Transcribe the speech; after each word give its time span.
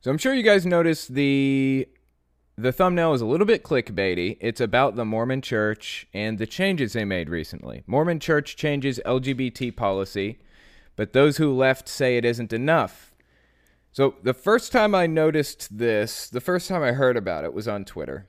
So 0.00 0.10
I'm 0.10 0.18
sure 0.18 0.32
you 0.32 0.44
guys 0.44 0.64
noticed 0.64 1.14
the 1.14 1.88
the 2.56 2.72
thumbnail 2.72 3.14
is 3.14 3.20
a 3.20 3.26
little 3.26 3.46
bit 3.46 3.62
clickbaity. 3.62 4.36
It's 4.40 4.60
about 4.60 4.96
the 4.96 5.04
Mormon 5.04 5.42
Church 5.42 6.06
and 6.12 6.38
the 6.38 6.46
changes 6.46 6.92
they 6.92 7.04
made 7.04 7.28
recently. 7.28 7.84
Mormon 7.86 8.18
Church 8.18 8.56
changes 8.56 9.00
LGBT 9.06 9.76
policy, 9.76 10.38
but 10.96 11.12
those 11.12 11.36
who 11.36 11.54
left 11.54 11.88
say 11.88 12.16
it 12.16 12.24
isn't 12.24 12.52
enough. 12.52 13.14
So 13.92 14.16
the 14.22 14.34
first 14.34 14.72
time 14.72 14.94
I 14.94 15.06
noticed 15.06 15.78
this, 15.78 16.28
the 16.28 16.40
first 16.40 16.68
time 16.68 16.82
I 16.82 16.92
heard 16.92 17.16
about 17.16 17.44
it 17.44 17.54
was 17.54 17.68
on 17.68 17.84
Twitter. 17.84 18.26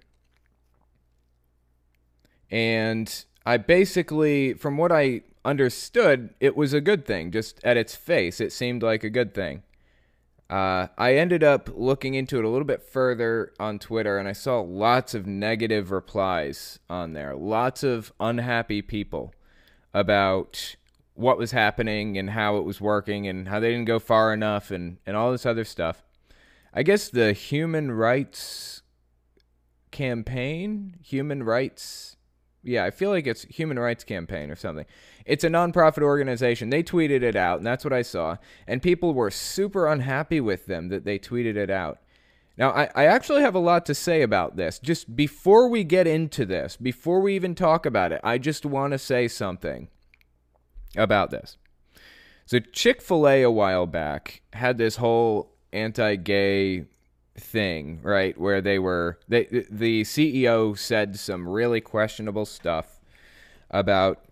And 2.52 3.26
I 3.46 3.58
basically, 3.58 4.54
from 4.54 4.78
what 4.78 4.92
I 4.92 5.22
understood, 5.46 6.34
it 6.40 6.56
was 6.56 6.74
a 6.74 6.82
good 6.82 7.06
thing. 7.06 7.32
Just 7.32 7.60
at 7.64 7.78
its 7.78 7.96
face, 7.96 8.40
it 8.40 8.52
seemed 8.52 8.82
like 8.82 9.04
a 9.04 9.10
good 9.10 9.34
thing. 9.34 9.64
Uh, 10.50 10.88
I 10.98 11.16
ended 11.16 11.44
up 11.44 11.70
looking 11.76 12.16
into 12.16 12.40
it 12.40 12.46
a 12.46 12.50
little 12.50 12.66
bit 12.66 12.82
further 12.82 13.54
on 13.60 13.78
Twitter, 13.78 14.18
and 14.18 14.28
I 14.28 14.34
saw 14.34 14.62
lots 14.62 15.14
of 15.14 15.28
negative 15.28 15.92
replies 15.92 16.80
on 16.90 17.14
there. 17.14 17.36
Lots 17.36 17.84
of 17.84 18.12
unhappy 18.20 18.82
people 18.82 19.34
about 19.94 20.76
what 21.14 21.38
was 21.38 21.52
happening 21.52 22.18
and 22.18 22.32
how 22.32 22.58
it 22.58 22.64
was 22.64 22.82
working 22.82 23.28
and 23.28 23.48
how 23.48 23.60
they 23.60 23.70
didn't 23.70 23.86
go 23.86 24.00
far 24.00 24.34
enough 24.34 24.72
and, 24.72 24.98
and 25.06 25.16
all 25.16 25.32
this 25.32 25.46
other 25.46 25.66
stuff. 25.66 26.04
I 26.74 26.82
guess 26.82 27.10
the 27.10 27.34
human 27.34 27.92
rights 27.92 28.82
campaign, 29.92 30.96
human 31.04 31.44
rights 31.44 32.16
yeah, 32.64 32.84
I 32.84 32.92
feel 32.92 33.10
like 33.10 33.26
it's 33.26 33.44
Human 33.44 33.80
Rights 33.80 34.04
Campaign 34.04 34.52
or 34.52 34.56
something. 34.56 34.86
It's 35.30 35.44
a 35.44 35.50
nonprofit 35.50 36.02
organization. 36.02 36.72
They 36.72 36.82
tweeted 36.82 37.22
it 37.22 37.36
out, 37.36 37.60
and 37.60 37.68
that's 37.68 37.84
what 37.84 37.94
I 37.94 38.02
saw. 38.02 38.38
And 38.66 38.82
people 38.82 39.14
were 39.14 39.30
super 39.30 39.88
unhappy 39.88 40.42
with 40.42 40.66
them 40.66 40.90
that 40.90 41.06
they 41.06 41.20
tweeted 41.20 41.56
it 41.56 41.70
out. 41.70 42.00
Now, 42.58 42.72
I, 42.72 42.90
I 42.96 43.06
actually 43.06 43.42
have 43.42 43.54
a 43.54 43.60
lot 43.60 43.86
to 43.86 43.94
say 43.94 44.24
about 44.24 44.58
this. 44.58 44.80
Just 44.80 45.16
before 45.16 45.70
we 45.70 45.84
get 45.84 46.08
into 46.08 46.48
this, 46.48 46.78
before 46.78 47.22
we 47.22 47.36
even 47.36 47.54
talk 47.54 47.86
about 47.86 48.12
it, 48.12 48.20
I 48.24 48.40
just 48.40 48.66
want 48.66 48.92
to 48.94 48.98
say 48.98 49.28
something 49.28 49.88
about 50.98 51.30
this. 51.30 51.58
So, 52.48 52.58
Chick 52.60 53.00
fil 53.00 53.28
A 53.28 53.44
a 53.44 53.52
while 53.52 53.86
back 53.86 54.42
had 54.54 54.80
this 54.80 54.96
whole 54.96 55.54
anti 55.72 56.16
gay 56.16 56.86
thing, 57.38 58.00
right? 58.02 58.36
Where 58.36 58.62
they 58.62 58.80
were 58.80 59.20
they 59.28 59.44
the 59.70 60.02
CEO 60.02 60.76
said 60.76 61.20
some 61.20 61.48
really 61.48 61.82
questionable 61.82 62.48
stuff 62.48 63.00
about 63.70 64.26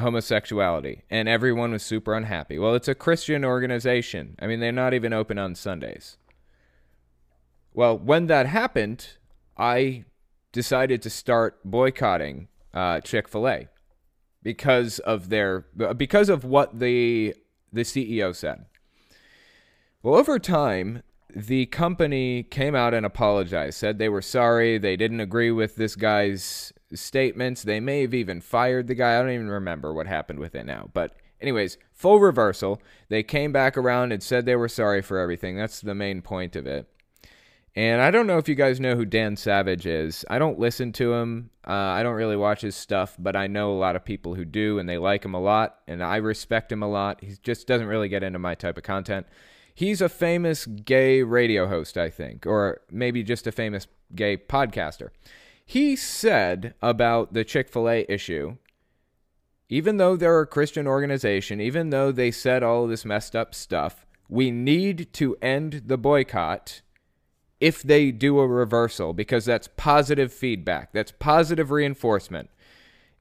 homosexuality 0.00 1.02
and 1.10 1.28
everyone 1.28 1.72
was 1.72 1.82
super 1.82 2.14
unhappy. 2.14 2.58
Well, 2.58 2.74
it's 2.74 2.88
a 2.88 2.94
Christian 2.94 3.44
organization. 3.44 4.36
I 4.40 4.46
mean, 4.46 4.60
they're 4.60 4.72
not 4.72 4.94
even 4.94 5.12
open 5.12 5.38
on 5.38 5.54
Sundays. 5.54 6.16
Well, 7.72 7.96
when 7.96 8.26
that 8.26 8.46
happened, 8.46 9.16
I 9.56 10.04
decided 10.52 11.02
to 11.02 11.10
start 11.10 11.60
boycotting 11.64 12.48
uh, 12.74 13.00
Chick-fil-A 13.00 13.68
because 14.42 14.98
of 15.00 15.28
their 15.28 15.66
because 15.96 16.28
of 16.28 16.44
what 16.44 16.78
the 16.78 17.34
the 17.72 17.82
CEO 17.82 18.34
said. 18.34 18.66
Well, 20.02 20.14
over 20.14 20.38
time, 20.38 21.02
the 21.34 21.66
company 21.66 22.42
came 22.42 22.74
out 22.74 22.94
and 22.94 23.04
apologized, 23.04 23.78
said 23.78 23.98
they 23.98 24.08
were 24.08 24.22
sorry, 24.22 24.78
they 24.78 24.96
didn't 24.96 25.20
agree 25.20 25.50
with 25.50 25.76
this 25.76 25.94
guy's 25.94 26.72
statements. 26.94 27.62
They 27.62 27.80
may 27.80 28.02
have 28.02 28.14
even 28.14 28.40
fired 28.40 28.86
the 28.86 28.94
guy. 28.94 29.18
I 29.18 29.22
don't 29.22 29.30
even 29.32 29.50
remember 29.50 29.92
what 29.92 30.06
happened 30.06 30.38
with 30.38 30.54
it 30.54 30.66
now. 30.66 30.90
But, 30.92 31.16
anyways, 31.40 31.78
full 31.92 32.20
reversal. 32.20 32.80
They 33.08 33.22
came 33.22 33.52
back 33.52 33.76
around 33.76 34.12
and 34.12 34.22
said 34.22 34.44
they 34.46 34.56
were 34.56 34.68
sorry 34.68 35.02
for 35.02 35.18
everything. 35.18 35.56
That's 35.56 35.80
the 35.80 35.94
main 35.94 36.22
point 36.22 36.56
of 36.56 36.66
it. 36.66 36.86
And 37.76 38.02
I 38.02 38.10
don't 38.10 38.26
know 38.26 38.38
if 38.38 38.48
you 38.48 38.56
guys 38.56 38.80
know 38.80 38.96
who 38.96 39.04
Dan 39.04 39.36
Savage 39.36 39.86
is. 39.86 40.24
I 40.28 40.40
don't 40.40 40.58
listen 40.58 40.92
to 40.94 41.14
him. 41.14 41.50
Uh, 41.66 41.72
I 41.72 42.02
don't 42.02 42.16
really 42.16 42.36
watch 42.36 42.62
his 42.62 42.74
stuff, 42.74 43.14
but 43.16 43.36
I 43.36 43.46
know 43.46 43.70
a 43.70 43.78
lot 43.78 43.94
of 43.94 44.04
people 44.04 44.34
who 44.34 44.44
do, 44.44 44.80
and 44.80 44.88
they 44.88 44.98
like 44.98 45.24
him 45.24 45.34
a 45.34 45.40
lot, 45.40 45.78
and 45.86 46.02
I 46.02 46.16
respect 46.16 46.72
him 46.72 46.82
a 46.82 46.88
lot. 46.88 47.22
He 47.22 47.36
just 47.42 47.68
doesn't 47.68 47.86
really 47.86 48.08
get 48.08 48.24
into 48.24 48.40
my 48.40 48.56
type 48.56 48.76
of 48.76 48.82
content. 48.82 49.26
He's 49.72 50.00
a 50.00 50.08
famous 50.08 50.66
gay 50.66 51.22
radio 51.22 51.68
host, 51.68 51.96
I 51.96 52.10
think, 52.10 52.44
or 52.44 52.80
maybe 52.90 53.22
just 53.22 53.46
a 53.46 53.52
famous 53.52 53.86
gay 54.16 54.36
podcaster. 54.36 55.10
He 55.70 55.94
said 55.94 56.74
about 56.82 57.32
the 57.32 57.44
Chick 57.44 57.68
fil 57.68 57.88
A 57.88 58.04
issue, 58.08 58.56
even 59.68 59.98
though 59.98 60.16
they're 60.16 60.40
a 60.40 60.44
Christian 60.44 60.88
organization, 60.88 61.60
even 61.60 61.90
though 61.90 62.10
they 62.10 62.32
said 62.32 62.64
all 62.64 62.88
this 62.88 63.04
messed 63.04 63.36
up 63.36 63.54
stuff, 63.54 64.04
we 64.28 64.50
need 64.50 65.12
to 65.12 65.36
end 65.40 65.82
the 65.86 65.96
boycott 65.96 66.80
if 67.60 67.84
they 67.84 68.10
do 68.10 68.40
a 68.40 68.48
reversal 68.48 69.12
because 69.12 69.44
that's 69.44 69.68
positive 69.76 70.32
feedback, 70.32 70.90
that's 70.92 71.12
positive 71.12 71.70
reinforcement. 71.70 72.50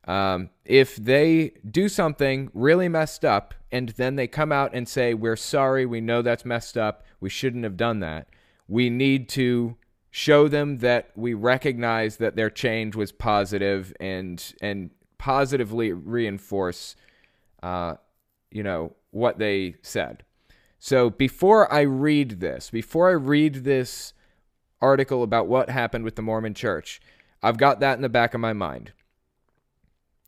Um, 0.07 0.49
if 0.65 0.95
they 0.95 1.51
do 1.69 1.87
something 1.87 2.49
really 2.55 2.89
messed 2.89 3.23
up 3.23 3.53
and 3.71 3.89
then 3.89 4.15
they 4.15 4.25
come 4.25 4.51
out 4.51 4.71
and 4.73 4.89
say, 4.89 5.13
We're 5.13 5.35
sorry, 5.35 5.85
we 5.85 6.01
know 6.01 6.23
that's 6.23 6.45
messed 6.45 6.79
up, 6.79 7.05
we 7.19 7.29
shouldn't 7.29 7.63
have 7.63 7.77
done 7.77 7.99
that, 7.99 8.27
we 8.67 8.89
need 8.89 9.29
to 9.29 9.77
show 10.11 10.47
them 10.47 10.79
that 10.79 11.11
we 11.15 11.33
recognize 11.33 12.17
that 12.17 12.35
their 12.35 12.49
change 12.49 12.95
was 12.95 13.11
positive 13.11 13.93
and 13.99 14.53
and 14.61 14.89
positively 15.17 15.91
reinforce 15.91 16.95
uh, 17.61 17.95
you 18.51 18.63
know 18.63 18.93
what 19.11 19.37
they 19.37 19.75
said 19.81 20.23
so 20.77 21.09
before 21.09 21.71
i 21.73 21.81
read 21.81 22.39
this 22.39 22.69
before 22.69 23.09
i 23.09 23.13
read 23.13 23.63
this 23.63 24.13
article 24.81 25.23
about 25.23 25.47
what 25.47 25.69
happened 25.69 26.05
with 26.05 26.15
the 26.15 26.21
mormon 26.21 26.53
church 26.53 27.01
i've 27.43 27.57
got 27.57 27.79
that 27.79 27.97
in 27.97 28.01
the 28.01 28.09
back 28.09 28.33
of 28.33 28.39
my 28.39 28.53
mind 28.53 28.93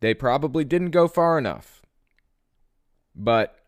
they 0.02 0.16
probably 0.16 0.66
didn't 0.66 0.90
go 0.90 1.08
far 1.08 1.38
enough. 1.38 1.81
But 3.16 3.60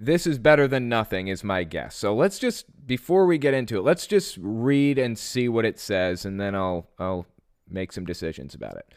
this 0.00 0.26
is 0.26 0.38
better 0.38 0.66
than 0.66 0.88
nothing, 0.88 1.28
is 1.28 1.44
my 1.44 1.62
guess. 1.62 1.94
So 1.94 2.14
let's 2.14 2.38
just, 2.38 2.64
before 2.86 3.26
we 3.26 3.36
get 3.36 3.52
into 3.52 3.76
it, 3.76 3.82
let's 3.82 4.06
just 4.06 4.38
read 4.40 4.98
and 4.98 5.18
see 5.18 5.48
what 5.48 5.66
it 5.66 5.78
says, 5.78 6.24
and 6.24 6.40
then 6.40 6.54
I'll, 6.54 6.88
I'll 6.98 7.26
make 7.68 7.92
some 7.92 8.06
decisions 8.06 8.54
about 8.54 8.76
it. 8.76 8.92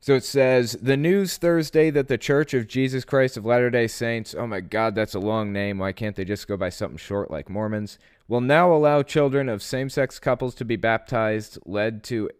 So 0.00 0.14
it 0.14 0.24
says, 0.24 0.72
the 0.82 0.96
news 0.96 1.36
Thursday 1.36 1.88
that 1.90 2.08
the 2.08 2.18
Church 2.18 2.54
of 2.54 2.66
Jesus 2.66 3.04
Christ 3.04 3.36
of 3.36 3.46
Latter 3.46 3.70
day 3.70 3.86
Saints, 3.86 4.34
oh 4.36 4.46
my 4.46 4.60
God, 4.60 4.94
that's 4.94 5.14
a 5.14 5.20
long 5.20 5.52
name. 5.52 5.78
Why 5.78 5.92
can't 5.92 6.16
they 6.16 6.24
just 6.24 6.48
go 6.48 6.56
by 6.56 6.68
something 6.68 6.98
short 6.98 7.30
like 7.30 7.48
Mormons? 7.48 7.98
Will 8.28 8.40
now 8.40 8.74
allow 8.74 9.02
children 9.02 9.48
of 9.48 9.62
same 9.62 9.88
sex 9.88 10.18
couples 10.18 10.54
to 10.56 10.64
be 10.64 10.76
baptized, 10.76 11.56
led 11.64 12.02
to 12.04 12.30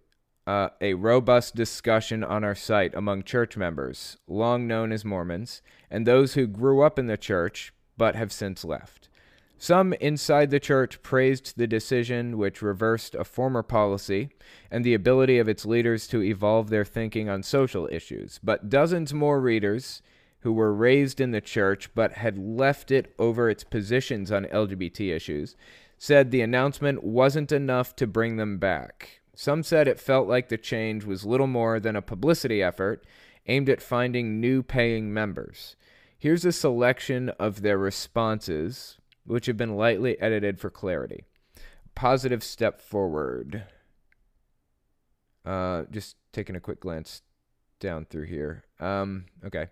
uh, 0.47 0.69
a 0.81 0.95
robust 0.95 1.55
discussion 1.55 2.25
on 2.25 2.45
our 2.45 2.55
site 2.55 2.95
among 2.95 3.23
church 3.23 3.57
members, 3.57 4.17
long 4.27 4.67
known 4.67 4.93
as 4.93 5.05
Mormons, 5.05 5.63
and 5.91 6.07
those 6.07 6.35
who 6.35 6.47
grew 6.47 6.83
up 6.83 6.99
in 6.99 7.07
the 7.07 7.17
church 7.17 7.73
but 7.97 8.15
have 8.17 8.33
since 8.33 8.65
left. 8.65 9.09
Some 9.59 9.93
inside 9.95 10.51
the 10.51 10.59
church 10.59 11.03
praised 11.03 11.57
the 11.57 11.69
decision, 11.69 12.37
which 12.37 12.63
reversed 12.63 13.15
a 13.15 13.23
former 13.23 13.63
policy 13.63 14.31
and 14.73 14.85
the 14.85 14.95
ability 14.95 15.39
of 15.39 15.49
its 15.49 15.65
leaders 15.65 16.09
to 16.09 16.21
evolve 16.21 16.69
their 16.69 16.85
thinking 16.85 17.29
on 17.29 17.45
social 17.45 17.89
issues. 17.93 18.41
But 18.43 18.69
dozens 18.69 19.15
more 19.15 19.41
readers 19.41 20.03
who 20.41 20.53
were 20.53 20.75
raised 20.75 21.21
in 21.21 21.31
the 21.31 21.41
church 21.41 21.95
but 21.95 22.15
had 22.15 22.37
left 22.37 22.91
it 22.91 23.15
over 23.21 23.49
its 23.49 23.63
positions 23.63 24.33
on 24.33 24.47
LGBT 24.47 25.15
issues 25.15 25.55
said 25.97 26.33
the 26.33 26.41
announcement 26.41 27.05
wasn't 27.05 27.53
enough 27.53 27.95
to 27.95 28.09
bring 28.09 28.39
them 28.39 28.59
back. 28.59 29.22
Some 29.35 29.63
said 29.63 29.89
it 29.89 30.01
felt 30.01 30.29
like 30.29 30.49
the 30.49 30.59
change 30.59 31.05
was 31.05 31.25
little 31.25 31.47
more 31.47 31.81
than 31.81 31.97
a 31.97 32.03
publicity 32.03 32.63
effort 32.63 33.05
aimed 33.47 33.69
at 33.69 33.83
finding 33.83 34.41
new 34.41 34.63
paying 34.63 35.13
members. 35.13 35.77
Here's 36.19 36.45
a 36.45 36.53
selection 36.53 37.31
of 37.31 37.63
their 37.63 37.79
responses, 37.79 38.99
which 39.25 39.47
have 39.47 39.57
been 39.57 39.77
lightly 39.77 40.21
edited 40.21 40.61
for 40.61 40.71
clarity. 40.71 41.25
Positive 41.95 42.45
step 42.45 42.81
forward. 42.81 43.65
Uh, 45.45 45.83
just 45.91 46.17
taking 46.33 46.55
a 46.55 46.61
quick 46.61 46.81
glance 46.81 47.23
down 47.81 48.05
through 48.05 48.27
here. 48.27 48.65
Um, 48.79 49.25
okay. 49.45 49.67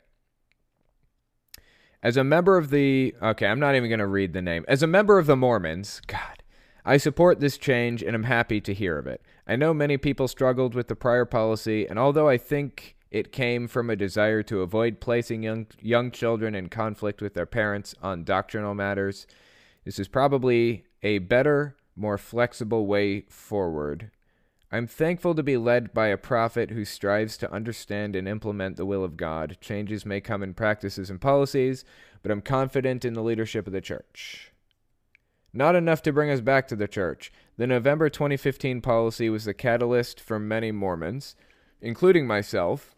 As 2.02 2.16
a 2.16 2.24
member 2.24 2.56
of 2.56 2.70
the. 2.70 3.14
Okay, 3.22 3.46
I'm 3.46 3.60
not 3.60 3.74
even 3.74 3.88
going 3.88 4.00
to 4.00 4.06
read 4.06 4.32
the 4.32 4.42
name. 4.42 4.64
As 4.66 4.82
a 4.82 4.86
member 4.86 5.18
of 5.18 5.26
the 5.26 5.36
Mormons, 5.36 6.00
God, 6.06 6.42
I 6.84 6.96
support 6.96 7.40
this 7.40 7.58
change 7.58 8.02
and 8.02 8.14
am 8.14 8.24
happy 8.24 8.60
to 8.62 8.74
hear 8.74 8.98
of 8.98 9.06
it. 9.06 9.22
I 9.46 9.56
know 9.56 9.74
many 9.74 9.96
people 9.96 10.28
struggled 10.28 10.74
with 10.74 10.88
the 10.88 10.96
prior 10.96 11.24
policy, 11.24 11.86
and 11.86 11.98
although 11.98 12.28
I 12.28 12.38
think 12.38 12.96
it 13.10 13.32
came 13.32 13.66
from 13.66 13.90
a 13.90 13.96
desire 13.96 14.42
to 14.44 14.62
avoid 14.62 15.00
placing 15.00 15.42
young, 15.42 15.66
young 15.80 16.10
children 16.10 16.54
in 16.54 16.68
conflict 16.68 17.20
with 17.20 17.34
their 17.34 17.46
parents 17.46 17.94
on 18.02 18.24
doctrinal 18.24 18.74
matters, 18.74 19.26
this 19.84 19.98
is 19.98 20.08
probably 20.08 20.84
a 21.02 21.18
better, 21.18 21.76
more 21.96 22.18
flexible 22.18 22.86
way 22.86 23.22
forward. 23.22 24.10
I'm 24.72 24.86
thankful 24.86 25.34
to 25.34 25.42
be 25.42 25.56
led 25.56 25.92
by 25.92 26.08
a 26.08 26.16
prophet 26.16 26.70
who 26.70 26.84
strives 26.84 27.36
to 27.38 27.52
understand 27.52 28.14
and 28.14 28.28
implement 28.28 28.76
the 28.76 28.86
will 28.86 29.02
of 29.02 29.16
God. 29.16 29.56
Changes 29.60 30.06
may 30.06 30.20
come 30.20 30.44
in 30.44 30.54
practices 30.54 31.10
and 31.10 31.20
policies, 31.20 31.84
but 32.22 32.30
I'm 32.30 32.40
confident 32.40 33.04
in 33.04 33.14
the 33.14 33.22
leadership 33.22 33.66
of 33.66 33.72
the 33.72 33.80
church. 33.80 34.52
Not 35.52 35.74
enough 35.74 36.02
to 36.02 36.12
bring 36.12 36.30
us 36.30 36.40
back 36.40 36.68
to 36.68 36.76
the 36.76 36.86
church. 36.86 37.32
The 37.60 37.66
November 37.66 38.08
2015 38.08 38.80
policy 38.80 39.28
was 39.28 39.44
the 39.44 39.52
catalyst 39.52 40.18
for 40.18 40.38
many 40.38 40.72
Mormons, 40.72 41.36
including 41.82 42.26
myself, 42.26 42.96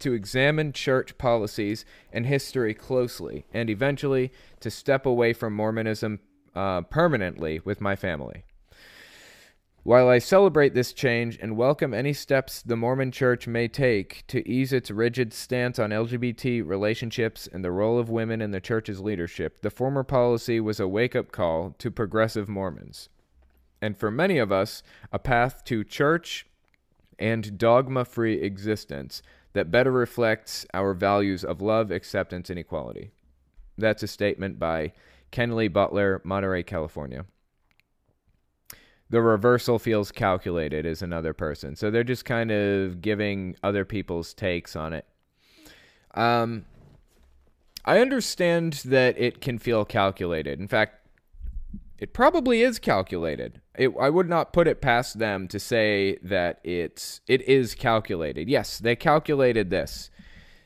to 0.00 0.12
examine 0.12 0.72
church 0.72 1.16
policies 1.18 1.84
and 2.12 2.26
history 2.26 2.74
closely, 2.74 3.46
and 3.54 3.70
eventually 3.70 4.32
to 4.58 4.72
step 4.72 5.06
away 5.06 5.32
from 5.32 5.54
Mormonism 5.54 6.18
uh, 6.52 6.80
permanently 6.80 7.60
with 7.64 7.80
my 7.80 7.94
family. 7.94 8.42
While 9.84 10.08
I 10.08 10.18
celebrate 10.18 10.74
this 10.74 10.92
change 10.92 11.38
and 11.40 11.56
welcome 11.56 11.94
any 11.94 12.12
steps 12.12 12.62
the 12.62 12.74
Mormon 12.74 13.12
Church 13.12 13.46
may 13.46 13.68
take 13.68 14.24
to 14.26 14.44
ease 14.50 14.72
its 14.72 14.90
rigid 14.90 15.32
stance 15.32 15.78
on 15.78 15.90
LGBT 15.90 16.66
relationships 16.66 17.48
and 17.52 17.64
the 17.64 17.70
role 17.70 18.00
of 18.00 18.10
women 18.10 18.42
in 18.42 18.50
the 18.50 18.60
church's 18.60 18.98
leadership, 18.98 19.62
the 19.62 19.70
former 19.70 20.02
policy 20.02 20.58
was 20.58 20.80
a 20.80 20.88
wake 20.88 21.14
up 21.14 21.30
call 21.30 21.76
to 21.78 21.88
progressive 21.92 22.48
Mormons. 22.48 23.10
And 23.86 23.96
for 23.96 24.10
many 24.10 24.36
of 24.38 24.52
us, 24.52 24.82
a 25.12 25.18
path 25.18 25.64
to 25.64 25.84
church 25.84 26.46
and 27.18 27.56
dogma 27.56 28.04
free 28.04 28.42
existence 28.42 29.22
that 29.52 29.70
better 29.70 29.92
reflects 29.92 30.66
our 30.74 30.92
values 30.92 31.44
of 31.44 31.62
love, 31.62 31.90
acceptance, 31.90 32.50
and 32.50 32.58
equality. 32.58 33.12
That's 33.78 34.02
a 34.02 34.08
statement 34.08 34.58
by 34.58 34.92
Kenley 35.32 35.72
Butler, 35.72 36.20
Monterey, 36.24 36.62
California 36.62 37.24
the 39.08 39.22
reversal 39.22 39.78
feels 39.78 40.10
calculated 40.10 40.84
is 40.84 41.02
another 41.02 41.32
person. 41.32 41.76
So 41.76 41.90
they're 41.90 42.04
just 42.04 42.24
kind 42.24 42.50
of 42.50 43.00
giving 43.00 43.56
other 43.62 43.84
people's 43.84 44.34
takes 44.34 44.74
on 44.74 44.92
it. 44.92 45.06
Um, 46.14 46.64
I 47.84 48.00
understand 48.00 48.82
that 48.86 49.16
it 49.18 49.40
can 49.40 49.58
feel 49.58 49.84
calculated. 49.84 50.58
In 50.58 50.66
fact, 50.66 51.05
it 51.98 52.12
probably 52.12 52.62
is 52.62 52.78
calculated. 52.78 53.60
It, 53.76 53.92
I 53.98 54.10
would 54.10 54.28
not 54.28 54.52
put 54.52 54.68
it 54.68 54.80
past 54.80 55.18
them 55.18 55.48
to 55.48 55.58
say 55.58 56.18
that 56.22 56.60
it's 56.64 57.20
it 57.26 57.42
is 57.42 57.74
calculated. 57.74 58.48
Yes, 58.48 58.78
they 58.78 58.96
calculated 58.96 59.70
this. 59.70 60.10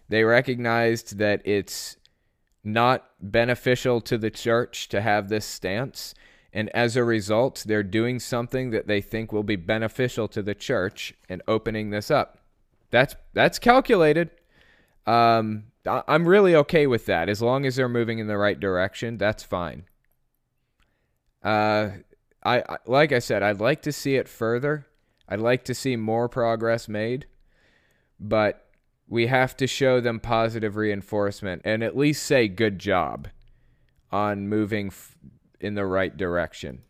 They 0.08 0.24
recognized 0.24 1.18
that 1.18 1.40
it's 1.44 1.96
not 2.64 3.10
beneficial 3.20 4.00
to 4.02 4.18
the 4.18 4.30
church 4.30 4.88
to 4.88 5.00
have 5.00 5.28
this 5.28 5.46
stance 5.46 6.14
and 6.52 6.68
as 6.70 6.96
a 6.96 7.04
result, 7.04 7.64
they're 7.66 7.82
doing 7.82 8.18
something 8.18 8.70
that 8.70 8.86
they 8.86 9.00
think 9.00 9.32
will 9.32 9.44
be 9.44 9.56
beneficial 9.56 10.26
to 10.28 10.42
the 10.42 10.54
church 10.54 11.14
and 11.28 11.42
opening 11.46 11.90
this 11.90 12.10
up. 12.10 12.38
That's 12.90 13.14
that's 13.32 13.58
calculated. 13.58 14.30
Um, 15.06 15.64
I'm 15.86 16.26
really 16.26 16.54
okay 16.56 16.86
with 16.86 17.06
that 17.06 17.28
as 17.28 17.40
long 17.40 17.64
as 17.64 17.76
they're 17.76 17.88
moving 17.88 18.18
in 18.18 18.26
the 18.26 18.36
right 18.36 18.58
direction. 18.58 19.16
That's 19.16 19.44
fine. 19.44 19.84
Uh, 21.42 21.90
I, 22.42 22.58
I 22.60 22.76
like 22.86 23.12
I 23.12 23.18
said, 23.18 23.42
I'd 23.42 23.60
like 23.60 23.82
to 23.82 23.92
see 23.92 24.16
it 24.16 24.28
further. 24.28 24.86
I'd 25.28 25.40
like 25.40 25.64
to 25.64 25.74
see 25.74 25.96
more 25.96 26.28
progress 26.28 26.88
made, 26.88 27.26
but 28.18 28.66
we 29.08 29.26
have 29.26 29.56
to 29.56 29.66
show 29.66 30.00
them 30.00 30.20
positive 30.20 30.76
reinforcement 30.76 31.62
and 31.64 31.82
at 31.82 31.96
least 31.96 32.24
say 32.24 32.48
good 32.48 32.78
job 32.78 33.28
on 34.12 34.48
moving 34.48 34.88
f- 34.88 35.16
in 35.60 35.74
the 35.74 35.86
right 35.86 36.16
direction. 36.16 36.82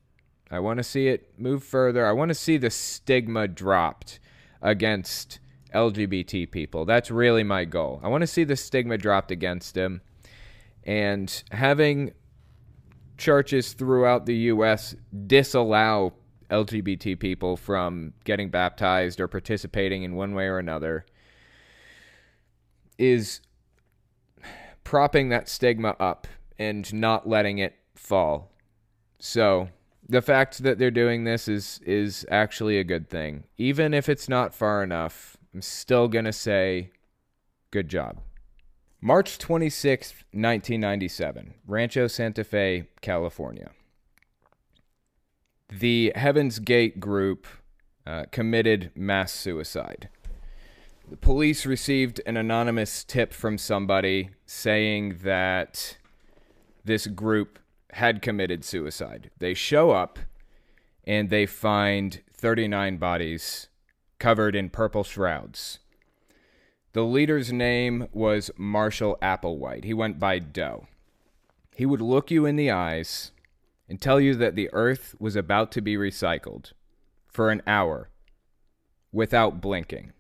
I 0.51 0.59
want 0.59 0.79
to 0.79 0.85
see 0.85 1.09
it 1.09 1.39
move 1.39 1.63
further. 1.63 2.07
I 2.07 2.13
want 2.13 2.31
to 2.31 2.35
see 2.35 2.57
the 2.57 2.71
stigma 2.71 3.47
dropped 3.47 4.21
against 4.61 5.39
LGBT 5.75 6.51
people. 6.51 6.85
That's 6.85 7.11
really 7.11 7.45
my 7.45 7.65
goal. 7.65 8.01
I 8.03 8.09
want 8.09 8.23
to 8.23 8.27
see 8.27 8.45
the 8.45 8.57
stigma 8.57 8.99
dropped 8.99 9.31
against 9.31 9.75
them. 9.75 10.01
And 10.85 11.43
having 11.53 12.13
churches 13.21 13.75
throughout 13.75 14.27
the 14.27 14.35
U.S. 14.35 14.97
disallow 15.27 16.15
LGBT 16.51 17.19
people 17.21 17.57
from 17.57 18.15
getting 18.25 18.51
baptized 18.51 19.21
or 19.21 19.29
participating 19.29 20.03
in 20.03 20.17
one 20.17 20.35
way 20.35 20.47
or 20.47 20.59
another 20.59 21.07
is 22.99 23.41
propping 24.83 25.29
that 25.29 25.49
stigma 25.49 25.95
up 26.01 26.27
and 26.59 26.93
not 26.93 27.29
letting 27.29 27.59
it 27.59 27.77
fall. 27.95 28.51
So 29.21 29.69
the 30.09 30.23
fact 30.23 30.63
that 30.65 30.79
they're 30.79 30.91
doing 30.91 31.25
this 31.25 31.47
is 31.47 31.81
is 31.85 32.27
actually 32.31 32.79
a 32.79 32.85
good 32.85 33.09
thing. 33.09 33.45
Even 33.57 33.95
if 33.95 34.09
it's 34.09 34.29
not 34.29 34.55
far 34.55 34.83
enough, 34.83 35.37
I'm 35.55 35.63
still 35.63 36.09
gonna 36.09 36.33
say 36.33 36.91
good 37.71 37.89
job. 37.89 38.21
March 39.03 39.39
26th, 39.39 40.25
1997, 40.33 41.55
Rancho 41.67 42.07
Santa 42.07 42.45
Fe, 42.45 42.89
California. 43.01 43.71
The 45.71 46.13
Heaven's 46.15 46.59
Gate 46.59 47.01
group 47.01 47.47
uh, 48.07 48.25
committed 48.31 48.91
mass 48.95 49.33
suicide. 49.33 50.11
The 51.09 51.17
police 51.17 51.65
received 51.65 52.21
an 52.27 52.37
anonymous 52.37 53.03
tip 53.03 53.33
from 53.33 53.57
somebody 53.57 54.31
saying 54.45 55.21
that 55.23 55.97
this 56.85 57.07
group 57.07 57.59
had 57.93 58.21
committed 58.21 58.67
suicide. 58.67 59.31
They 59.39 59.55
show 59.55 59.93
up 59.93 60.19
and 61.05 61.31
they 61.31 61.47
find 61.47 62.21
39 62.35 62.99
bodies 62.99 63.69
covered 64.19 64.55
in 64.55 64.69
purple 64.69 65.05
shrouds. 65.05 65.79
The 66.93 67.05
leader's 67.05 67.53
name 67.53 68.09
was 68.13 68.51
Marshall 68.57 69.17
Applewhite. 69.23 69.85
He 69.85 69.95
went 69.95 70.19
by 70.19 70.39
Doe. 70.39 70.87
He 71.75 71.87
would 71.87 72.01
look 72.01 72.31
you 72.31 72.47
in 72.47 72.57
the 72.57 72.71
eyes 72.71 73.33
and 73.89 74.01
tell 74.01 74.21
you 74.21 74.35
that 74.35 74.57
the 74.57 74.71
earth 74.73 75.15
was 75.19 75.37
about 75.37 75.73
to 75.73 75.81
be 75.81 75.97
recycled 75.97 76.73
for 77.29 77.51
an 77.51 77.63
hour 77.67 78.11
without 79.13 79.61
blinking. 79.61 80.13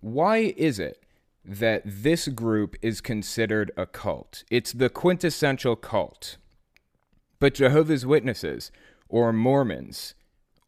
Why 0.00 0.54
is 0.56 0.78
it 0.78 1.04
that 1.44 1.82
this 1.84 2.28
group 2.28 2.76
is 2.82 3.00
considered 3.00 3.70
a 3.76 3.86
cult. 3.86 4.44
It's 4.50 4.72
the 4.72 4.90
quintessential 4.90 5.76
cult. 5.76 6.36
But 7.38 7.54
Jehovah's 7.54 8.04
Witnesses 8.04 8.70
or 9.08 9.32
Mormons 9.32 10.14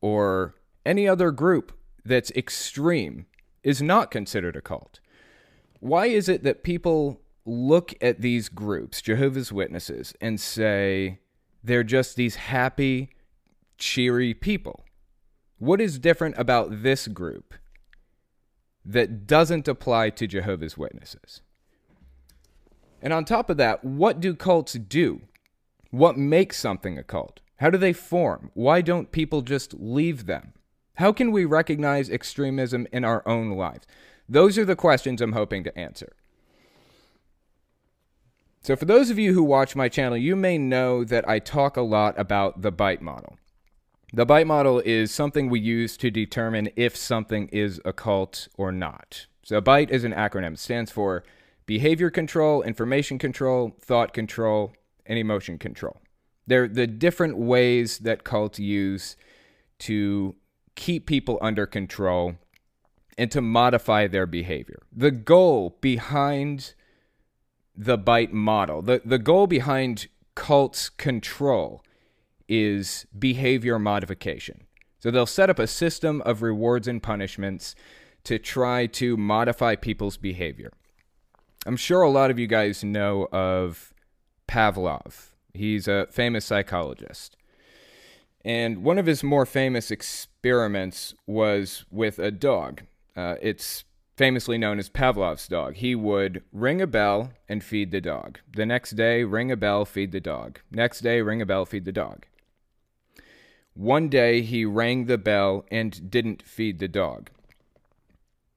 or 0.00 0.54
any 0.84 1.06
other 1.06 1.30
group 1.30 1.72
that's 2.04 2.30
extreme 2.32 3.26
is 3.62 3.82
not 3.82 4.10
considered 4.10 4.56
a 4.56 4.60
cult. 4.60 5.00
Why 5.80 6.06
is 6.06 6.28
it 6.28 6.42
that 6.42 6.62
people 6.62 7.20
look 7.44 7.94
at 8.00 8.20
these 8.20 8.48
groups, 8.48 9.02
Jehovah's 9.02 9.52
Witnesses, 9.52 10.14
and 10.20 10.40
say 10.40 11.20
they're 11.62 11.84
just 11.84 12.16
these 12.16 12.36
happy, 12.36 13.10
cheery 13.78 14.34
people? 14.34 14.84
What 15.58 15.80
is 15.80 15.98
different 15.98 16.36
about 16.38 16.82
this 16.82 17.08
group 17.08 17.54
that 18.84 19.26
doesn't 19.26 19.68
apply 19.68 20.10
to 20.10 20.26
Jehovah's 20.26 20.76
Witnesses. 20.76 21.40
And 23.00 23.12
on 23.12 23.24
top 23.24 23.50
of 23.50 23.56
that, 23.56 23.84
what 23.84 24.20
do 24.20 24.34
cults 24.34 24.74
do? 24.74 25.22
What 25.90 26.16
makes 26.16 26.58
something 26.58 26.98
a 26.98 27.02
cult? 27.02 27.40
How 27.56 27.70
do 27.70 27.78
they 27.78 27.92
form? 27.92 28.50
Why 28.54 28.80
don't 28.80 29.12
people 29.12 29.42
just 29.42 29.74
leave 29.74 30.26
them? 30.26 30.52
How 30.96 31.12
can 31.12 31.32
we 31.32 31.44
recognize 31.44 32.10
extremism 32.10 32.86
in 32.92 33.04
our 33.04 33.26
own 33.26 33.50
lives? 33.50 33.86
Those 34.28 34.58
are 34.58 34.64
the 34.64 34.76
questions 34.76 35.20
I'm 35.20 35.32
hoping 35.32 35.64
to 35.64 35.78
answer. 35.78 36.12
So, 38.62 38.76
for 38.76 38.84
those 38.84 39.10
of 39.10 39.18
you 39.18 39.34
who 39.34 39.42
watch 39.42 39.74
my 39.74 39.88
channel, 39.88 40.16
you 40.16 40.36
may 40.36 40.56
know 40.56 41.02
that 41.02 41.28
I 41.28 41.40
talk 41.40 41.76
a 41.76 41.82
lot 41.82 42.18
about 42.18 42.62
the 42.62 42.70
bite 42.70 43.02
model. 43.02 43.36
The 44.12 44.26
bite 44.26 44.46
model 44.46 44.80
is 44.84 45.10
something 45.10 45.48
we 45.48 45.58
use 45.58 45.96
to 45.96 46.10
determine 46.10 46.68
if 46.76 46.96
something 46.96 47.48
is 47.48 47.80
a 47.84 47.92
cult 47.92 48.46
or 48.56 48.70
not. 48.70 49.26
So, 49.42 49.60
BITE 49.60 49.90
is 49.90 50.04
an 50.04 50.12
acronym, 50.12 50.52
it 50.52 50.60
stands 50.60 50.92
for 50.92 51.24
behavior 51.66 52.10
control, 52.10 52.62
information 52.62 53.18
control, 53.18 53.76
thought 53.80 54.12
control, 54.12 54.74
and 55.06 55.18
emotion 55.18 55.58
control. 55.58 56.00
They're 56.46 56.68
the 56.68 56.86
different 56.86 57.38
ways 57.38 57.98
that 57.98 58.22
cults 58.22 58.60
use 58.60 59.16
to 59.80 60.36
keep 60.74 61.06
people 61.06 61.38
under 61.40 61.66
control 61.66 62.36
and 63.18 63.30
to 63.30 63.40
modify 63.40 64.06
their 64.06 64.26
behavior. 64.26 64.82
The 64.92 65.10
goal 65.10 65.76
behind 65.80 66.74
the 67.76 67.98
BITE 67.98 68.32
model, 68.32 68.82
the, 68.82 69.02
the 69.04 69.18
goal 69.18 69.46
behind 69.46 70.08
cults' 70.34 70.88
control 70.88 71.82
is 72.48 73.06
behavior 73.18 73.78
modification. 73.78 74.64
So 74.98 75.10
they'll 75.10 75.26
set 75.26 75.50
up 75.50 75.58
a 75.58 75.66
system 75.66 76.22
of 76.22 76.42
rewards 76.42 76.86
and 76.86 77.02
punishments 77.02 77.74
to 78.24 78.38
try 78.38 78.86
to 78.86 79.16
modify 79.16 79.74
people's 79.74 80.16
behavior. 80.16 80.72
I'm 81.66 81.76
sure 81.76 82.02
a 82.02 82.10
lot 82.10 82.30
of 82.30 82.38
you 82.38 82.46
guys 82.46 82.84
know 82.84 83.26
of 83.32 83.92
Pavlov. 84.48 85.30
He's 85.54 85.88
a 85.88 86.06
famous 86.10 86.44
psychologist. 86.44 87.36
And 88.44 88.82
one 88.82 88.98
of 88.98 89.06
his 89.06 89.22
more 89.22 89.46
famous 89.46 89.90
experiments 89.90 91.14
was 91.26 91.84
with 91.90 92.18
a 92.18 92.30
dog. 92.30 92.82
Uh, 93.16 93.36
it's 93.40 93.84
famously 94.16 94.58
known 94.58 94.78
as 94.78 94.88
Pavlov's 94.88 95.48
dog. 95.48 95.74
He 95.76 95.94
would 95.94 96.42
ring 96.52 96.80
a 96.80 96.86
bell 96.86 97.32
and 97.48 97.62
feed 97.62 97.90
the 97.90 98.00
dog. 98.00 98.40
The 98.54 98.66
next 98.66 98.92
day, 98.92 99.24
ring 99.24 99.50
a 99.50 99.56
bell, 99.56 99.84
feed 99.84 100.12
the 100.12 100.20
dog. 100.20 100.60
Next 100.70 101.00
day, 101.00 101.22
ring 101.22 101.40
a 101.40 101.46
bell, 101.46 101.64
feed 101.64 101.84
the 101.84 101.92
dog. 101.92 102.26
One 103.74 104.08
day, 104.08 104.42
he 104.42 104.64
rang 104.64 105.06
the 105.06 105.18
bell 105.18 105.64
and 105.70 106.10
didn't 106.10 106.42
feed 106.42 106.78
the 106.78 106.88
dog. 106.88 107.30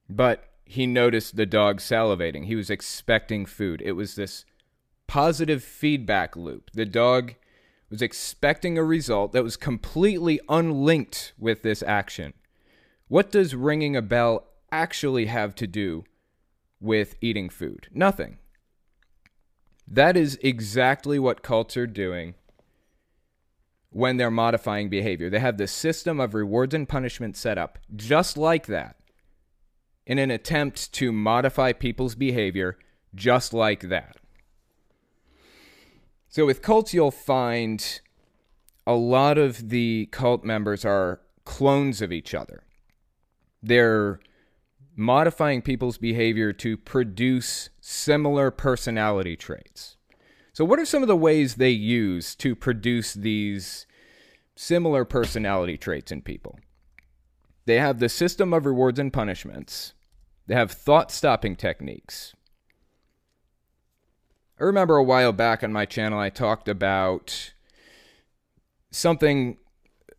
But 0.10 0.50
he 0.66 0.88
noticed 0.88 1.36
the 1.36 1.46
dog 1.46 1.80
salivating. 1.80 2.46
He 2.46 2.56
was 2.56 2.70
expecting 2.70 3.46
food. 3.46 3.82
It 3.86 3.94
was 3.94 4.16
this 4.16 4.46
positive 5.08 5.64
feedback 5.64 6.36
loop. 6.36 6.72
The 6.74 6.86
dog 6.86 7.36
was 7.90 8.02
expecting 8.02 8.78
a 8.78 8.84
result 8.84 9.32
that 9.34 9.44
was 9.44 9.58
completely 9.58 10.40
unlinked 10.50 11.34
with 11.38 11.62
this 11.62 11.84
action. 11.84 12.34
What 13.08 13.32
does 13.32 13.56
ringing 13.56 13.96
a 13.96 14.02
bell 14.02 14.48
actually 14.72 15.28
have 15.28 15.56
to 15.56 15.68
do 15.68 16.04
with 16.80 17.16
eating 17.22 17.50
food? 17.50 17.88
Nothing. 17.94 18.38
That 19.88 20.18
is 20.18 20.40
exactly 20.42 21.20
what 21.20 21.44
cults 21.44 21.78
are 21.78 21.88
doing 21.88 22.34
when 23.92 24.18
they're 24.18 24.32
modifying 24.32 24.90
behavior. 24.90 25.30
They 25.30 25.40
have 25.40 25.58
the 25.58 25.68
system 25.68 26.20
of 26.20 26.34
rewards 26.34 26.74
and 26.74 26.90
punishment 26.90 27.38
set 27.38 27.58
up 27.58 27.78
just 27.96 28.36
like 28.38 28.66
that 28.68 28.98
in 30.06 30.18
an 30.18 30.32
attempt 30.32 30.92
to 30.94 31.12
modify 31.12 31.72
people's 31.72 32.16
behavior 32.16 32.78
just 33.14 33.54
like 33.54 33.82
that. 33.90 34.18
So 36.36 36.46
with 36.46 36.62
cults, 36.62 36.94
you'll 36.94 37.12
find 37.12 38.02
a 38.86 38.94
lot 38.94 39.38
of 39.38 39.70
the 39.70 40.10
cult 40.12 40.44
members 40.44 40.84
are 40.84 41.22
clones 41.46 42.02
of 42.02 42.12
each 42.12 42.34
other. 42.34 42.64
They're 43.64 44.20
modifying 44.98 45.62
people's 45.62 45.98
behavior 45.98 46.52
to 46.52 46.76
produce 46.76 47.70
similar 47.80 48.52
personality 48.52 49.38
traits. 49.38 49.96
So, 50.52 50.66
what 50.66 50.78
are 50.78 50.84
some 50.84 51.02
of 51.02 51.08
the 51.08 51.16
ways 51.16 51.56
they 51.56 51.70
use 51.70 52.36
to 52.36 52.54
produce 52.54 53.14
these 53.14 53.88
similar 54.58 55.06
personality 55.06 55.78
traits 55.78 56.12
in 56.12 56.22
people? 56.22 56.60
They 57.64 57.80
have 57.80 58.00
the 58.00 58.10
system 58.10 58.54
of 58.54 58.66
rewards 58.66 59.00
and 59.00 59.14
punishments, 59.14 59.94
they 60.48 60.56
have 60.56 60.74
thought 60.74 61.12
stopping 61.12 61.56
techniques, 61.56 62.36
I 64.58 64.64
remember 64.64 64.96
a 64.96 65.04
while 65.04 65.34
back 65.34 65.64
on 65.64 65.74
my 65.74 65.86
channel, 65.86 66.18
I 66.18 66.30
talked 66.30 66.70
about 66.70 67.52
something 68.90 69.58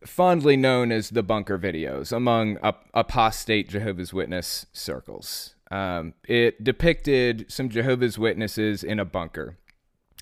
fondly 0.05 0.59
known 0.59 0.93
as 0.93 1.09
the 1.09 1.23
bunker 1.23 1.59
videos 1.59 2.13
among 2.13 2.59
apostate 2.93 3.71
Jehovah's 3.71 4.13
Witness 4.13 4.67
circles. 4.75 5.55
Um, 5.71 6.13
it 6.29 6.63
depicted 6.63 7.51
some 7.51 7.71
Jehovah's 7.71 8.19
Witnesses 8.19 8.85
in 8.85 9.01
a 9.01 9.07
bunker. 9.07 9.57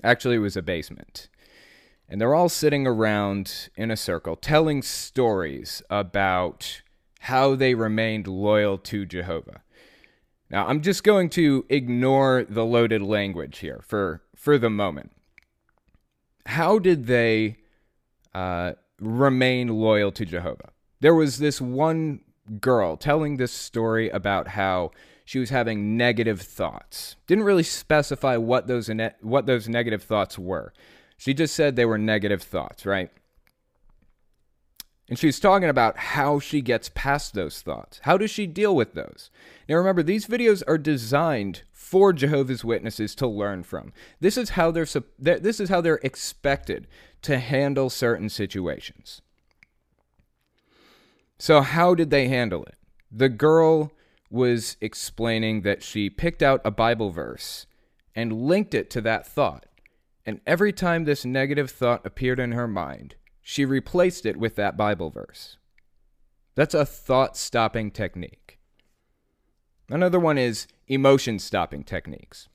Actually, 0.05 0.37
it 0.37 0.41
was 0.41 0.57
a 0.57 0.63
basement. 0.63 1.29
And 2.09 2.21
they're 2.21 2.35
all 2.35 2.49
sitting 2.49 2.87
around 2.87 3.69
in 3.77 3.91
a 3.91 3.97
circle 3.97 4.37
telling 4.37 4.81
stories 4.83 5.83
about 5.91 6.83
how 7.21 7.57
they 7.57 7.75
remained 7.75 8.29
loyal 8.29 8.79
to 8.79 9.05
Jehovah. 9.05 9.64
Now, 10.51 10.67
I'm 10.67 10.83
just 10.83 11.05
going 11.05 11.31
to 11.31 11.65
ignore 11.69 12.45
the 12.49 12.65
loaded 12.65 13.03
language 13.03 13.59
here 13.59 13.81
for, 13.87 14.23
for 14.37 14.59
the 14.59 14.71
moment. 14.71 15.13
How 16.47 16.79
did 16.79 17.07
they 17.07 17.57
uh, 18.35 18.73
remain 19.01 19.69
loyal 19.69 20.13
to 20.13 20.25
Jehovah? 20.25 20.71
There 21.01 21.15
was 21.15 21.39
this 21.39 21.61
one 21.61 22.21
girl 22.61 22.97
telling 22.97 23.37
this 23.37 23.53
story 23.53 24.11
about 24.11 24.49
how 24.49 24.91
she 25.25 25.39
was 25.39 25.51
having 25.51 25.97
negative 25.97 26.43
thoughts. 26.43 27.17
Didn't 27.27 27.45
really 27.45 27.63
specify 27.63 28.37
what 28.37 28.67
those 28.67 28.91
what 29.23 29.47
those 29.47 29.69
negative 29.69 30.03
thoughts 30.03 30.39
were. 30.39 30.73
She 31.17 31.33
just 31.33 31.55
said 31.55 31.77
they 31.77 31.87
were 31.87 31.99
negative 31.99 32.43
thoughts, 32.43 32.85
right? 32.85 33.11
And 35.09 35.19
she's 35.19 35.39
talking 35.39 35.69
about 35.69 35.99
how 35.99 36.39
she 36.39 36.63
gets 36.63 36.91
past 36.95 37.35
those 37.35 37.61
thoughts. 37.61 38.01
How 38.05 38.17
does 38.17 38.31
she 38.31 38.47
deal 38.47 38.75
with 38.75 38.95
those? 38.95 39.31
Now 39.69 39.77
remember, 39.77 40.03
these 40.03 40.27
videos 40.27 40.63
are 40.67 40.79
designed 40.79 41.63
for 41.73 42.13
Jehovah's 42.13 42.65
Witnesses 42.65 43.15
to 43.17 43.27
learn 43.27 43.63
from. 43.65 43.93
This 44.21 44.39
is 44.39 44.51
how 44.51 44.71
they're 44.71 44.87
this 45.19 45.61
is 45.61 45.69
how 45.69 45.81
they're 45.81 46.01
expected 46.03 46.87
to 47.23 47.39
handle 47.39 47.91
certain 47.91 48.31
situations. 48.31 49.21
So 51.39 51.61
how 51.61 51.95
did 51.95 52.11
they 52.11 52.29
handle 52.29 52.65
it? 52.65 52.77
The 53.13 53.29
girl 53.29 53.93
was 54.31 54.77
explaining 54.81 55.63
that 55.63 55.83
she 55.83 56.09
picked 56.09 56.43
out 56.43 56.63
a 56.65 56.71
Bible 56.71 57.11
verse 57.11 57.67
and 58.15 58.47
linked 58.47 58.75
it 58.75 58.91
to 58.91 59.01
that 59.03 59.27
thought. 59.27 59.67
And 60.25 60.41
every 60.47 60.73
time 60.73 61.05
this 61.05 61.25
negative 61.25 61.71
thought 61.71 62.07
appeared 62.07 62.41
in 62.41 62.53
her 62.53 62.67
mind, 62.67 63.15
she 63.47 63.67
replaced 63.67 64.25
it 64.25 64.39
with 64.39 64.57
that 64.57 64.77
Bible 64.77 65.11
verse. 65.11 65.59
That's 66.55 66.75
a 66.75 66.87
thought 66.87 67.37
stopping 67.37 67.91
technique. 67.91 68.59
Another 69.91 70.19
one 70.19 70.39
is 70.39 70.67
emotion 70.89 71.39
stopping 71.39 71.85
techniques. 71.85 72.49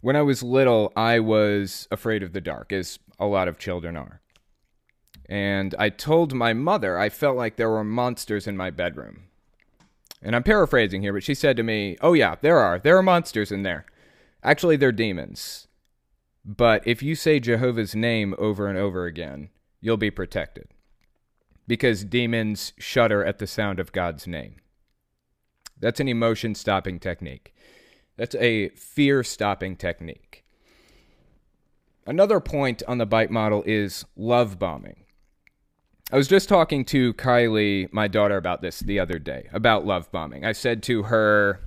When 0.00 0.16
I 0.16 0.22
was 0.22 0.42
little, 0.42 0.94
I 0.96 1.20
was 1.20 1.86
afraid 1.90 2.22
of 2.22 2.32
the 2.32 2.40
dark, 2.40 2.72
as 2.72 2.98
a 3.18 3.26
lot 3.26 3.48
of 3.48 3.58
children 3.58 3.98
are. 3.98 4.22
And 5.28 5.74
I 5.78 5.90
told 5.90 6.32
my 6.32 6.54
mother 6.54 6.98
I 6.98 7.10
felt 7.10 7.36
like 7.36 7.56
there 7.56 7.68
were 7.68 7.84
monsters 7.84 8.46
in 8.46 8.56
my 8.56 8.70
bedroom. 8.70 9.24
And 10.22 10.34
I'm 10.34 10.42
paraphrasing 10.42 11.02
here, 11.02 11.12
but 11.12 11.22
she 11.22 11.34
said 11.34 11.58
to 11.58 11.62
me, 11.62 11.98
Oh, 12.00 12.14
yeah, 12.14 12.36
there 12.40 12.58
are. 12.58 12.78
There 12.78 12.96
are 12.96 13.02
monsters 13.02 13.52
in 13.52 13.62
there. 13.62 13.84
Actually, 14.42 14.76
they're 14.76 14.90
demons. 14.90 15.68
But 16.44 16.86
if 16.86 17.02
you 17.02 17.14
say 17.14 17.40
Jehovah's 17.40 17.94
name 17.94 18.34
over 18.38 18.66
and 18.66 18.78
over 18.78 19.06
again, 19.06 19.50
you'll 19.80 19.96
be 19.96 20.10
protected. 20.10 20.68
Because 21.66 22.04
demons 22.04 22.72
shudder 22.78 23.24
at 23.24 23.38
the 23.38 23.46
sound 23.46 23.78
of 23.78 23.92
God's 23.92 24.26
name. 24.26 24.56
That's 25.78 26.00
an 26.00 26.08
emotion 26.08 26.54
stopping 26.54 26.98
technique. 26.98 27.54
That's 28.16 28.34
a 28.34 28.70
fear 28.70 29.22
stopping 29.22 29.76
technique. 29.76 30.44
Another 32.06 32.40
point 32.40 32.82
on 32.88 32.98
the 32.98 33.06
bite 33.06 33.30
model 33.30 33.62
is 33.66 34.04
love 34.16 34.58
bombing. 34.58 35.04
I 36.12 36.16
was 36.16 36.26
just 36.26 36.48
talking 36.48 36.84
to 36.86 37.14
Kylie, 37.14 37.90
my 37.92 38.08
daughter, 38.08 38.36
about 38.36 38.62
this 38.62 38.80
the 38.80 38.98
other 38.98 39.18
day, 39.20 39.48
about 39.52 39.86
love 39.86 40.10
bombing. 40.10 40.44
I 40.44 40.52
said 40.52 40.82
to 40.84 41.04
her, 41.04 41.60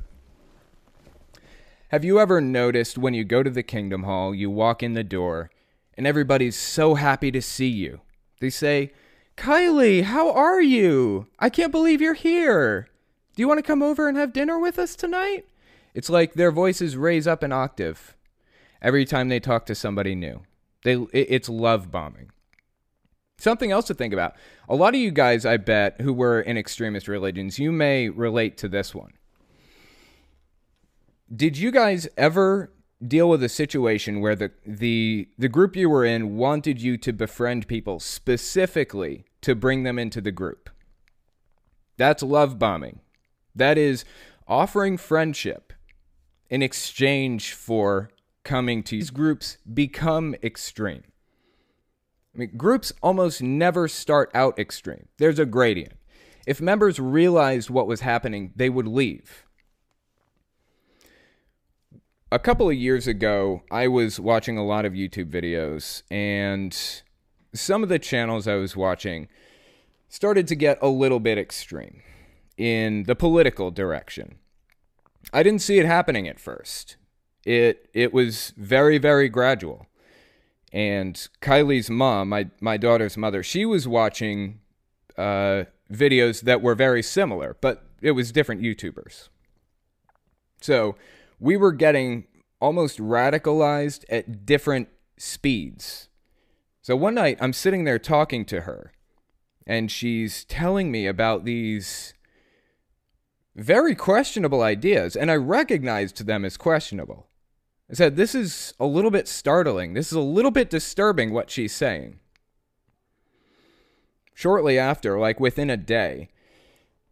have 1.94 2.04
you 2.04 2.20
ever 2.20 2.42
noticed 2.42 2.98
when 2.98 3.14
you 3.14 3.24
go 3.24 3.44
to 3.44 3.52
the 3.52 3.62
Kingdom 3.62 4.02
Hall, 4.02 4.34
you 4.34 4.50
walk 4.50 4.82
in 4.82 4.94
the 4.94 5.04
door, 5.04 5.52
and 5.96 6.08
everybody's 6.08 6.56
so 6.56 6.96
happy 6.96 7.30
to 7.30 7.40
see 7.40 7.68
you? 7.68 8.02
They 8.40 8.50
say, 8.50 8.94
Kylie, 9.38 10.02
how 10.02 10.34
are 10.34 10.60
you? 10.60 11.28
I 11.38 11.52
can't 11.52 11.72
believe 11.72 12.02
you're 12.02 12.16
here. 12.16 12.88
Do 13.36 13.44
you 13.44 13.48
want 13.48 13.60
to 13.60 13.68
come 13.68 13.84
over 13.84 14.08
and 14.08 14.18
have 14.18 14.34
dinner 14.34 14.58
with 14.58 14.80
us 14.80 14.96
tonight? 14.96 15.46
It's 15.94 16.10
like 16.10 16.34
their 16.34 16.52
voices 16.52 16.98
raise 16.98 17.28
up 17.28 17.44
an 17.44 17.52
octave 17.52 18.16
every 18.82 19.06
time 19.06 19.30
they 19.30 19.40
talk 19.40 19.68
to 19.68 19.76
somebody 19.76 20.16
new. 20.16 20.42
They, 20.84 20.96
it's 21.14 21.48
love 21.48 21.92
bombing. 21.92 22.32
Something 23.38 23.70
else 23.70 23.86
to 23.86 23.94
think 23.94 24.14
about. 24.14 24.34
A 24.68 24.74
lot 24.74 24.96
of 24.96 25.00
you 25.00 25.12
guys, 25.12 25.46
I 25.46 25.58
bet, 25.58 26.02
who 26.02 26.12
were 26.12 26.42
in 26.42 26.58
extremist 26.58 27.08
religions, 27.08 27.60
you 27.60 27.72
may 27.72 28.10
relate 28.10 28.58
to 28.58 28.68
this 28.68 28.96
one. 28.96 29.14
Did 31.34 31.58
you 31.58 31.72
guys 31.72 32.08
ever 32.18 32.72
deal 33.06 33.30
with 33.30 33.42
a 33.44 33.50
situation 33.50 34.20
where 34.20 34.36
the 34.36 34.52
the 34.66 35.30
the 35.38 35.50
group 35.50 35.75
you 35.75 35.90
were 35.90 36.06
in 36.06 36.36
wanted 36.36 36.82
you 36.82 36.98
to 36.98 37.13
befriend 37.13 37.68
people 37.68 38.00
specifically 38.00 39.25
to 39.42 39.56
bring 39.56 39.84
them 39.84 39.98
into 39.98 40.22
the 40.22 40.32
group? 40.32 40.70
That's 41.98 42.22
love 42.22 42.60
bombing. 42.60 43.00
That 43.56 43.78
is 43.78 44.04
offering 44.48 44.98
friendship 44.98 45.74
in 46.50 46.62
exchange 46.62 47.54
for 47.54 48.12
coming 48.44 48.84
to 48.84 48.96
these 48.98 49.10
groups 49.10 49.58
become 49.74 50.36
extreme. 50.44 51.04
I 52.36 52.40
mean, 52.40 52.52
groups 52.58 52.92
almost 53.02 53.42
never 53.42 53.88
start 53.88 54.30
out 54.34 54.60
extreme. 54.60 55.08
There's 55.18 55.40
a 55.40 55.46
gradient. 55.46 55.94
If 56.46 56.60
members 56.60 57.00
realized 57.00 57.70
what 57.70 57.88
was 57.88 58.02
happening, 58.02 58.52
they 58.56 58.70
would 58.70 58.88
leave 58.88 59.46
a 62.34 62.40
couple 62.40 62.68
of 62.68 62.75
years 62.75 63.06
ago, 63.06 63.62
I 63.70 63.88
was 63.88 64.20
watching 64.20 64.58
a 64.58 64.66
lot 64.66 64.86
of 64.86 64.94
YouTube 64.94 65.30
videos, 65.30 66.02
and 66.10 66.75
some 67.54 67.84
of 67.84 67.90
the 67.90 68.00
channels 68.00 68.48
I 68.48 68.56
was 68.56 68.75
watching 68.75 69.28
started 70.10 70.48
to 70.48 70.56
get 70.56 70.80
a 70.82 70.88
little 70.88 71.20
bit 71.20 71.38
extreme 71.38 72.02
in 72.58 73.04
the 73.04 73.16
political 73.16 73.70
direction. 73.70 74.40
I 75.32 75.44
didn't 75.44 75.62
see 75.62 75.78
it 75.78 75.86
happening 75.86 76.28
at 76.28 76.40
first. 76.40 76.98
It 77.46 77.88
it 77.94 78.13
was 78.13 78.54
very 78.58 78.98
very 78.98 79.30
gradual. 79.30 79.86
and 80.74 81.28
Kylie's 81.42 81.90
mom, 81.90 82.30
my 82.30 82.50
my 82.60 82.78
daughter's 82.78 83.16
mother, 83.16 83.44
she 83.44 83.66
was 83.66 83.88
watching 83.88 84.60
uh, 85.18 85.66
videos 85.92 86.42
that 86.42 86.62
were 86.62 86.75
very 86.75 87.04
similar, 87.04 87.56
but 87.62 87.86
it 88.02 88.12
was 88.12 88.32
different 88.32 88.62
YouTubers. 88.62 89.30
So 90.62 90.96
we 91.44 91.58
were 91.58 91.74
getting 91.74 92.26
almost 92.62 93.00
radicalized 93.00 94.06
at 94.08 94.46
different 94.46 94.88
speeds. 95.18 96.08
So 96.82 96.96
one 96.96 97.16
night 97.16 97.38
I'm 97.42 97.52
sitting 97.52 97.84
there 97.84 98.00
talking 98.00 98.46
to 98.46 98.62
her, 98.62 98.94
and 99.68 99.92
she's 99.92 100.46
telling 100.46 100.90
me 100.90 101.06
about 101.06 101.44
these 101.44 102.14
very 103.58 103.94
questionable 103.94 104.62
ideas, 104.62 105.18
and 105.18 105.30
I 105.30 105.36
recognized 105.36 106.26
them 106.26 106.46
as 106.46 106.56
questionable. 106.56 107.28
I 107.92 107.96
said, 107.96 108.16
This 108.16 108.34
is 108.34 108.74
a 108.80 108.86
little 108.86 109.12
bit 109.12 109.28
startling. 109.28 109.96
This 109.96 110.08
is 110.08 110.14
a 110.14 110.22
little 110.22 110.50
bit 110.50 110.70
disturbing 110.70 111.34
what 111.34 111.52
she's 111.52 111.74
saying. 111.74 112.20
Shortly 114.34 114.80
after, 114.80 115.20
like 115.20 115.42
within 115.42 115.70
a 115.70 115.76
day, 115.76 116.30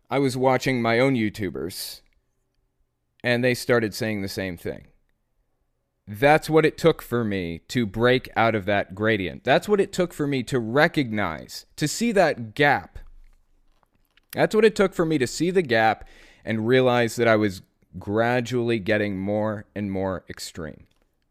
I 0.10 0.20
was 0.20 0.38
watching 0.38 0.82
my 0.82 1.00
own 1.00 1.16
YouTubers, 1.16 2.00
and 3.24 3.44
they 3.44 3.54
started 3.54 3.94
saying 3.94 4.22
the 4.22 4.28
same 4.28 4.58
thing. 4.58 4.88
That's 6.08 6.50
what 6.50 6.66
it 6.66 6.78
took 6.78 7.02
for 7.02 7.24
me 7.24 7.60
to 7.70 7.86
break 7.86 8.28
out 8.36 8.56
of 8.56 8.66
that 8.66 8.96
gradient. 8.96 9.44
That's 9.44 9.70
what 9.70 9.80
it 9.80 9.94
took 9.94 10.14
for 10.14 10.28
me 10.28 10.44
to 10.44 10.60
recognize, 10.60 11.66
to 11.76 11.88
see 11.88 12.12
that 12.12 12.54
gap. 12.56 13.00
That's 14.34 14.56
what 14.56 14.66
it 14.66 14.76
took 14.76 14.94
for 14.94 15.06
me 15.06 15.18
to 15.18 15.28
see 15.28 15.52
the 15.52 15.62
gap 15.62 16.08
and 16.44 16.68
realize 16.68 17.16
that 17.16 17.28
I 17.28 17.36
was 17.36 17.62
gradually 18.00 18.80
getting 18.80 19.18
more 19.18 19.66
and 19.76 19.92
more 19.92 20.24
extreme. 20.30 20.88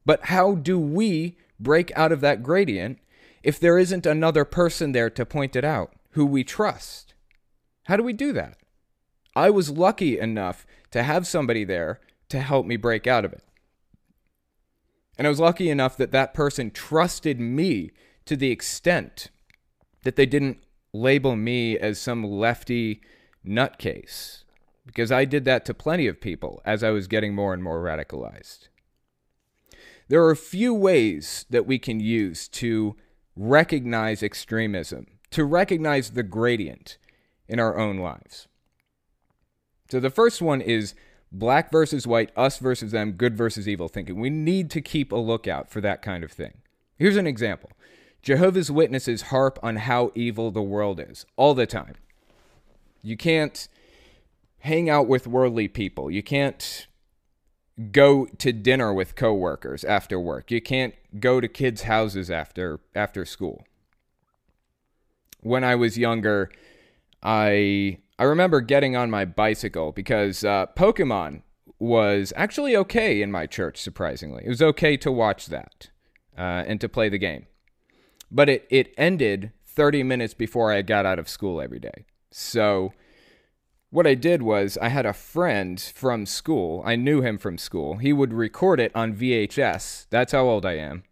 But 0.07 0.27
how 0.27 0.55
do 0.55 0.79
we 0.79 1.37
break 1.59 1.93
out 1.97 2.13
of 2.13 2.21
that 2.21 2.43
gradient 2.43 2.99
if 3.43 3.59
there 3.59 3.79
isn't 3.79 4.07
another 4.07 4.45
person 4.45 4.93
there 4.93 5.11
to 5.11 5.27
point 5.27 5.57
it 5.57 5.65
out 5.65 5.93
who 6.13 6.27
we 6.27 6.45
trust? 6.45 7.15
How 7.85 7.97
do 7.97 8.03
we 8.03 8.13
do 8.13 8.33
that? 8.33 8.59
I 9.35 9.51
was 9.51 9.71
lucky 9.71 10.19
enough 10.19 10.67
to 10.91 11.03
have 11.03 11.27
somebody 11.27 11.65
there 11.65 12.01
to 12.29 12.41
help 12.41 12.67
me 12.67 12.77
break 12.77 13.07
out 13.07 13.25
of 13.25 13.33
it. 13.33 13.45
And 15.19 15.27
I 15.27 15.31
was 15.31 15.41
lucky 15.41 15.69
enough 15.69 15.97
that 15.99 16.13
that 16.13 16.35
person 16.35 16.71
trusted 16.71 17.39
me 17.39 17.91
to 18.25 18.37
the 18.37 18.51
extent 18.51 19.29
that 20.03 20.17
they 20.17 20.27
didn't 20.27 20.65
label 20.93 21.37
me 21.37 21.79
as 21.79 22.01
some 22.01 22.25
lefty 22.25 23.01
nutcase 23.47 24.45
because 24.87 25.13
I 25.13 25.25
did 25.25 25.45
that 25.45 25.65
to 25.67 25.75
plenty 25.75 26.07
of 26.07 26.21
people 26.21 26.63
as 26.65 26.83
I 26.83 26.91
was 26.91 27.07
getting 27.07 27.35
more 27.35 27.53
and 27.53 27.63
more 27.63 27.83
radicalized. 27.83 28.69
There 30.09 30.25
are 30.25 30.31
a 30.31 30.37
few 30.37 30.75
ways 30.75 31.45
that 31.51 31.67
we 31.67 31.79
can 31.79 32.01
use 32.01 32.49
to 32.49 32.97
recognize 33.37 34.23
extremism, 34.23 35.07
to 35.31 35.45
recognize 35.45 36.11
the 36.11 36.25
gradient 36.25 36.99
in 37.47 37.61
our 37.61 37.79
own 37.79 37.99
lives. 37.99 38.49
So 39.91 40.01
the 40.01 40.11
first 40.11 40.41
one 40.41 40.61
is 40.61 40.95
black 41.33 41.71
versus 41.71 42.07
white, 42.07 42.31
us 42.37 42.59
versus 42.59 42.93
them, 42.93 43.13
good 43.13 43.37
versus 43.37 43.69
evil 43.69 43.89
thinking. 43.89 44.21
We 44.21 44.31
need 44.31 44.71
to 44.71 44.81
keep 44.81 45.13
a 45.13 45.17
lookout 45.17 45.71
for 45.71 45.81
that 45.81 46.03
kind 46.03 46.23
of 46.23 46.31
thing. 46.31 46.59
Here's 46.97 47.17
an 47.17 47.27
example 47.27 47.71
Jehovah's 48.23 48.71
Witnesses 48.71 49.23
harp 49.23 49.59
on 49.63 49.77
how 49.77 50.13
evil 50.15 50.51
the 50.51 50.63
world 50.63 51.01
is 51.01 51.27
all 51.37 51.55
the 51.55 51.67
time. 51.67 51.95
You 53.03 53.17
can't 53.17 53.67
hang 54.61 54.91
out 54.91 55.09
with 55.09 55.27
worldly 55.27 55.69
people. 55.69 56.11
You 56.11 56.23
can't 56.23 56.87
go 57.93 58.27
to 58.27 58.53
dinner 58.53 58.93
with 58.93 59.17
coworkers 59.17 59.85
after 59.85 60.21
work. 60.21 60.51
You 60.51 60.61
can't 60.61 60.95
go 61.19 61.41
to 61.41 61.49
kids' 61.49 61.83
houses 61.83 62.31
after 62.31 62.81
after 62.95 63.25
school. 63.25 63.65
When 65.41 65.65
I 65.65 65.75
was 65.75 65.97
younger, 65.97 66.51
I 67.23 67.99
I 68.21 68.25
remember 68.25 68.61
getting 68.61 68.97
on 68.97 69.09
my 69.11 69.25
bicycle 69.25 69.93
because 69.93 70.45
uh, 70.45 70.67
Pokemon 70.77 71.41
was 71.79 72.35
actually 72.37 72.77
okay 72.77 73.23
in 73.23 73.33
my 73.33 73.47
church. 73.47 73.81
Surprisingly, 73.81 74.43
it 74.45 74.49
was 74.51 74.61
okay 74.61 74.99
to 74.99 75.11
watch 75.11 75.47
that 75.47 75.89
uh, 76.37 76.65
and 76.67 76.79
to 76.83 76.89
play 76.89 77.09
the 77.09 77.17
game, 77.17 77.47
but 78.31 78.51
it 78.51 78.67
it 78.69 78.93
ended 78.99 79.53
30 79.65 80.03
minutes 80.03 80.35
before 80.35 80.71
I 80.71 80.83
got 80.83 81.07
out 81.07 81.19
of 81.19 81.31
school 81.31 81.63
every 81.63 81.79
day. 81.79 82.05
So 82.31 82.93
what 83.89 84.07
I 84.07 84.15
did 84.15 84.43
was 84.43 84.77
I 84.83 84.89
had 84.89 85.07
a 85.07 85.15
friend 85.15 85.81
from 85.81 86.27
school. 86.27 86.83
I 86.85 86.97
knew 86.97 87.23
him 87.23 87.39
from 87.39 87.57
school. 87.57 87.97
He 87.97 88.13
would 88.13 88.35
record 88.35 88.81
it 88.81 88.93
on 88.95 89.17
VHS. 89.17 90.09
That's 90.11 90.33
how 90.33 90.45
old 90.45 90.67
I 90.67 90.75
am. 90.75 91.05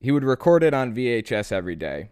He 0.00 0.10
would 0.10 0.24
record 0.24 0.62
it 0.62 0.72
on 0.72 0.94
VHS 0.94 1.52
every 1.52 1.76
day. 1.76 2.08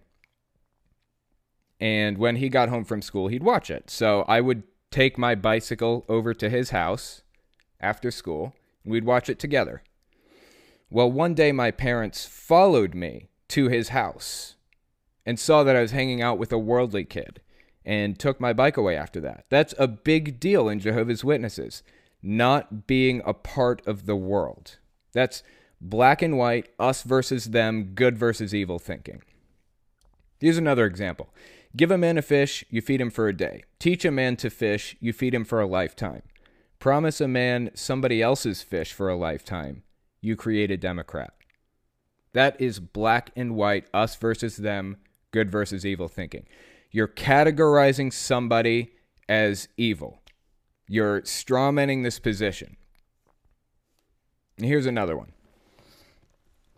And 1.80 2.18
when 2.18 2.36
he 2.36 2.48
got 2.48 2.68
home 2.68 2.84
from 2.84 3.02
school, 3.02 3.28
he'd 3.28 3.42
watch 3.42 3.70
it. 3.70 3.90
So 3.90 4.24
I 4.28 4.40
would 4.40 4.64
take 4.90 5.18
my 5.18 5.34
bicycle 5.34 6.04
over 6.08 6.34
to 6.34 6.48
his 6.48 6.70
house 6.70 7.22
after 7.80 8.10
school. 8.10 8.54
And 8.84 8.92
we'd 8.92 9.04
watch 9.04 9.28
it 9.28 9.38
together. 9.38 9.82
Well, 10.90 11.10
one 11.10 11.34
day 11.34 11.52
my 11.52 11.70
parents 11.70 12.26
followed 12.26 12.94
me 12.94 13.28
to 13.48 13.68
his 13.68 13.90
house 13.90 14.56
and 15.26 15.38
saw 15.38 15.62
that 15.62 15.76
I 15.76 15.82
was 15.82 15.90
hanging 15.90 16.22
out 16.22 16.38
with 16.38 16.52
a 16.52 16.58
worldly 16.58 17.04
kid 17.04 17.40
and 17.84 18.18
took 18.18 18.40
my 18.40 18.52
bike 18.52 18.76
away 18.76 18.96
after 18.96 19.20
that. 19.20 19.44
That's 19.50 19.74
a 19.78 19.86
big 19.86 20.40
deal 20.40 20.68
in 20.68 20.80
Jehovah's 20.80 21.24
Witnesses, 21.24 21.82
not 22.22 22.86
being 22.86 23.22
a 23.24 23.34
part 23.34 23.86
of 23.86 24.06
the 24.06 24.16
world. 24.16 24.78
That's 25.12 25.42
black 25.80 26.22
and 26.22 26.36
white, 26.36 26.70
us 26.78 27.02
versus 27.02 27.46
them, 27.46 27.92
good 27.94 28.18
versus 28.18 28.54
evil 28.54 28.78
thinking. 28.78 29.22
Here's 30.40 30.58
another 30.58 30.86
example 30.86 31.28
Give 31.78 31.92
a 31.92 31.96
man 31.96 32.18
a 32.18 32.22
fish, 32.22 32.64
you 32.70 32.80
feed 32.80 33.00
him 33.00 33.08
for 33.08 33.28
a 33.28 33.32
day. 33.32 33.62
Teach 33.78 34.04
a 34.04 34.10
man 34.10 34.34
to 34.38 34.50
fish, 34.50 34.96
you 34.98 35.12
feed 35.12 35.32
him 35.32 35.44
for 35.44 35.60
a 35.60 35.66
lifetime. 35.66 36.22
Promise 36.80 37.20
a 37.20 37.28
man 37.28 37.70
somebody 37.72 38.20
else's 38.20 38.64
fish 38.64 38.92
for 38.92 39.08
a 39.08 39.14
lifetime, 39.14 39.84
you 40.20 40.34
create 40.34 40.72
a 40.72 40.76
Democrat. 40.76 41.34
That 42.32 42.60
is 42.60 42.80
black 42.80 43.30
and 43.36 43.54
white, 43.54 43.86
us 43.94 44.16
versus 44.16 44.56
them, 44.56 44.96
good 45.30 45.52
versus 45.52 45.86
evil 45.86 46.08
thinking. 46.08 46.46
You're 46.90 47.06
categorizing 47.06 48.12
somebody 48.12 48.90
as 49.28 49.68
evil. 49.76 50.20
You're 50.88 51.20
strawmanning 51.20 52.02
this 52.02 52.18
position. 52.18 52.76
And 54.56 54.66
here's 54.66 54.86
another 54.86 55.16
one. 55.16 55.30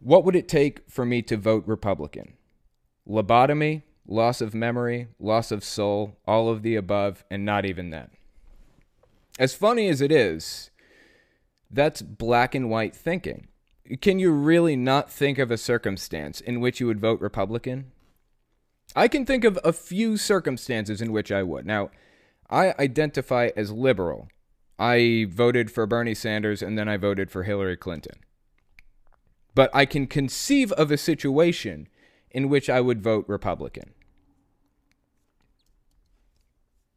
What 0.00 0.26
would 0.26 0.36
it 0.36 0.46
take 0.46 0.90
for 0.90 1.06
me 1.06 1.22
to 1.22 1.38
vote 1.38 1.64
Republican? 1.66 2.34
Lobotomy, 3.08 3.82
loss 4.06 4.40
of 4.40 4.54
memory, 4.54 5.08
loss 5.18 5.50
of 5.50 5.64
soul, 5.64 6.16
all 6.26 6.48
of 6.48 6.62
the 6.62 6.76
above, 6.76 7.24
and 7.30 7.44
not 7.44 7.64
even 7.64 7.90
that. 7.90 8.10
As 9.38 9.54
funny 9.54 9.88
as 9.88 10.00
it 10.00 10.12
is, 10.12 10.70
that's 11.70 12.02
black 12.02 12.54
and 12.54 12.68
white 12.68 12.94
thinking. 12.94 13.46
Can 14.00 14.18
you 14.18 14.32
really 14.32 14.76
not 14.76 15.10
think 15.10 15.38
of 15.38 15.50
a 15.50 15.56
circumstance 15.56 16.40
in 16.40 16.60
which 16.60 16.80
you 16.80 16.86
would 16.86 17.00
vote 17.00 17.20
Republican? 17.20 17.90
I 18.94 19.08
can 19.08 19.24
think 19.24 19.44
of 19.44 19.58
a 19.64 19.72
few 19.72 20.16
circumstances 20.16 21.00
in 21.00 21.12
which 21.12 21.30
I 21.30 21.42
would. 21.42 21.64
Now, 21.64 21.90
I 22.48 22.74
identify 22.78 23.50
as 23.56 23.70
liberal. 23.70 24.28
I 24.78 25.26
voted 25.28 25.70
for 25.70 25.86
Bernie 25.86 26.14
Sanders 26.14 26.62
and 26.62 26.76
then 26.76 26.88
I 26.88 26.96
voted 26.96 27.30
for 27.30 27.44
Hillary 27.44 27.76
Clinton. 27.76 28.18
But 29.54 29.70
I 29.74 29.84
can 29.84 30.06
conceive 30.06 30.72
of 30.72 30.90
a 30.90 30.96
situation 30.96 31.88
in 32.30 32.48
which 32.48 32.70
I 32.70 32.80
would 32.80 33.02
vote 33.02 33.24
Republican. 33.28 33.94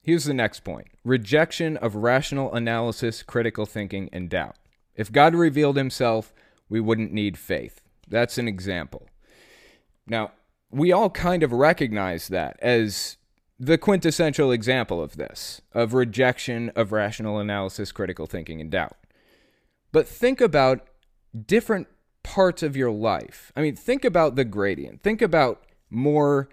Here's 0.01 0.25
the 0.25 0.33
next 0.33 0.61
point 0.61 0.87
rejection 1.03 1.77
of 1.77 1.95
rational 1.95 2.53
analysis, 2.53 3.23
critical 3.23 3.65
thinking, 3.65 4.09
and 4.11 4.29
doubt. 4.29 4.57
If 4.95 5.11
God 5.11 5.33
revealed 5.33 5.77
himself, 5.77 6.33
we 6.69 6.79
wouldn't 6.79 7.13
need 7.13 7.37
faith. 7.37 7.81
That's 8.07 8.37
an 8.37 8.47
example. 8.47 9.07
Now, 10.05 10.31
we 10.69 10.91
all 10.91 11.09
kind 11.09 11.43
of 11.43 11.51
recognize 11.51 12.27
that 12.27 12.57
as 12.61 13.17
the 13.59 13.77
quintessential 13.77 14.51
example 14.51 15.01
of 15.01 15.15
this, 15.15 15.61
of 15.73 15.93
rejection 15.93 16.69
of 16.75 16.91
rational 16.91 17.39
analysis, 17.39 17.91
critical 17.91 18.25
thinking, 18.25 18.59
and 18.59 18.69
doubt. 18.69 18.97
But 19.91 20.07
think 20.07 20.41
about 20.41 20.85
different 21.45 21.87
parts 22.23 22.63
of 22.63 22.75
your 22.75 22.91
life. 22.91 23.51
I 23.55 23.61
mean, 23.61 23.75
think 23.75 24.03
about 24.05 24.35
the 24.35 24.45
gradient. 24.45 25.03
Think 25.03 25.21
about 25.21 25.63
more 25.89 26.49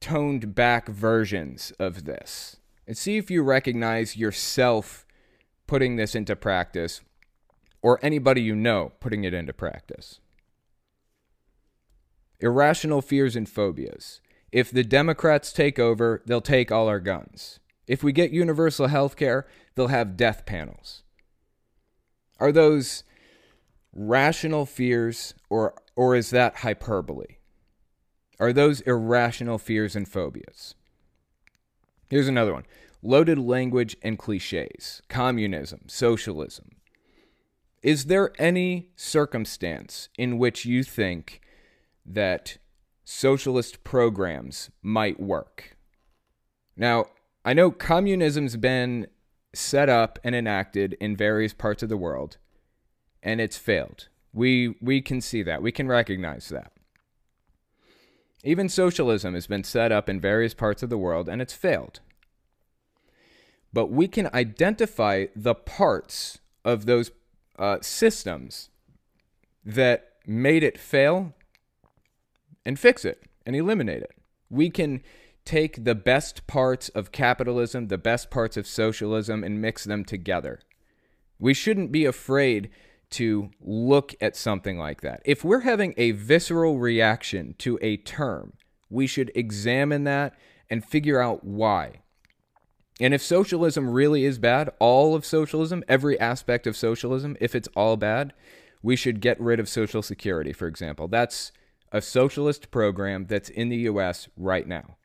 toned 0.00 0.54
back 0.54 0.88
versions 0.88 1.72
of 1.78 2.04
this 2.04 2.56
and 2.86 2.96
see 2.96 3.16
if 3.16 3.30
you 3.30 3.42
recognize 3.42 4.16
yourself 4.16 5.06
putting 5.66 5.96
this 5.96 6.14
into 6.14 6.36
practice 6.36 7.00
or 7.82 7.98
anybody 8.02 8.40
you 8.40 8.54
know 8.54 8.92
putting 9.00 9.24
it 9.24 9.34
into 9.34 9.52
practice 9.52 10.20
irrational 12.40 13.02
fears 13.02 13.36
and 13.36 13.48
phobias. 13.48 14.20
If 14.50 14.70
the 14.70 14.84
Democrats 14.84 15.52
take 15.52 15.78
over, 15.78 16.22
they'll 16.26 16.40
take 16.40 16.72
all 16.72 16.88
our 16.88 17.00
guns. 17.00 17.60
If 17.86 18.02
we 18.02 18.12
get 18.12 18.30
universal 18.30 18.86
health 18.86 19.16
care, 19.16 19.46
they'll 19.74 19.88
have 19.88 20.16
death 20.16 20.46
panels. 20.46 21.02
Are 22.38 22.52
those 22.52 23.02
rational 23.98 24.64
fears 24.64 25.34
or 25.50 25.74
Or 25.96 26.14
is 26.14 26.30
that 26.30 26.58
hyperbole? 26.58 27.38
Are 28.38 28.52
those 28.52 28.80
irrational 28.82 29.58
fears 29.58 29.96
and 29.96 30.06
phobias? 30.08 30.76
Here's 32.08 32.28
another 32.28 32.54
one 32.54 32.64
loaded 33.02 33.38
language 33.38 33.96
and 34.02 34.18
cliches, 34.18 35.02
communism, 35.08 35.82
socialism. 35.86 36.70
Is 37.82 38.06
there 38.06 38.32
any 38.38 38.90
circumstance 38.96 40.08
in 40.16 40.38
which 40.38 40.64
you 40.64 40.82
think 40.82 41.40
that 42.04 42.58
socialist 43.04 43.84
programs 43.84 44.70
might 44.82 45.20
work? 45.20 45.76
Now, 46.76 47.06
I 47.44 47.54
know 47.54 47.70
communism's 47.70 48.56
been 48.56 49.06
set 49.54 49.88
up 49.88 50.18
and 50.22 50.34
enacted 50.34 50.96
in 51.00 51.16
various 51.16 51.54
parts 51.54 51.82
of 51.82 51.88
the 51.88 51.96
world 51.96 52.36
and 53.22 53.40
it's 53.40 53.56
failed. 53.56 54.08
We 54.32 54.76
we 54.80 55.00
can 55.00 55.20
see 55.20 55.42
that. 55.42 55.62
We 55.62 55.72
can 55.72 55.88
recognize 55.88 56.48
that. 56.48 56.72
Even 58.44 58.68
socialism 58.68 59.34
has 59.34 59.46
been 59.46 59.64
set 59.64 59.90
up 59.90 60.08
in 60.08 60.20
various 60.20 60.54
parts 60.54 60.82
of 60.82 60.90
the 60.90 60.98
world 60.98 61.28
and 61.28 61.42
it's 61.42 61.54
failed. 61.54 62.00
But 63.72 63.86
we 63.86 64.08
can 64.08 64.30
identify 64.32 65.26
the 65.34 65.54
parts 65.54 66.38
of 66.64 66.86
those 66.86 67.10
uh, 67.58 67.78
systems 67.82 68.70
that 69.64 70.12
made 70.26 70.62
it 70.62 70.78
fail 70.78 71.34
and 72.64 72.78
fix 72.78 73.04
it 73.04 73.24
and 73.44 73.56
eliminate 73.56 74.02
it. 74.02 74.14
We 74.48 74.70
can 74.70 75.02
take 75.44 75.84
the 75.84 75.94
best 75.94 76.46
parts 76.46 76.90
of 76.90 77.12
capitalism, 77.12 77.88
the 77.88 77.98
best 77.98 78.30
parts 78.30 78.56
of 78.56 78.66
socialism, 78.66 79.42
and 79.42 79.60
mix 79.60 79.84
them 79.84 80.04
together. 80.04 80.60
We 81.38 81.54
shouldn't 81.54 81.90
be 81.90 82.04
afraid 82.04 82.70
to 83.10 83.50
look 83.60 84.14
at 84.20 84.36
something 84.36 84.78
like 84.78 85.00
that. 85.00 85.22
If 85.24 85.44
we're 85.44 85.60
having 85.60 85.94
a 85.96 86.12
visceral 86.12 86.78
reaction 86.78 87.54
to 87.58 87.78
a 87.80 87.96
term, 87.96 88.54
we 88.90 89.06
should 89.06 89.32
examine 89.34 90.04
that 90.04 90.34
and 90.70 90.84
figure 90.84 91.20
out 91.20 91.44
why. 91.44 92.02
And 93.00 93.14
if 93.14 93.22
socialism 93.22 93.88
really 93.90 94.24
is 94.24 94.38
bad, 94.38 94.70
all 94.78 95.14
of 95.14 95.24
socialism, 95.24 95.84
every 95.88 96.18
aspect 96.18 96.66
of 96.66 96.76
socialism, 96.76 97.36
if 97.40 97.54
it's 97.54 97.68
all 97.76 97.96
bad, 97.96 98.34
we 98.82 98.96
should 98.96 99.20
get 99.20 99.40
rid 99.40 99.60
of 99.60 99.68
Social 99.68 100.02
Security, 100.02 100.52
for 100.52 100.66
example. 100.66 101.08
That's 101.08 101.52
a 101.92 102.02
socialist 102.02 102.70
program 102.70 103.26
that's 103.26 103.48
in 103.48 103.68
the 103.68 103.78
US 103.78 104.28
right 104.36 104.66
now. 104.66 104.97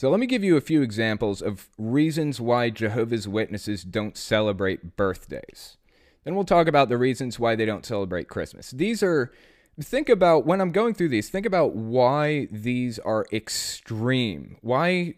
So 0.00 0.08
let 0.08 0.18
me 0.18 0.24
give 0.24 0.42
you 0.42 0.56
a 0.56 0.62
few 0.62 0.80
examples 0.80 1.42
of 1.42 1.68
reasons 1.76 2.40
why 2.40 2.70
Jehovah's 2.70 3.28
Witnesses 3.28 3.82
don't 3.84 4.16
celebrate 4.16 4.96
birthdays. 4.96 5.76
Then 6.24 6.34
we'll 6.34 6.44
talk 6.44 6.68
about 6.68 6.88
the 6.88 6.96
reasons 6.96 7.38
why 7.38 7.54
they 7.54 7.66
don't 7.66 7.84
celebrate 7.84 8.26
Christmas. 8.26 8.70
These 8.70 9.02
are 9.02 9.30
think 9.78 10.08
about 10.08 10.46
when 10.46 10.62
I'm 10.62 10.72
going 10.72 10.94
through 10.94 11.10
these, 11.10 11.28
think 11.28 11.44
about 11.44 11.74
why 11.74 12.48
these 12.50 12.98
are 13.00 13.26
extreme. 13.30 14.56
Why 14.62 15.16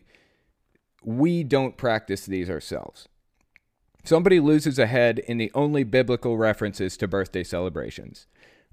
we 1.04 1.44
don't 1.44 1.76
practice 1.76 2.26
these 2.26 2.50
ourselves. 2.50 3.08
Somebody 4.02 4.40
loses 4.40 4.80
a 4.80 4.88
head 4.88 5.20
in 5.20 5.38
the 5.38 5.52
only 5.54 5.84
biblical 5.84 6.36
references 6.36 6.96
to 6.96 7.06
birthday 7.06 7.44
celebrations. 7.44 8.26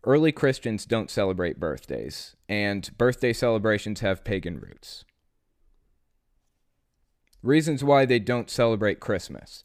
Early 0.03 0.31
Christians 0.31 0.87
don't 0.87 1.11
celebrate 1.11 1.59
birthdays, 1.59 2.35
and 2.47 2.89
birthday 2.97 3.31
celebrations 3.31 3.99
have 3.99 4.23
pagan 4.23 4.59
roots. 4.59 5.05
Reasons 7.41 7.83
why 7.83 8.05
they 8.05 8.19
don't 8.19 8.49
celebrate 8.49 8.99
Christmas. 8.99 9.63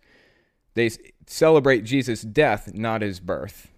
They 0.75 0.91
celebrate 1.27 1.85
Jesus' 1.85 2.23
death, 2.23 2.73
not 2.75 3.03
his 3.03 3.21
birth. 3.21 3.71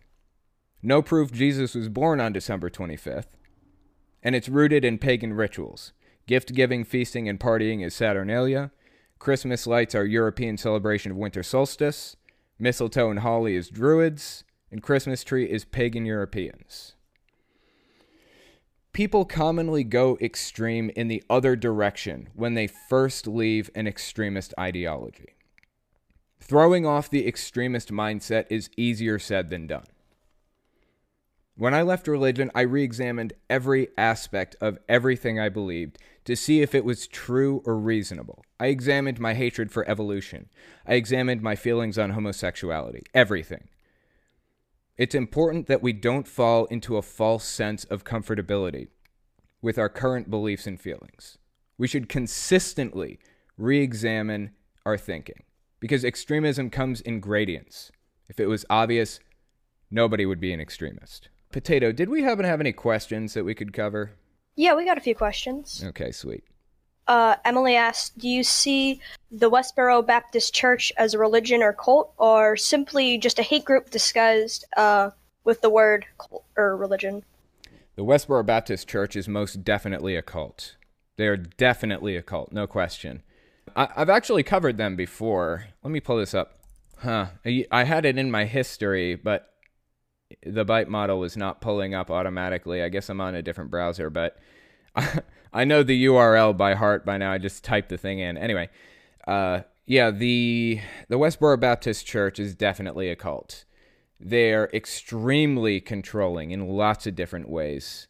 No 0.83 1.03
proof 1.03 1.33
Jesus 1.33 1.75
was 1.75 1.89
born 1.89 2.21
on 2.21 2.33
December 2.33 2.71
25th. 2.71 3.27
And 4.23 4.35
it's 4.35 4.49
rooted 4.49 4.85
in 4.85 4.99
pagan 4.99 5.33
rituals. 5.33 5.93
Gift 6.27 6.55
giving, 6.55 6.85
feasting, 6.85 7.29
and 7.29 7.39
partying 7.39 7.85
is 7.85 7.95
Saturnalia. 7.95 8.73
Christmas 9.19 9.67
lights 9.67 9.95
are 9.95 10.05
European 10.05 10.57
celebration 10.57 11.13
of 11.13 11.19
winter 11.19 11.43
solstice. 11.43 12.17
Mistletoe 12.59 13.11
and 13.11 13.21
holly 13.21 13.55
is 13.55 13.71
Druids. 13.71 14.45
And 14.71 14.83
Christmas 14.83 15.23
tree 15.23 15.45
is 15.45 15.65
pagan 15.65 16.05
Europeans 16.05 16.96
people 18.97 19.27
commonly 19.27 19.85
go 19.85 20.17
extreme 20.23 20.91
in 20.97 21.07
the 21.07 21.23
other 21.29 21.55
direction 21.55 22.31
when 22.33 22.55
they 22.55 22.67
first 22.67 23.27
leave 23.27 23.69
an 23.75 23.87
extremist 23.87 24.55
ideology. 24.59 25.37
Throwing 26.41 26.87
off 26.87 27.11
the 27.11 27.29
extremist 27.29 27.93
mindset 27.93 28.47
is 28.49 28.71
easier 28.75 29.19
said 29.19 29.51
than 29.51 29.67
done. 29.67 29.85
When 31.57 31.75
I 31.75 31.83
left 31.83 32.09
religion, 32.09 32.51
I 32.55 32.63
re 32.63 32.83
examined 32.83 33.35
every 33.51 33.89
aspect 33.99 34.57
of 34.63 34.79
everything 34.89 35.39
I 35.39 35.51
believed 35.51 35.99
to 36.25 36.35
see 36.35 36.63
if 36.63 36.75
it 36.75 36.85
was 36.87 37.07
true 37.07 37.61
or 37.67 37.77
reasonable. 37.77 38.47
I 38.59 38.69
examined 38.69 39.21
my 39.21 39.35
hatred 39.35 39.71
for 39.71 39.87
evolution. 39.87 40.49
I 40.87 40.95
examined 40.95 41.43
my 41.43 41.55
feelings 41.55 41.99
on 41.99 42.13
homosexuality. 42.13 43.03
Everything. 43.13 43.69
It's 44.99 45.15
important 45.15 45.67
that 45.67 45.83
we 45.83 45.93
don't 45.93 46.27
fall 46.27 46.65
into 46.67 46.97
a 46.97 47.03
false 47.03 47.45
sense 47.45 47.85
of 47.85 48.05
comfortability 48.05 48.89
with 49.61 49.79
our 49.79 49.91
current 49.91 50.31
beliefs 50.31 50.67
and 50.67 50.81
feelings. 50.81 51.37
We 51.77 51.87
should 51.87 52.09
consistently 52.09 53.19
re 53.59 53.83
examine 53.83 54.53
our 54.87 54.97
thinking 54.97 55.43
because 55.81 56.03
extremism 56.03 56.71
comes 56.71 57.03
in 57.03 57.21
gradients. 57.21 57.93
If 58.29 58.41
it 58.41 58.47
was 58.47 58.65
obvious, 58.71 59.21
nobody 59.91 60.25
would 60.25 60.41
be 60.41 60.55
an 60.55 60.61
extremist. 60.61 61.29
Potato, 61.53 61.93
did 61.93 62.09
we 62.09 62.23
happen 62.23 62.45
to 62.45 62.49
have 62.49 62.61
any 62.61 62.73
questions 62.73 63.35
that 63.35 63.45
we 63.45 63.55
could 63.55 63.75
cover? 63.75 64.13
Yeah, 64.57 64.75
we 64.75 64.87
got 64.87 64.97
a 64.97 65.03
few 65.03 65.15
questions. 65.15 65.85
Okay, 65.87 66.11
sweet. 66.11 66.45
Uh, 67.09 67.37
Emily 67.45 67.77
asked, 67.77 68.19
"Do 68.19 68.29
you 68.29 68.42
see 68.42 69.01
the 69.31 69.51
Westboro 69.51 70.05
Baptist 70.05 70.55
Church 70.55 70.92
as 70.97 71.14
a 71.14 71.19
religion 71.19 71.62
or 71.62 71.73
cult, 71.73 72.12
or 72.19 72.57
simply 72.57 73.19
just 73.19 73.38
a 73.38 73.42
hate 73.42 73.64
group 73.64 73.90
disguised 73.90 74.64
uh, 74.77 75.11
with 75.45 75.61
the 75.61 75.71
word 75.71 76.07
cult 76.19 76.45
or 76.57 76.77
religion?" 76.77 77.23
The 77.95 78.05
Westboro 78.05 78.45
Baptist 78.45 78.88
Church 78.88 79.16
is 79.16 79.29
most 79.29 79.64
definitely 79.64 80.16
a 80.16 80.23
cult. 80.23 80.77
They 81.16 81.29
are 81.29 81.37
definitely 81.37 82.16
a 82.16 82.23
cult, 82.23 82.53
no 82.53 82.66
question. 82.66 83.23
I, 83.75 83.88
have 83.97 84.11
actually 84.11 84.42
covered 84.42 84.77
them 84.77 84.97
before. 84.97 85.66
Let 85.83 85.90
me 85.90 86.01
pull 86.01 86.19
this 86.19 86.35
up. 86.35 86.59
Huh? 86.99 87.27
I 87.45 87.85
had 87.85 88.05
it 88.05 88.19
in 88.19 88.31
my 88.31 88.45
history, 88.45 89.14
but 89.14 89.51
the 90.45 90.64
BITE 90.64 90.88
model 90.88 91.25
is 91.25 91.37
not 91.37 91.61
pulling 91.61 91.95
up 91.95 92.11
automatically. 92.11 92.83
I 92.83 92.88
guess 92.88 93.09
I'm 93.09 93.21
on 93.21 93.35
a 93.35 93.42
different 93.42 93.71
browser, 93.71 94.11
but. 94.11 94.37
I 95.57 95.64
know 95.64 95.83
the 95.83 96.05
URL 96.05 96.55
by 96.55 96.75
heart 96.75 97.07
by 97.07 97.16
now. 97.16 97.33
I 97.33 97.38
just 97.38 97.64
typed 97.64 97.88
the 97.88 97.97
thing 97.97 98.19
in. 98.19 98.37
Anyway, 98.37 98.69
uh, 99.27 99.61
yeah, 99.87 100.11
the 100.11 100.81
the 101.09 101.16
Westboro 101.16 101.59
Baptist 101.59 102.07
Church 102.07 102.38
is 102.38 102.55
definitely 102.55 103.09
a 103.09 103.16
cult. 103.16 103.64
They're 104.21 104.69
extremely 104.75 105.81
controlling 105.81 106.51
in 106.51 106.69
lots 106.69 107.07
of 107.07 107.14
different 107.14 107.49
ways. 107.49 108.07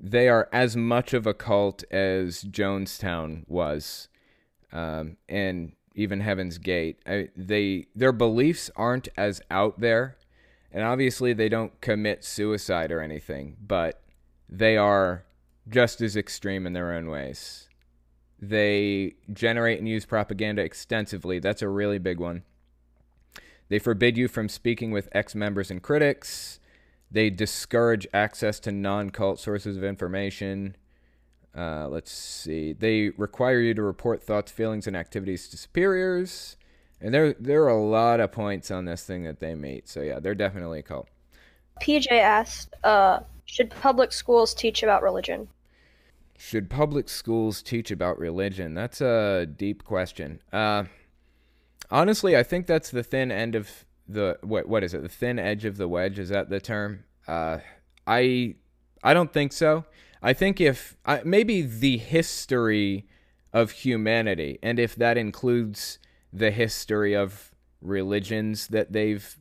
They 0.00 0.30
are 0.30 0.48
as 0.50 0.74
much 0.74 1.12
of 1.12 1.26
a 1.26 1.34
cult 1.34 1.84
as 1.90 2.42
Jonestown 2.42 3.44
was, 3.46 4.08
um, 4.72 5.18
and 5.28 5.72
even 5.94 6.20
Heaven's 6.20 6.56
Gate. 6.56 7.00
I, 7.06 7.28
they 7.36 7.88
their 7.94 8.12
beliefs 8.12 8.70
aren't 8.76 9.08
as 9.14 9.42
out 9.50 9.78
there, 9.78 10.16
and 10.72 10.82
obviously 10.82 11.34
they 11.34 11.50
don't 11.50 11.78
commit 11.82 12.24
suicide 12.24 12.90
or 12.90 13.02
anything, 13.02 13.58
but 13.60 14.00
they 14.48 14.78
are 14.78 15.24
just 15.68 16.00
as 16.00 16.16
extreme 16.16 16.66
in 16.66 16.72
their 16.72 16.92
own 16.92 17.08
ways. 17.08 17.68
They 18.40 19.14
generate 19.32 19.78
and 19.78 19.88
use 19.88 20.04
propaganda 20.04 20.62
extensively. 20.62 21.38
That's 21.38 21.62
a 21.62 21.68
really 21.68 21.98
big 21.98 22.18
one. 22.18 22.42
They 23.68 23.78
forbid 23.78 24.16
you 24.18 24.28
from 24.28 24.48
speaking 24.48 24.90
with 24.90 25.08
ex 25.12 25.34
members 25.34 25.70
and 25.70 25.80
critics. 25.80 26.58
They 27.10 27.30
discourage 27.30 28.06
access 28.12 28.58
to 28.60 28.72
non 28.72 29.10
cult 29.10 29.38
sources 29.38 29.76
of 29.76 29.84
information. 29.84 30.76
Uh, 31.56 31.86
let's 31.88 32.10
see. 32.10 32.72
They 32.72 33.10
require 33.10 33.60
you 33.60 33.74
to 33.74 33.82
report 33.82 34.22
thoughts, 34.22 34.50
feelings, 34.50 34.86
and 34.86 34.96
activities 34.96 35.48
to 35.48 35.56
superiors. 35.56 36.56
And 37.00 37.12
there, 37.12 37.34
there 37.38 37.64
are 37.64 37.68
a 37.68 37.82
lot 37.82 38.20
of 38.20 38.32
points 38.32 38.70
on 38.70 38.86
this 38.86 39.04
thing 39.04 39.24
that 39.24 39.40
they 39.40 39.54
meet. 39.54 39.88
So, 39.88 40.00
yeah, 40.00 40.20
they're 40.20 40.34
definitely 40.34 40.80
a 40.80 40.82
cult. 40.82 41.08
PJ 41.82 42.10
asked, 42.10 42.74
uh, 42.84 43.20
should 43.52 43.68
public 43.68 44.14
schools 44.14 44.54
teach 44.54 44.82
about 44.82 45.02
religion? 45.02 45.46
Should 46.38 46.70
public 46.70 47.10
schools 47.10 47.60
teach 47.60 47.90
about 47.90 48.18
religion? 48.18 48.72
That's 48.72 49.02
a 49.02 49.44
deep 49.44 49.84
question. 49.84 50.40
Uh, 50.50 50.84
honestly, 51.90 52.34
I 52.34 52.44
think 52.44 52.66
that's 52.66 52.90
the 52.90 53.02
thin 53.02 53.30
end 53.30 53.54
of 53.54 53.84
the 54.08 54.38
what 54.40 54.66
what 54.68 54.82
is 54.82 54.94
it? 54.94 55.02
The 55.02 55.10
thin 55.10 55.38
edge 55.38 55.66
of 55.66 55.76
the 55.76 55.86
wedge 55.86 56.18
is 56.18 56.30
that 56.30 56.48
the 56.48 56.60
term? 56.60 57.04
Uh, 57.28 57.58
I 58.06 58.54
I 59.04 59.12
don't 59.12 59.34
think 59.34 59.52
so. 59.52 59.84
I 60.22 60.32
think 60.32 60.58
if 60.58 60.96
uh, 61.04 61.18
maybe 61.22 61.60
the 61.60 61.98
history 61.98 63.06
of 63.52 63.72
humanity, 63.72 64.60
and 64.62 64.78
if 64.78 64.96
that 64.96 65.18
includes 65.18 65.98
the 66.32 66.52
history 66.52 67.14
of 67.14 67.52
religions 67.82 68.68
that 68.68 68.94
they've 68.94 69.38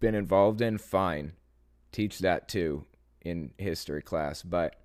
been 0.00 0.14
involved 0.14 0.62
in, 0.62 0.78
fine. 0.78 1.34
teach 1.92 2.20
that 2.20 2.48
too 2.48 2.86
in 3.26 3.50
history 3.58 4.02
class, 4.02 4.42
but 4.42 4.76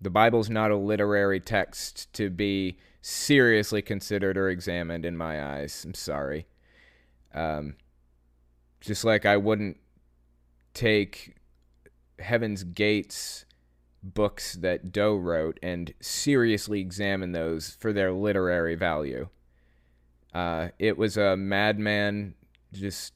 the 0.00 0.10
Bible's 0.10 0.48
not 0.48 0.70
a 0.70 0.76
literary 0.76 1.40
text 1.40 2.12
to 2.14 2.30
be 2.30 2.78
seriously 3.02 3.82
considered 3.82 4.36
or 4.36 4.48
examined 4.48 5.04
in 5.04 5.16
my 5.16 5.58
eyes. 5.58 5.84
I'm 5.84 5.94
sorry. 5.94 6.46
Um, 7.34 7.76
just 8.80 9.04
like 9.04 9.26
I 9.26 9.36
wouldn't 9.36 9.78
take 10.74 11.36
Heaven's 12.18 12.64
Gates 12.64 13.44
books 14.02 14.54
that 14.54 14.92
Doe 14.92 15.16
wrote 15.16 15.58
and 15.62 15.92
seriously 16.00 16.80
examine 16.80 17.32
those 17.32 17.76
for 17.78 17.92
their 17.92 18.12
literary 18.12 18.74
value. 18.74 19.28
Uh, 20.32 20.68
it 20.78 20.96
was 20.96 21.16
a 21.16 21.36
madman 21.36 22.34
just 22.72 23.12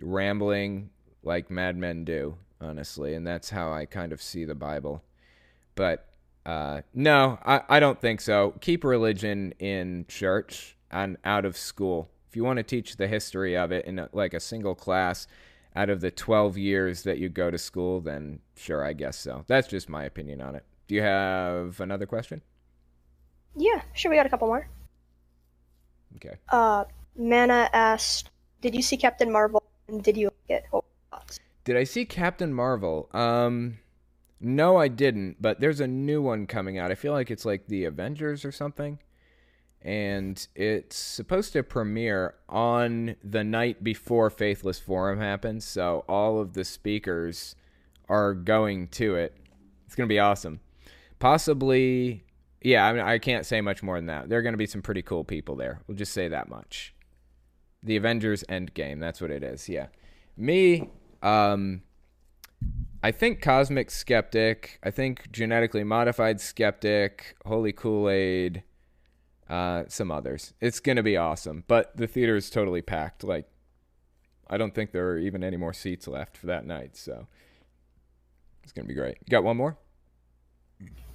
rambling 0.00 0.90
like 1.22 1.50
madmen 1.50 2.04
do, 2.04 2.36
honestly, 2.62 3.14
and 3.14 3.26
that's 3.26 3.50
how 3.50 3.72
I 3.72 3.86
kind 3.86 4.12
of 4.12 4.22
see 4.22 4.44
the 4.44 4.54
Bible. 4.54 5.02
But 5.74 6.08
uh, 6.44 6.82
no, 6.94 7.38
I, 7.44 7.62
I 7.68 7.80
don't 7.80 8.00
think 8.00 8.20
so. 8.20 8.54
Keep 8.60 8.84
religion 8.84 9.54
in 9.58 10.06
church 10.08 10.76
and 10.90 11.16
out 11.24 11.44
of 11.44 11.56
school. 11.56 12.10
If 12.28 12.36
you 12.36 12.44
want 12.44 12.58
to 12.58 12.62
teach 12.62 12.96
the 12.96 13.08
history 13.08 13.56
of 13.56 13.72
it 13.72 13.84
in 13.84 13.98
a, 13.98 14.08
like 14.12 14.34
a 14.34 14.40
single 14.40 14.74
class 14.74 15.26
out 15.74 15.90
of 15.90 16.00
the 16.00 16.10
12 16.10 16.58
years 16.58 17.02
that 17.04 17.18
you 17.18 17.28
go 17.28 17.50
to 17.50 17.58
school, 17.58 18.00
then 18.00 18.40
sure, 18.56 18.84
I 18.84 18.92
guess 18.92 19.16
so. 19.16 19.44
That's 19.46 19.68
just 19.68 19.88
my 19.88 20.04
opinion 20.04 20.40
on 20.40 20.54
it. 20.54 20.64
Do 20.88 20.94
you 20.94 21.02
have 21.02 21.80
another 21.80 22.06
question? 22.06 22.42
Yeah, 23.56 23.82
sure. 23.94 24.10
We 24.10 24.16
got 24.16 24.26
a 24.26 24.30
couple 24.30 24.48
more. 24.48 24.68
Okay. 26.16 26.36
Uh, 26.48 26.84
Mana 27.16 27.68
asked, 27.72 28.30
"Did 28.60 28.74
you 28.74 28.82
see 28.82 28.96
Captain 28.96 29.30
Marvel? 29.30 29.62
And 29.88 30.02
did 30.02 30.16
you 30.16 30.26
like 30.26 30.58
it?" 30.58 30.64
What 30.70 30.84
were 30.84 30.90
your 30.90 31.18
thoughts? 31.18 31.40
Did 31.64 31.76
I 31.76 31.84
see 31.84 32.04
Captain 32.04 32.52
Marvel? 32.52 33.08
Um, 33.12 33.78
no, 34.40 34.76
I 34.76 34.88
didn't. 34.88 35.40
But 35.40 35.60
there's 35.60 35.80
a 35.80 35.86
new 35.86 36.20
one 36.20 36.46
coming 36.46 36.78
out. 36.78 36.90
I 36.90 36.96
feel 36.96 37.12
like 37.12 37.30
it's 37.30 37.44
like 37.44 37.66
the 37.68 37.84
Avengers 37.84 38.44
or 38.44 38.50
something, 38.50 38.98
and 39.80 40.46
it's 40.54 40.96
supposed 40.96 41.52
to 41.52 41.62
premiere 41.62 42.34
on 42.48 43.16
the 43.22 43.44
night 43.44 43.84
before 43.84 44.30
Faithless 44.30 44.80
Forum 44.80 45.20
happens. 45.20 45.64
So 45.64 46.04
all 46.08 46.40
of 46.40 46.54
the 46.54 46.64
speakers 46.64 47.54
are 48.08 48.34
going 48.34 48.88
to 48.88 49.14
it. 49.14 49.36
It's 49.86 49.94
gonna 49.94 50.08
be 50.08 50.18
awesome. 50.18 50.60
Possibly, 51.18 52.24
yeah. 52.60 52.86
I 52.86 52.92
mean, 52.92 53.02
I 53.02 53.18
can't 53.18 53.46
say 53.46 53.60
much 53.60 53.82
more 53.82 53.96
than 53.96 54.06
that. 54.06 54.28
There 54.28 54.38
are 54.38 54.42
gonna 54.42 54.56
be 54.56 54.66
some 54.66 54.82
pretty 54.82 55.02
cool 55.02 55.22
people 55.22 55.54
there. 55.54 55.82
We'll 55.86 55.96
just 55.96 56.12
say 56.12 56.26
that 56.28 56.48
much. 56.48 56.94
The 57.82 57.96
Avengers 57.96 58.42
Endgame. 58.48 59.00
That's 59.00 59.20
what 59.20 59.30
it 59.30 59.44
is. 59.44 59.68
Yeah. 59.68 59.86
Me, 60.36 60.90
um, 61.22 61.82
I 63.02 63.10
think 63.10 63.42
Cosmic 63.42 63.90
Skeptic. 63.90 64.78
I 64.82 64.90
think 64.90 65.30
Genetically 65.32 65.84
Modified 65.84 66.40
Skeptic. 66.40 67.36
Holy 67.44 67.72
Kool 67.72 68.08
Aid. 68.08 68.62
Uh, 69.48 69.84
some 69.88 70.10
others. 70.10 70.54
It's 70.60 70.80
gonna 70.80 71.02
be 71.02 71.16
awesome. 71.16 71.64
But 71.66 71.96
the 71.96 72.06
theater 72.06 72.36
is 72.36 72.48
totally 72.48 72.80
packed. 72.80 73.24
Like, 73.24 73.46
I 74.48 74.56
don't 74.56 74.74
think 74.74 74.92
there 74.92 75.08
are 75.10 75.18
even 75.18 75.42
any 75.44 75.56
more 75.56 75.72
seats 75.72 76.06
left 76.06 76.36
for 76.36 76.46
that 76.46 76.64
night. 76.64 76.96
So 76.96 77.26
it's 78.62 78.72
gonna 78.72 78.88
be 78.88 78.94
great. 78.94 79.18
Got 79.28 79.44
one 79.44 79.56
more? 79.56 79.76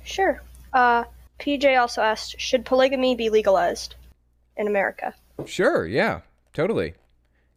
Sure. 0.03 0.41
Uh, 0.73 1.05
PJ 1.39 1.79
also 1.79 2.01
asked, 2.01 2.39
"Should 2.39 2.65
polygamy 2.65 3.15
be 3.15 3.29
legalized 3.29 3.95
in 4.55 4.67
America?" 4.67 5.15
Sure. 5.45 5.85
Yeah. 5.85 6.21
Totally. 6.53 6.95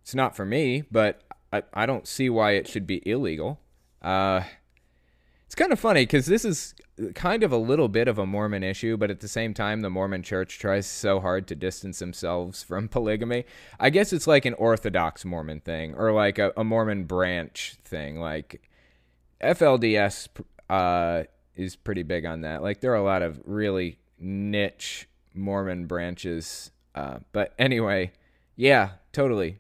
It's 0.03 0.15
not 0.15 0.37
for 0.37 0.45
me, 0.45 0.85
but 0.91 1.23
I, 1.53 1.63
I 1.75 1.87
don't 1.87 2.07
see 2.07 2.31
why 2.31 2.53
it 2.53 2.69
should 2.69 2.87
be 2.87 3.03
illegal. 3.09 3.61
Uh, 4.03 4.43
it's 5.47 5.55
kind 5.55 5.73
of 5.73 5.81
funny 5.81 6.03
because 6.03 6.27
this 6.27 6.45
is 6.45 6.75
kind 7.15 7.43
of 7.43 7.51
a 7.51 7.57
little 7.57 7.89
bit 7.89 8.07
of 8.07 8.19
a 8.19 8.27
Mormon 8.27 8.63
issue, 8.63 8.97
but 8.97 9.11
at 9.11 9.21
the 9.21 9.29
same 9.29 9.53
time, 9.53 9.81
the 9.81 9.91
Mormon 9.91 10.23
church 10.23 10.59
tries 10.59 10.87
so 10.87 11.19
hard 11.19 11.49
to 11.49 11.55
distance 11.55 11.99
themselves 11.99 12.63
from 12.69 12.89
polygamy. 12.89 13.45
I 13.79 13.91
guess 13.91 14.13
it's 14.13 14.27
like 14.27 14.45
an 14.45 14.55
Orthodox 14.55 15.25
Mormon 15.25 15.61
thing 15.61 15.95
or 15.95 16.13
like 16.13 16.39
a, 16.39 16.53
a 16.57 16.65
Mormon 16.65 17.05
branch 17.05 17.77
thing. 17.85 18.21
Like 18.21 18.63
FLDS 19.43 20.29
uh, 20.69 21.25
is 21.57 21.75
pretty 21.75 22.05
big 22.05 22.25
on 22.25 22.43
that. 22.43 22.63
Like 22.63 22.81
there 22.81 22.93
are 22.93 22.97
a 22.97 23.03
lot 23.03 23.23
of 23.23 23.41
really 23.45 23.99
niche 24.21 25.09
Mormon 25.35 25.87
branches. 25.87 26.71
Uh, 26.95 27.19
but 27.33 27.55
anyway, 27.59 28.13
yeah, 28.57 28.91
totally. 29.13 29.59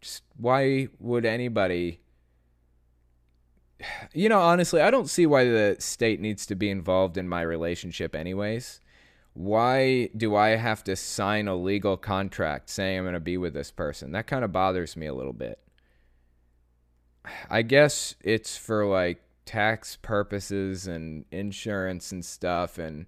Just 0.00 0.22
why 0.36 0.88
would 0.98 1.24
anybody 1.24 2.00
you 4.12 4.28
know, 4.28 4.40
honestly, 4.40 4.80
I 4.80 4.90
don't 4.90 5.08
see 5.08 5.26
why 5.26 5.44
the 5.44 5.76
state 5.78 6.20
needs 6.20 6.46
to 6.46 6.54
be 6.54 6.70
involved 6.70 7.16
in 7.16 7.28
my 7.28 7.42
relationship, 7.42 8.14
anyways. 8.14 8.80
Why 9.34 10.10
do 10.16 10.34
I 10.34 10.50
have 10.50 10.82
to 10.84 10.96
sign 10.96 11.46
a 11.46 11.54
legal 11.54 11.96
contract 11.96 12.70
saying 12.70 12.98
I'm 12.98 13.04
going 13.04 13.14
to 13.14 13.20
be 13.20 13.36
with 13.36 13.54
this 13.54 13.70
person? 13.70 14.12
That 14.12 14.26
kind 14.26 14.44
of 14.44 14.52
bothers 14.52 14.96
me 14.96 15.06
a 15.06 15.14
little 15.14 15.32
bit. 15.32 15.60
I 17.48 17.62
guess 17.62 18.14
it's 18.22 18.56
for 18.56 18.86
like 18.86 19.22
tax 19.44 19.96
purposes 19.96 20.86
and 20.86 21.24
insurance 21.30 22.10
and 22.10 22.24
stuff. 22.24 22.78
And 22.78 23.06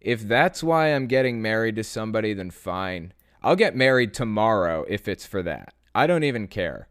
if 0.00 0.26
that's 0.26 0.64
why 0.64 0.88
I'm 0.88 1.06
getting 1.06 1.40
married 1.40 1.76
to 1.76 1.84
somebody, 1.84 2.34
then 2.34 2.50
fine. 2.50 3.12
I'll 3.42 3.56
get 3.56 3.76
married 3.76 4.14
tomorrow 4.14 4.84
if 4.88 5.06
it's 5.06 5.26
for 5.26 5.42
that. 5.44 5.74
I 5.98 6.06
don't 6.06 6.22
even 6.22 6.46
care. 6.46 6.86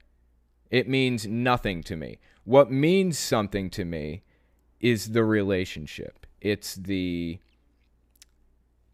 It 0.70 0.90
means 0.90 1.26
nothing 1.26 1.82
to 1.84 1.96
me. 1.96 2.20
What 2.44 2.70
means 2.70 3.18
something 3.18 3.70
to 3.70 3.86
me 3.86 4.24
is 4.82 5.12
the 5.14 5.24
relationship. 5.24 6.28
It's 6.42 6.76
the 6.76 7.40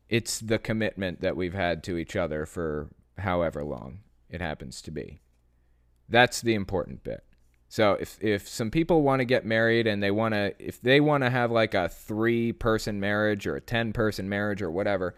it's 0.09 0.39
the 0.39 0.59
commitment 0.59 1.21
that 1.21 1.35
we've 1.35 1.55
had 1.55 1.83
to 1.85 1.97
each 1.97 2.15
other 2.15 2.45
for 2.45 2.89
however 3.17 3.63
long 3.63 4.01
it 4.29 4.39
happens 4.39 4.83
to 4.83 4.91
be. 4.91 5.19
That's 6.07 6.41
the 6.41 6.53
important 6.53 7.03
bit. 7.03 7.23
So 7.67 7.93
if 7.99 8.23
if 8.23 8.47
some 8.47 8.69
people 8.69 9.01
want 9.01 9.21
to 9.21 9.25
get 9.25 9.47
married 9.47 9.87
and 9.87 10.03
they 10.03 10.11
want 10.11 10.35
to 10.35 10.53
if 10.59 10.79
they 10.79 10.99
want 10.99 11.23
to 11.23 11.31
have 11.31 11.49
like 11.49 11.73
a 11.73 11.89
3 11.89 12.53
person 12.53 12.99
marriage 12.99 13.47
or 13.47 13.55
a 13.55 13.61
10 13.61 13.93
person 13.93 14.29
marriage 14.29 14.61
or 14.61 14.69
whatever, 14.69 15.15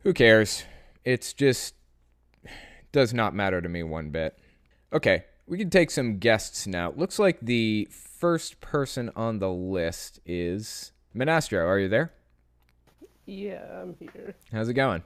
who 0.00 0.12
cares? 0.12 0.64
It's 1.04 1.32
just 1.32 1.75
does 2.96 3.12
not 3.12 3.34
matter 3.34 3.60
to 3.60 3.68
me 3.68 3.82
one 3.82 4.08
bit. 4.08 4.38
Okay, 4.90 5.24
we 5.46 5.58
can 5.58 5.68
take 5.68 5.90
some 5.90 6.16
guests 6.16 6.66
now. 6.66 6.94
Looks 6.96 7.18
like 7.18 7.38
the 7.42 7.86
first 7.90 8.62
person 8.62 9.10
on 9.14 9.38
the 9.38 9.50
list 9.52 10.18
is 10.24 10.92
Monastro. 11.12 11.68
Are 11.68 11.78
you 11.78 11.90
there? 11.90 12.14
Yeah, 13.26 13.82
I'm 13.82 13.96
here. 14.00 14.34
How's 14.50 14.70
it 14.70 14.74
going? 14.74 15.02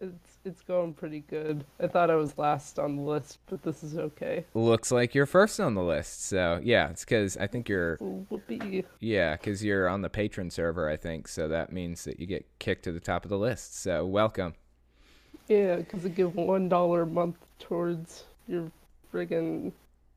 It's 0.00 0.38
it's 0.44 0.62
going 0.62 0.94
pretty 0.94 1.20
good. 1.20 1.64
I 1.80 1.88
thought 1.88 2.10
I 2.10 2.14
was 2.14 2.38
last 2.38 2.78
on 2.78 2.94
the 2.94 3.02
list, 3.02 3.40
but 3.46 3.64
this 3.64 3.82
is 3.82 3.98
okay. 3.98 4.44
Looks 4.54 4.92
like 4.92 5.16
you're 5.16 5.26
first 5.26 5.58
on 5.58 5.74
the 5.74 5.82
list. 5.82 6.26
So 6.28 6.60
yeah, 6.62 6.90
it's 6.90 7.04
because 7.04 7.36
I 7.36 7.48
think 7.48 7.68
you're 7.68 7.96
Whoopee. 7.96 8.84
yeah, 9.00 9.34
because 9.34 9.64
you're 9.64 9.88
on 9.88 10.02
the 10.02 10.10
Patreon 10.10 10.52
server. 10.52 10.88
I 10.88 10.96
think 10.96 11.26
so. 11.26 11.48
That 11.48 11.72
means 11.72 12.04
that 12.04 12.20
you 12.20 12.26
get 12.26 12.46
kicked 12.60 12.84
to 12.84 12.92
the 12.92 13.00
top 13.00 13.24
of 13.24 13.30
the 13.30 13.38
list. 13.38 13.82
So 13.82 14.06
welcome. 14.06 14.54
Yeah, 15.48 15.76
because 15.76 16.04
I 16.04 16.08
give 16.08 16.34
one 16.34 16.68
dollar 16.68 17.02
a 17.02 17.06
month 17.06 17.36
towards 17.58 18.24
your 18.46 18.70
friggin' 19.12 19.72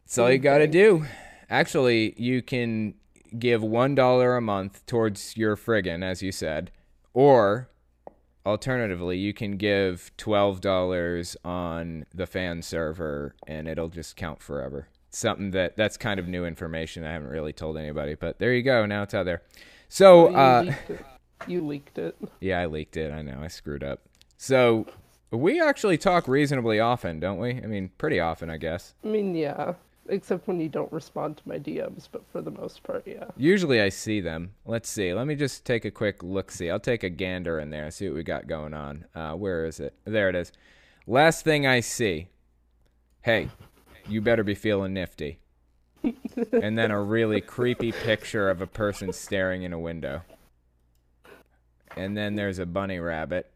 That's 0.06 0.17
all 0.17 0.32
you 0.32 0.38
got 0.38 0.60
to 0.60 0.67
do. 0.67 1.06
Actually, 1.49 2.13
you 2.17 2.41
can 2.41 2.93
give 3.38 3.62
one 3.62 3.93
dollar 3.93 4.38
a 4.38 4.41
month 4.41 4.86
towards 4.86 5.36
your 5.36 5.58
friggin', 5.58 6.03
as 6.03 6.21
you 6.21 6.32
said, 6.32 6.71
or 7.13 7.69
alternatively, 8.45 9.17
you 9.17 9.34
can 9.34 9.58
give 9.58 10.12
twelve 10.15 10.62
dollars 10.62 11.36
on 11.43 12.06
the 12.13 12.25
fan 12.25 12.62
server, 12.62 13.36
and 13.45 13.67
it'll 13.67 13.89
just 13.89 14.15
count 14.15 14.41
forever. 14.41 14.88
Something 15.10 15.51
that 15.51 15.75
that's 15.75 15.97
kind 15.97 16.19
of 16.19 16.27
new 16.27 16.45
information. 16.45 17.03
I 17.03 17.12
haven't 17.12 17.30
really 17.30 17.53
told 17.53 17.77
anybody, 17.77 18.15
but 18.15 18.39
there 18.39 18.53
you 18.53 18.63
go. 18.63 18.86
Now 18.86 19.03
it's 19.03 19.13
out 19.13 19.25
there. 19.25 19.41
So, 19.89 20.30
you, 20.30 20.36
uh, 20.36 20.62
leaked 20.63 20.89
it. 20.89 21.06
you 21.47 21.67
leaked 21.67 21.97
it. 21.97 22.15
yeah, 22.39 22.60
I 22.60 22.65
leaked 22.65 22.97
it. 22.97 23.12
I 23.12 23.21
know 23.21 23.39
I 23.41 23.47
screwed 23.47 23.84
up. 23.84 24.01
So 24.38 24.86
we 25.31 25.61
actually 25.61 25.97
talk 25.97 26.27
reasonably 26.27 26.79
often, 26.79 27.19
don't 27.19 27.39
we? 27.39 27.51
I 27.51 27.67
mean, 27.67 27.91
pretty 27.97 28.19
often, 28.19 28.49
I 28.49 28.57
guess. 28.57 28.93
I 29.03 29.07
mean, 29.07 29.35
yeah. 29.35 29.73
Except 30.09 30.47
when 30.47 30.59
you 30.59 30.69
don't 30.69 30.91
respond 30.93 31.35
to 31.37 31.43
my 31.45 31.59
DMs, 31.59 32.07
but 32.09 32.23
for 32.31 32.41
the 32.41 32.51
most 32.51 32.81
part, 32.83 33.05
yeah. 33.05 33.25
Usually 33.35 33.81
I 33.81 33.89
see 33.89 34.21
them. 34.21 34.53
Let's 34.65 34.89
see. 34.89 35.13
Let 35.13 35.27
me 35.27 35.35
just 35.35 35.65
take 35.65 35.83
a 35.83 35.91
quick 35.91 36.23
look 36.23 36.49
see. 36.49 36.69
I'll 36.69 36.79
take 36.79 37.03
a 37.03 37.09
gander 37.09 37.59
in 37.59 37.71
there, 37.71 37.83
and 37.83 37.93
see 37.93 38.07
what 38.07 38.15
we 38.15 38.23
got 38.23 38.47
going 38.47 38.73
on. 38.73 39.05
Uh, 39.13 39.33
where 39.33 39.65
is 39.65 39.81
it? 39.81 39.93
There 40.05 40.29
it 40.29 40.35
is. 40.35 40.53
Last 41.05 41.43
thing 41.43 41.67
I 41.67 41.81
see. 41.81 42.27
Hey, 43.21 43.49
you 44.07 44.21
better 44.21 44.43
be 44.43 44.55
feeling 44.55 44.93
nifty. 44.93 45.39
and 46.03 46.77
then 46.77 46.91
a 46.91 47.01
really 47.01 47.41
creepy 47.41 47.91
picture 47.91 48.49
of 48.49 48.61
a 48.61 48.67
person 48.67 49.11
staring 49.11 49.63
in 49.63 49.73
a 49.73 49.79
window. 49.79 50.21
And 51.97 52.15
then 52.15 52.35
there's 52.35 52.59
a 52.59 52.65
bunny 52.65 52.99
rabbit. 52.99 53.51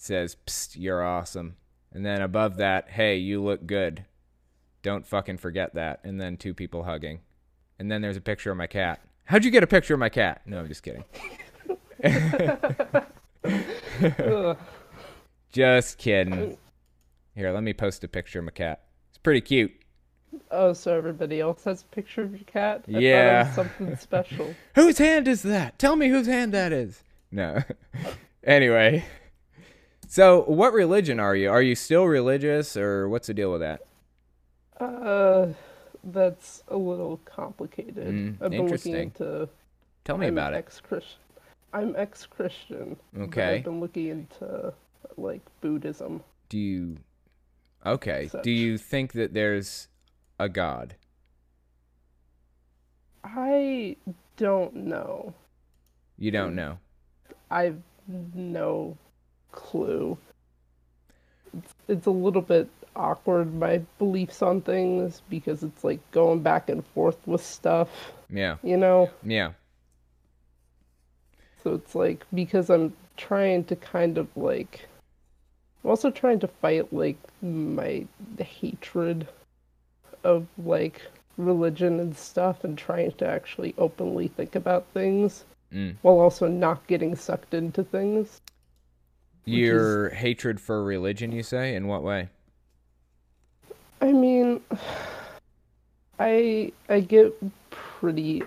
Says, 0.00 0.36
Psst, 0.46 0.76
you're 0.78 1.02
awesome. 1.04 1.56
And 1.92 2.04
then 2.06 2.22
above 2.22 2.56
that, 2.58 2.88
hey, 2.90 3.16
you 3.16 3.42
look 3.42 3.66
good. 3.66 4.04
Don't 4.82 5.06
fucking 5.06 5.38
forget 5.38 5.74
that. 5.74 6.00
And 6.04 6.20
then 6.20 6.36
two 6.36 6.54
people 6.54 6.84
hugging. 6.84 7.20
And 7.78 7.90
then 7.90 8.00
there's 8.02 8.16
a 8.16 8.20
picture 8.20 8.50
of 8.50 8.56
my 8.56 8.66
cat. 8.66 9.00
How'd 9.24 9.44
you 9.44 9.50
get 9.50 9.62
a 9.62 9.66
picture 9.66 9.94
of 9.94 10.00
my 10.00 10.08
cat? 10.08 10.42
No, 10.46 10.58
I'm 10.60 10.68
just 10.68 10.82
kidding. 10.82 11.04
Just 15.52 15.98
kidding. 15.98 16.56
Here, 17.34 17.52
let 17.52 17.62
me 17.62 17.72
post 17.72 18.04
a 18.04 18.08
picture 18.08 18.38
of 18.38 18.44
my 18.44 18.50
cat. 18.52 18.82
It's 19.10 19.18
pretty 19.18 19.40
cute. 19.40 19.72
Oh, 20.50 20.72
so 20.72 20.96
everybody 20.96 21.40
else 21.40 21.64
has 21.64 21.82
a 21.82 21.86
picture 21.94 22.22
of 22.22 22.30
your 22.32 22.44
cat? 22.44 22.84
I 22.88 22.92
thought 22.92 22.98
it 22.98 23.02
Yeah. 23.02 23.46
was 23.46 23.54
something 23.54 23.96
special. 23.96 24.54
Whose 24.76 24.98
hand 24.98 25.26
is 25.26 25.42
that? 25.42 25.78
Tell 25.78 25.96
me 25.96 26.08
whose 26.08 26.26
hand 26.28 26.54
that 26.54 26.72
is. 26.72 27.02
No. 27.32 27.62
anyway. 28.44 29.04
So, 30.10 30.42
what 30.42 30.72
religion 30.72 31.20
are 31.20 31.36
you? 31.36 31.48
Are 31.48 31.62
you 31.62 31.76
still 31.76 32.04
religious 32.04 32.76
or 32.76 33.08
what's 33.08 33.28
the 33.28 33.34
deal 33.34 33.52
with 33.52 33.60
that? 33.60 33.82
Uh, 34.80 35.52
that's 36.02 36.64
a 36.66 36.76
little 36.76 37.18
complicated. 37.24 38.08
Mm, 38.08 38.32
I've 38.42 38.50
been 38.50 38.66
looking 38.66 38.92
interesting. 38.92 38.94
into. 38.96 39.48
Tell 40.02 40.18
me 40.18 40.26
I'm 40.26 40.32
about 40.36 40.52
it. 40.52 40.56
ex-Christian. 40.56 41.20
I'm 41.72 41.94
ex-Christian. 41.96 42.96
Okay. 43.20 43.58
I've 43.58 43.64
been 43.64 43.78
looking 43.78 44.08
into 44.08 44.74
like 45.16 45.42
Buddhism. 45.60 46.24
Do 46.48 46.58
you 46.58 46.96
Okay. 47.86 48.26
Such. 48.26 48.42
Do 48.42 48.50
you 48.50 48.78
think 48.78 49.12
that 49.12 49.32
there's 49.32 49.86
a 50.40 50.48
god? 50.48 50.96
I 53.22 53.94
don't 54.36 54.74
know. 54.74 55.34
You 56.18 56.32
don't 56.32 56.56
know. 56.56 56.80
I've 57.48 57.80
no 58.34 58.98
clue. 59.52 60.16
It's, 61.56 61.74
it's 61.88 62.06
a 62.06 62.10
little 62.10 62.42
bit 62.42 62.68
awkward 62.96 63.54
my 63.54 63.80
beliefs 63.98 64.42
on 64.42 64.60
things 64.60 65.22
because 65.30 65.62
it's 65.62 65.84
like 65.84 66.00
going 66.10 66.42
back 66.42 66.68
and 66.68 66.84
forth 66.88 67.18
with 67.26 67.44
stuff, 67.44 68.12
Yeah. 68.28 68.56
you 68.62 68.76
know. 68.76 69.10
Yeah. 69.22 69.52
So 71.62 71.74
it's 71.74 71.94
like 71.94 72.24
because 72.32 72.70
I'm 72.70 72.94
trying 73.16 73.64
to 73.64 73.76
kind 73.76 74.18
of 74.18 74.28
like 74.36 74.88
I'm 75.84 75.90
also 75.90 76.10
trying 76.10 76.40
to 76.40 76.48
fight 76.48 76.92
like 76.92 77.18
my 77.42 78.06
hatred 78.38 79.28
of 80.24 80.46
like 80.58 81.02
religion 81.36 82.00
and 82.00 82.16
stuff 82.16 82.64
and 82.64 82.76
trying 82.76 83.12
to 83.12 83.26
actually 83.26 83.74
openly 83.78 84.28
think 84.28 84.54
about 84.54 84.86
things 84.92 85.44
Mm. 85.72 85.94
while 86.02 86.18
also 86.18 86.48
not 86.48 86.84
getting 86.88 87.14
sucked 87.14 87.54
into 87.54 87.84
things. 87.84 88.40
Is- 89.46 89.54
Your 89.54 90.10
hatred 90.10 90.60
for 90.60 90.82
religion, 90.84 91.32
you 91.32 91.42
say? 91.42 91.74
In 91.74 91.86
what 91.86 92.02
way? 92.02 92.28
I 94.00 94.12
mean 94.12 94.60
I 96.18 96.72
I 96.88 97.00
get 97.00 97.34
pretty 97.70 98.42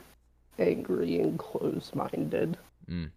angry 0.59 1.19
and 1.19 1.37
close-minded 1.39 2.57
Mm. 2.89 3.09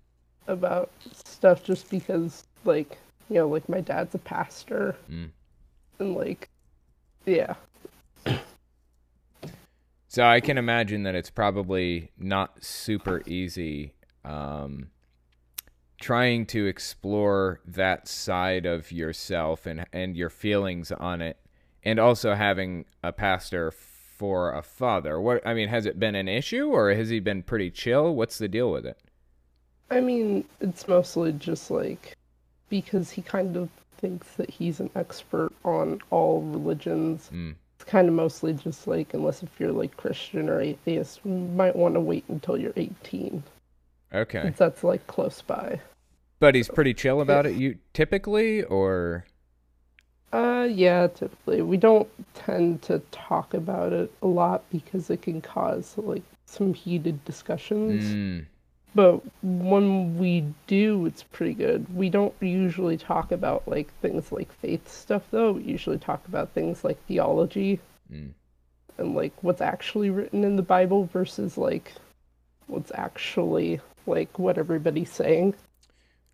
about 0.46 0.90
stuff 1.12 1.64
just 1.64 1.90
because 1.90 2.44
like 2.64 2.98
you 3.28 3.36
know 3.36 3.48
like 3.48 3.68
my 3.68 3.80
dad's 3.80 4.14
a 4.14 4.18
pastor 4.18 4.94
Mm. 5.10 5.30
and 5.98 6.14
like 6.14 6.48
yeah 7.24 7.54
So 10.08 10.24
I 10.24 10.40
can 10.40 10.56
imagine 10.56 11.02
that 11.02 11.14
it's 11.14 11.28
probably 11.30 12.10
not 12.18 12.62
super 12.64 13.22
easy 13.26 13.92
um, 14.24 14.88
trying 15.98 16.46
to 16.46 16.66
explore 16.66 17.60
that 17.66 18.06
side 18.08 18.66
of 18.66 18.92
yourself 18.92 19.66
and 19.66 19.86
and 19.92 20.16
your 20.16 20.30
feelings 20.30 20.92
on 20.92 21.20
it, 21.22 21.38
and 21.84 21.98
also 21.98 22.34
having 22.34 22.84
a 23.02 23.12
pastor 23.12 23.70
for 23.70 24.52
a 24.52 24.62
father. 24.62 25.20
What 25.20 25.46
I 25.46 25.52
mean, 25.54 25.68
has 25.68 25.86
it 25.86 25.98
been 26.00 26.14
an 26.14 26.28
issue 26.28 26.68
or 26.68 26.92
has 26.94 27.08
he 27.10 27.20
been 27.20 27.42
pretty 27.42 27.70
chill? 27.70 28.14
What's 28.14 28.38
the 28.38 28.48
deal 28.48 28.70
with 28.70 28.86
it? 28.86 28.98
i 29.88 30.00
mean 30.00 30.44
it's 30.60 30.88
mostly 30.88 31.30
just 31.32 31.70
like 31.70 32.16
because 32.68 33.08
he 33.08 33.22
kind 33.22 33.56
of 33.56 33.68
thinks 33.98 34.26
that 34.34 34.50
he's 34.50 34.80
an 34.80 34.90
expert 34.96 35.52
on 35.64 36.00
all 36.10 36.42
religions 36.42 37.30
Mm. 37.32 37.54
it's 37.76 37.84
kind 37.84 38.08
of 38.08 38.14
mostly 38.14 38.52
just 38.52 38.88
like 38.88 39.14
unless 39.14 39.44
if 39.44 39.60
you're 39.60 39.70
like 39.70 39.96
christian 39.96 40.48
or 40.48 40.60
atheist 40.60 41.20
you 41.24 41.30
might 41.30 41.76
want 41.76 41.94
to 41.94 42.00
wait 42.00 42.24
until 42.26 42.56
you're 42.58 42.72
18 42.74 43.44
Okay, 44.16 44.42
since 44.42 44.58
that's 44.58 44.82
like 44.82 45.06
close 45.06 45.42
by 45.42 45.80
but 46.38 46.54
he's 46.54 46.68
pretty 46.68 46.94
chill 46.94 47.20
about 47.20 47.46
it. 47.46 47.56
You 47.56 47.78
typically 47.92 48.62
or 48.64 49.24
Uh, 50.32 50.68
yeah, 50.70 51.06
typically. 51.06 51.62
We 51.62 51.76
don't 51.76 52.08
tend 52.34 52.82
to 52.82 52.98
talk 53.10 53.54
about 53.54 53.92
it 53.92 54.12
a 54.22 54.26
lot 54.26 54.64
because 54.70 55.08
it 55.08 55.22
can 55.22 55.40
cause, 55.40 55.94
like, 55.96 56.22
some 56.44 56.74
heated 56.74 57.24
discussions. 57.24 58.04
Mm, 58.04 58.46
But 58.94 59.20
when 59.42 60.18
we 60.18 60.44
do, 60.66 61.06
it's 61.06 61.22
pretty 61.22 61.54
good. 61.54 61.86
We 61.94 62.10
don't 62.10 62.34
usually 62.40 62.96
talk 62.96 63.30
about, 63.32 63.66
like, 63.68 63.92
things 64.00 64.32
like 64.32 64.52
faith 64.52 64.90
stuff, 64.90 65.22
though. 65.30 65.52
We 65.52 65.62
usually 65.64 65.98
talk 65.98 66.26
about 66.28 66.52
things 66.52 66.84
like 66.84 67.02
theology 67.06 67.80
mm. 68.12 68.30
and, 68.98 69.14
like, 69.14 69.32
what's 69.42 69.60
actually 69.60 70.10
written 70.10 70.44
in 70.44 70.56
the 70.56 70.62
Bible 70.62 71.06
versus, 71.06 71.56
like, 71.56 71.92
what's 72.66 72.92
actually, 72.94 73.80
like, 74.06 74.38
what 74.38 74.58
everybody's 74.58 75.10
saying. 75.10 75.54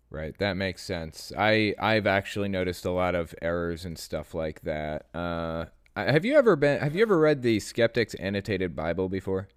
Right, 0.09 0.37
that 0.37 0.55
makes 0.55 0.83
sense. 0.83 1.31
I 1.35 1.73
I've 1.79 2.05
actually 2.05 2.49
noticed 2.49 2.85
a 2.85 2.91
lot 2.91 3.15
of 3.15 3.33
errors 3.41 3.83
and 3.83 3.97
stuff 3.97 4.35
like 4.35 4.61
that. 4.61 5.07
Uh, 5.13 5.65
have 5.95 6.23
you 6.23 6.35
ever 6.35 6.55
been? 6.55 6.79
Have 6.79 6.95
you 6.95 7.01
ever 7.01 7.17
read 7.17 7.41
the 7.41 7.59
Skeptics 7.59 8.13
Annotated 8.15 8.75
Bible 8.75 9.09
before? 9.09 9.47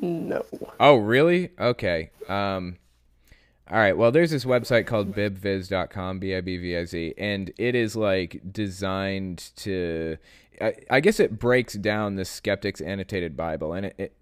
No. 0.00 0.44
Oh, 0.80 0.96
really? 0.96 1.50
Okay. 1.58 2.10
Um, 2.28 2.76
all 3.70 3.78
right. 3.78 3.96
Well, 3.96 4.10
there's 4.12 4.30
this 4.30 4.44
website 4.44 4.86
called 4.86 5.14
bibviz.com, 5.14 6.18
b 6.18 6.34
i 6.34 6.40
b 6.40 6.56
v 6.56 6.76
i 6.76 6.84
z, 6.84 7.14
and 7.18 7.52
it 7.58 7.74
is 7.74 7.96
like 7.96 8.40
designed 8.50 9.50
to. 9.56 10.16
I, 10.60 10.74
I 10.90 11.00
guess 11.00 11.20
it 11.20 11.38
breaks 11.38 11.74
down 11.74 12.16
the 12.16 12.24
Skeptics 12.24 12.80
Annotated 12.80 13.36
Bible, 13.36 13.72
and 13.74 13.86
it, 13.86 13.94
it 13.98 14.16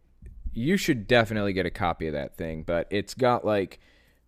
you 0.56 0.76
should 0.76 1.06
definitely 1.06 1.52
get 1.52 1.66
a 1.66 1.70
copy 1.70 2.06
of 2.06 2.14
that 2.14 2.36
thing. 2.36 2.62
But 2.62 2.86
it's 2.90 3.14
got 3.14 3.44
like 3.44 3.78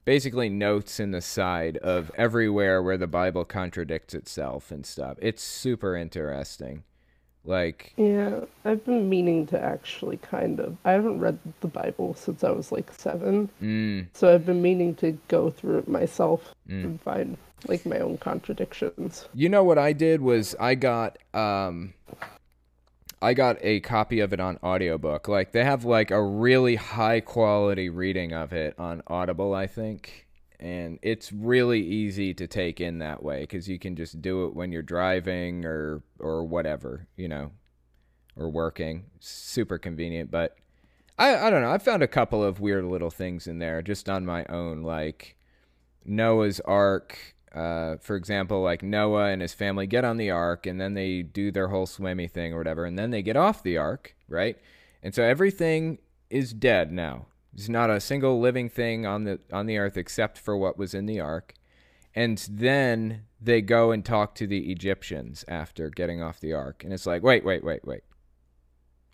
basically 0.05 0.49
notes 0.49 1.01
in 1.01 1.11
the 1.11 1.21
side 1.21 1.77
of 1.79 2.11
everywhere 2.17 2.83
where 2.83 2.97
the 2.99 3.07
Bible 3.07 3.45
contradicts 3.45 4.15
itself 4.15 4.71
and 4.71 4.85
stuff. 4.87 5.17
It's 5.21 5.43
super 5.43 5.97
interesting. 5.97 6.85
Like, 7.45 7.95
Yeah, 7.97 8.41
I've 8.65 8.85
been 8.85 9.09
meaning 9.09 9.47
to 9.49 9.61
actually 9.63 10.19
kind 10.19 10.61
of. 10.61 10.77
I 10.85 10.93
haven't 10.93 11.21
read 11.21 11.39
the 11.61 11.69
Bible 11.69 12.15
since 12.15 12.45
I 12.45 12.51
was 12.51 12.71
like 12.73 12.93
seven, 12.93 13.49
mm, 13.63 14.07
so 14.13 14.35
I've 14.35 14.45
been 14.45 14.61
meaning 14.61 14.95
to 14.97 15.13
go 15.29 15.51
through 15.51 15.79
it 15.79 15.89
myself 15.89 16.55
Mm. 16.69 16.85
and 16.85 17.01
find 17.01 17.37
like 17.67 17.87
my 17.87 17.99
own 18.01 18.19
contradictions. 18.19 19.29
You 19.33 19.49
know 19.49 19.65
what 19.65 19.79
I 19.79 19.93
did 19.95 20.21
was 20.21 20.55
I 20.61 20.75
got 20.75 21.17
um 21.33 21.95
I 23.21 23.35
got 23.35 23.57
a 23.63 23.81
copy 23.81 24.21
of 24.21 24.33
it 24.33 24.41
on 24.41 24.59
audiobook. 24.63 25.29
Like 25.29 25.53
they 25.53 25.65
have 25.65 25.85
like 25.85 26.11
a 26.11 26.23
really 26.23 26.77
high 26.77 27.21
quality 27.21 27.89
reading 27.89 28.33
of 28.33 28.53
it 28.53 28.75
on 28.79 29.03
Audible, 29.07 29.55
I 29.55 29.67
think. 29.67 30.27
And 30.61 30.99
it's 31.03 31.33
really 31.33 31.81
easy 31.81 32.35
to 32.35 32.47
take 32.47 32.81
in 32.81 32.99
that 32.99 33.23
way 33.23 33.47
cuz 33.47 33.69
you 33.69 33.79
can 33.79 33.97
just 33.97 34.21
do 34.21 34.47
it 34.47 34.55
when 34.55 34.73
you're 34.73 34.83
driving 34.83 35.65
or 35.65 36.03
or 36.19 36.45
whatever, 36.45 37.07
you 37.17 37.29
know, 37.29 37.53
or 38.37 38.49
working. 38.51 39.07
Super 39.21 39.79
convenient, 39.79 40.31
but 40.31 40.57
I 41.19 41.37
I 41.37 41.51
don't 41.51 41.63
know. 41.63 41.73
I 41.73 41.79
found 41.79 42.03
a 42.03 42.09
couple 42.09 42.43
of 42.43 42.61
weird 42.61 42.85
little 42.85 43.11
things 43.11 43.47
in 43.47 43.59
there 43.59 43.83
just 43.83 44.09
on 44.09 44.27
my 44.27 44.45
own 44.47 44.83
like 44.83 45.37
Noah's 46.05 46.61
Ark, 46.61 47.37
uh, 47.55 47.97
for 47.99 48.17
example, 48.17 48.63
like 48.63 48.83
Noah 48.83 49.29
and 49.29 49.43
his 49.43 49.55
family 49.55 49.87
get 49.87 50.05
on 50.05 50.17
the 50.17 50.31
ark 50.31 50.67
and 50.67 50.81
then 50.81 50.95
they 50.95 51.23
do 51.23 51.51
their 51.51 51.69
whole 51.69 51.87
swimmy 51.87 52.29
thing 52.29 52.53
or 52.53 52.59
whatever, 52.59 52.85
and 52.85 52.99
then 52.99 53.11
they 53.11 53.23
get 53.23 53.37
off 53.37 53.63
the 53.63 53.77
ark, 53.77 54.15
right? 54.29 54.59
And 55.03 55.15
so 55.15 55.23
everything 55.23 55.99
is 56.31 56.53
dead 56.53 56.93
now. 56.93 57.27
There's 57.53 57.69
not 57.69 57.91
a 57.91 58.01
single 58.01 58.41
living 58.41 58.69
thing 58.69 59.07
on 59.07 59.25
the 59.25 59.41
on 59.53 59.67
the 59.67 59.79
earth 59.79 59.97
except 59.97 60.39
for 60.39 60.57
what 60.57 60.79
was 60.79 60.95
in 60.95 61.07
the 61.07 61.21
ark. 61.21 61.55
And 62.15 62.39
then 62.51 63.23
they 63.41 63.61
go 63.61 63.91
and 63.93 64.05
talk 64.05 64.35
to 64.37 64.47
the 64.47 64.71
Egyptians 64.71 65.45
after 65.49 65.89
getting 65.91 66.23
off 66.23 66.41
the 66.41 66.53
ark. 66.53 66.83
And 66.85 66.93
it's 66.93 67.07
like, 67.07 67.23
wait, 67.23 67.45
wait, 67.45 67.63
wait, 67.63 67.85
wait. 67.85 68.03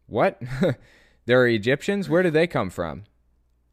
What? 0.06 0.40
there 1.26 1.40
are 1.42 1.48
Egyptians? 1.48 2.08
Where 2.08 2.22
did 2.22 2.32
they 2.32 2.46
come 2.46 2.70
from? 2.70 3.04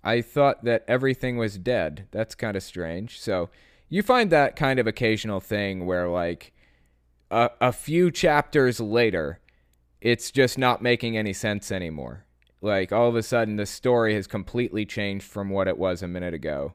I 0.04 0.22
thought 0.22 0.64
that 0.64 0.84
everything 0.88 1.38
was 1.38 1.58
dead. 1.58 2.08
That's 2.12 2.36
kind 2.36 2.58
of 2.58 2.64
strange. 2.64 3.20
So 3.20 3.50
you 3.92 4.02
find 4.02 4.32
that 4.32 4.56
kind 4.56 4.80
of 4.80 4.88
occasional 4.88 5.42
thing 5.42 5.86
where, 5.86 6.08
like, 6.08 6.54
a, 7.30 7.50
a 7.60 7.74
few 7.74 8.10
chapters 8.10 8.80
later, 8.80 9.40
it's 10.00 10.32
just 10.32 10.58
not 10.58 10.82
making 10.82 11.18
any 11.18 11.34
sense 11.34 11.74
anymore. 11.74 12.26
Like, 12.62 12.94
all 12.94 13.10
of 13.10 13.18
a 13.18 13.22
sudden, 13.22 13.58
the 13.58 13.66
story 13.66 14.16
has 14.16 14.28
completely 14.28 14.86
changed 14.86 15.26
from 15.26 15.50
what 15.50 15.68
it 15.68 15.78
was 15.78 16.02
a 16.02 16.08
minute 16.08 16.34
ago. 16.34 16.74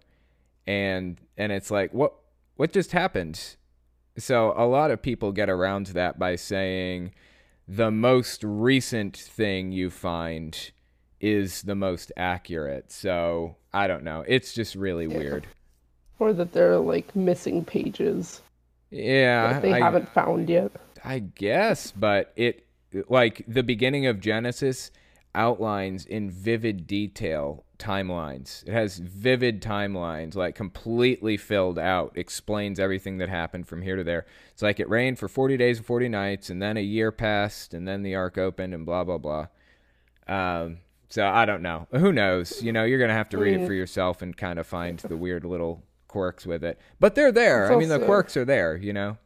And 0.67 1.19
and 1.39 1.53
it's 1.53 1.71
like, 1.71 1.95
what 1.95 2.13
what 2.57 2.71
just 2.71 2.93
happened? 2.93 3.57
So 4.19 4.53
a 4.55 4.67
lot 4.67 4.91
of 4.91 5.01
people 5.01 5.33
get 5.33 5.49
around 5.49 5.87
that 5.89 6.19
by 6.19 6.37
saying 6.37 7.13
the 7.67 7.91
most 7.91 8.45
recent 8.45 9.17
thing 9.17 9.73
you 9.73 9.89
find 9.89 10.71
is 11.19 11.63
the 11.63 11.75
most 11.75 12.13
accurate. 12.17 12.93
So 12.93 13.57
I 13.73 13.87
don't 13.87 14.05
know. 14.05 14.23
It's 14.29 14.53
just 14.53 14.75
really 14.75 15.07
weird. 15.07 15.47
Or 16.19 16.33
that 16.33 16.53
there 16.53 16.73
are 16.73 16.79
like 16.79 17.15
missing 17.15 17.65
pages 17.65 18.41
Yeah, 18.91 19.55
that 19.55 19.63
they 19.63 19.73
I, 19.73 19.79
haven't 19.79 20.09
found 20.09 20.49
yet. 20.49 20.73
I 21.05 21.21
guess, 21.21 21.91
but 21.93 22.33
it 22.37 22.67
like 23.09 23.45
the 23.47 23.63
beginning 23.63 24.07
of 24.07 24.21
Genesis 24.21 24.91
outlines 25.35 26.07
in 26.07 26.31
vivid 26.31 26.87
detail 26.87 27.65
timelines. 27.79 28.67
It 28.67 28.73
has 28.73 28.99
vivid 28.99 29.61
timelines, 29.61 30.35
like 30.35 30.55
completely 30.55 31.37
filled 31.37 31.79
out, 31.79 32.13
explains 32.17 32.81
everything 32.81 33.19
that 33.19 33.29
happened 33.29 33.69
from 33.69 33.83
here 33.83 33.97
to 33.97 34.05
there. 34.05 34.27
It's 34.53 34.63
like 34.63 34.81
it 34.81 34.89
rained 34.89 35.19
for 35.19 35.29
40 35.29 35.57
days 35.57 35.79
and 35.79 35.87
40 35.87 36.09
nights, 36.09 36.51
and 36.51 36.61
then 36.63 36.77
a 36.77 36.83
year 36.83 37.13
passed, 37.13 37.75
and 37.75 37.87
then 37.87 38.03
the 38.03 38.15
ark 38.15 38.39
opened, 38.39 38.75
and 38.75 38.87
blah, 38.87 39.05
blah, 39.05 39.19
blah. 39.19 39.47
Um, 40.27 40.79
so 41.09 41.27
I 41.27 41.45
don't 41.45 41.63
know. 41.63 41.87
Who 41.93 42.13
knows? 42.13 42.63
You 42.63 42.73
know, 42.73 42.85
you're 42.85 42.99
going 42.99 43.09
to 43.11 43.15
have 43.15 43.29
to 43.31 43.39
read 43.39 43.61
it 43.61 43.67
for 43.67 43.75
yourself 43.75 44.23
and 44.23 44.37
kind 44.37 44.59
of 44.59 44.67
find 44.67 44.99
the 44.99 45.17
weird 45.17 45.45
little 45.45 45.85
quirks 46.17 46.47
with 46.47 46.65
it. 46.65 46.79
But 46.99 47.15
they're 47.15 47.31
there. 47.31 47.65
It's 47.67 47.73
I 47.75 47.77
mean, 47.77 47.91
the 47.91 47.99
quirks 47.99 48.39
are 48.39 48.45
there, 48.47 48.75
you 48.77 48.95
know? 48.95 49.19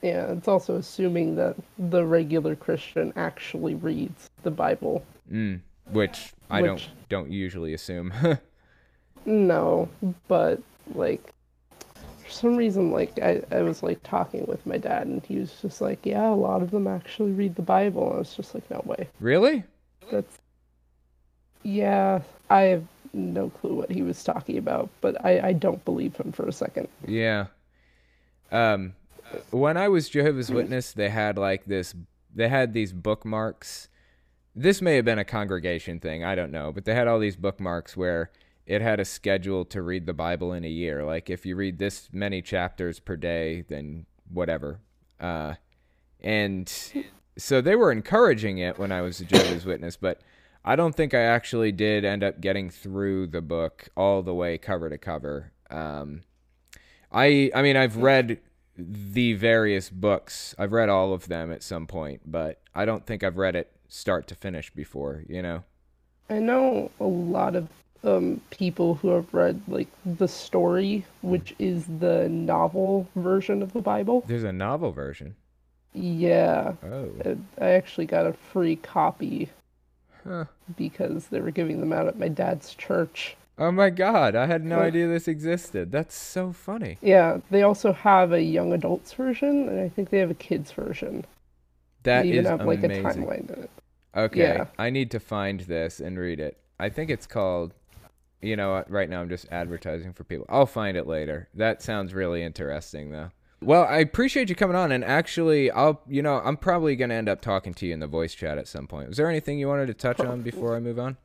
Yeah, 0.00 0.32
it's 0.32 0.48
also 0.48 0.76
assuming 0.76 1.36
that 1.36 1.54
the 1.78 2.02
regular 2.06 2.56
Christian 2.56 3.12
actually 3.14 3.74
reads 3.74 4.30
the 4.42 4.50
Bible. 4.50 5.04
Mm, 5.30 5.60
which 5.90 6.32
I 6.48 6.62
Which- 6.62 6.68
don't 6.68 6.88
don't 7.10 7.30
usually 7.30 7.74
assume. 7.74 8.12
No, 9.26 9.88
but 10.28 10.60
like 10.94 11.32
for 12.22 12.30
some 12.30 12.56
reason 12.56 12.90
like 12.90 13.18
I, 13.22 13.40
I 13.50 13.62
was 13.62 13.82
like 13.82 14.02
talking 14.02 14.44
with 14.46 14.66
my 14.66 14.76
dad 14.76 15.06
and 15.06 15.24
he 15.24 15.38
was 15.38 15.50
just 15.62 15.80
like, 15.80 16.04
Yeah, 16.04 16.28
a 16.28 16.34
lot 16.34 16.60
of 16.62 16.70
them 16.70 16.86
actually 16.86 17.32
read 17.32 17.54
the 17.54 17.62
Bible 17.62 18.04
and 18.08 18.16
I 18.16 18.18
was 18.18 18.34
just 18.34 18.54
like, 18.54 18.70
No 18.70 18.82
way. 18.84 19.08
really? 19.20 19.64
That's 20.12 20.38
Yeah, 21.62 22.20
I 22.50 22.60
have 22.62 22.84
no 23.14 23.50
clue 23.50 23.74
what 23.74 23.90
he 23.90 24.02
was 24.02 24.22
talking 24.24 24.58
about, 24.58 24.90
but 25.00 25.24
I, 25.24 25.48
I 25.48 25.52
don't 25.52 25.84
believe 25.84 26.16
him 26.16 26.32
for 26.32 26.46
a 26.46 26.52
second. 26.52 26.88
Yeah. 27.06 27.46
Um, 28.50 28.94
when 29.50 29.76
I 29.76 29.88
was 29.88 30.08
Jehovah's 30.08 30.50
Witness, 30.50 30.92
they 30.92 31.08
had 31.08 31.38
like 31.38 31.64
this. 31.64 31.94
They 32.34 32.48
had 32.48 32.72
these 32.72 32.92
bookmarks. 32.92 33.88
This 34.54 34.80
may 34.80 34.96
have 34.96 35.04
been 35.04 35.18
a 35.18 35.24
congregation 35.24 35.98
thing. 35.98 36.24
I 36.24 36.34
don't 36.34 36.52
know, 36.52 36.72
but 36.72 36.84
they 36.84 36.94
had 36.94 37.08
all 37.08 37.18
these 37.18 37.36
bookmarks 37.36 37.96
where 37.96 38.30
it 38.66 38.80
had 38.80 39.00
a 39.00 39.04
schedule 39.04 39.64
to 39.66 39.82
read 39.82 40.06
the 40.06 40.12
Bible 40.12 40.52
in 40.52 40.64
a 40.64 40.68
year. 40.68 41.04
Like 41.04 41.28
if 41.30 41.44
you 41.44 41.56
read 41.56 41.78
this 41.78 42.08
many 42.12 42.40
chapters 42.42 43.00
per 43.00 43.16
day, 43.16 43.64
then 43.68 44.06
whatever. 44.28 44.80
Uh, 45.20 45.54
and 46.20 46.72
so 47.36 47.60
they 47.60 47.76
were 47.76 47.92
encouraging 47.92 48.58
it 48.58 48.78
when 48.78 48.92
I 48.92 49.02
was 49.02 49.20
a 49.20 49.24
Jehovah's 49.24 49.66
Witness, 49.66 49.96
but 49.96 50.20
I 50.64 50.76
don't 50.76 50.94
think 50.94 51.12
I 51.12 51.20
actually 51.20 51.72
did 51.72 52.04
end 52.04 52.24
up 52.24 52.40
getting 52.40 52.70
through 52.70 53.26
the 53.28 53.42
book 53.42 53.88
all 53.96 54.22
the 54.22 54.34
way 54.34 54.56
cover 54.58 54.88
to 54.88 54.96
cover. 54.98 55.52
Um, 55.70 56.22
I 57.12 57.50
I 57.54 57.62
mean 57.62 57.76
I've 57.76 57.96
read 57.98 58.40
the 58.76 59.34
various 59.34 59.90
books. 59.90 60.54
I've 60.58 60.72
read 60.72 60.88
all 60.88 61.12
of 61.12 61.28
them 61.28 61.52
at 61.52 61.62
some 61.62 61.86
point, 61.86 62.22
but 62.26 62.60
I 62.74 62.84
don't 62.84 63.06
think 63.06 63.22
I've 63.22 63.36
read 63.36 63.54
it 63.56 63.70
start 63.88 64.26
to 64.28 64.34
finish 64.34 64.70
before, 64.70 65.22
you 65.28 65.42
know. 65.42 65.64
I 66.30 66.38
know 66.38 66.90
a 66.98 67.04
lot 67.04 67.54
of 67.54 67.68
um, 68.02 68.40
people 68.50 68.94
who 68.96 69.08
have 69.08 69.32
read 69.32 69.60
like 69.68 69.88
the 70.04 70.26
story, 70.26 71.04
which 71.22 71.54
is 71.58 71.84
the 72.00 72.28
novel 72.28 73.06
version 73.14 73.62
of 73.62 73.72
the 73.72 73.80
Bible. 73.80 74.24
There's 74.26 74.42
a 74.44 74.52
novel 74.52 74.90
version. 74.92 75.36
Yeah, 75.92 76.72
Oh. 76.82 77.10
I- 77.24 77.64
I 77.64 77.70
actually 77.72 78.06
got 78.06 78.26
a 78.26 78.32
free 78.32 78.76
copy 78.76 79.48
Huh. 80.26 80.44
because 80.76 81.26
they 81.26 81.40
were 81.40 81.50
giving 81.50 81.80
them 81.80 81.92
out 81.92 82.06
at 82.08 82.18
my 82.18 82.28
dad's 82.28 82.74
church. 82.74 83.36
Oh 83.56 83.70
my 83.70 83.90
god, 83.90 84.34
I 84.34 84.46
had 84.46 84.64
no 84.64 84.80
idea 84.80 85.06
this 85.06 85.28
existed. 85.28 85.92
That's 85.92 86.14
so 86.14 86.52
funny. 86.52 86.98
Yeah, 87.00 87.38
they 87.50 87.62
also 87.62 87.92
have 87.92 88.32
a 88.32 88.42
young 88.42 88.72
adults 88.72 89.12
version, 89.12 89.68
and 89.68 89.80
I 89.80 89.88
think 89.88 90.10
they 90.10 90.18
have 90.18 90.30
a 90.30 90.34
kids 90.34 90.72
version. 90.72 91.24
That 92.02 92.22
they 92.22 92.30
even 92.30 92.44
is 92.46 92.50
have 92.50 92.66
like 92.66 92.82
amazing. 92.82 93.06
a 93.06 93.08
timeline 93.08 93.56
in 93.56 93.62
it. 93.64 93.70
Okay, 94.16 94.40
Yeah. 94.40 94.66
I 94.78 94.90
need 94.90 95.10
to 95.12 95.20
find 95.20 95.60
this 95.60 96.00
and 96.00 96.18
read 96.18 96.40
it. 96.40 96.58
I 96.80 96.88
think 96.88 97.10
it's 97.10 97.26
called. 97.26 97.74
You 98.42 98.56
know? 98.56 98.84
Right 98.88 99.08
now, 99.08 99.22
I'm 99.22 99.28
just 99.30 99.46
advertising 99.50 100.12
for 100.12 100.24
people. 100.24 100.44
I'll 100.50 100.66
find 100.66 100.96
it 100.96 101.06
later. 101.06 101.48
That 101.54 101.80
sounds 101.80 102.12
really 102.12 102.42
interesting, 102.42 103.10
though. 103.10 103.30
Well, 103.60 103.84
I 103.84 103.98
appreciate 103.98 104.48
you 104.50 104.54
coming 104.54 104.76
on, 104.76 104.92
and 104.92 105.04
actually, 105.04 105.70
I'll. 105.70 106.02
You 106.08 106.22
know, 106.22 106.40
I'm 106.44 106.56
probably 106.56 106.96
gonna 106.96 107.14
end 107.14 107.28
up 107.28 107.40
talking 107.40 107.72
to 107.74 107.86
you 107.86 107.94
in 107.94 108.00
the 108.00 108.06
voice 108.06 108.34
chat 108.34 108.58
at 108.58 108.68
some 108.68 108.86
point. 108.86 109.08
Was 109.08 109.16
there 109.16 109.28
anything 109.30 109.58
you 109.58 109.68
wanted 109.68 109.86
to 109.86 109.94
touch 109.94 110.20
on 110.20 110.42
before 110.42 110.76
I 110.76 110.80
move 110.80 110.98
on? 110.98 111.16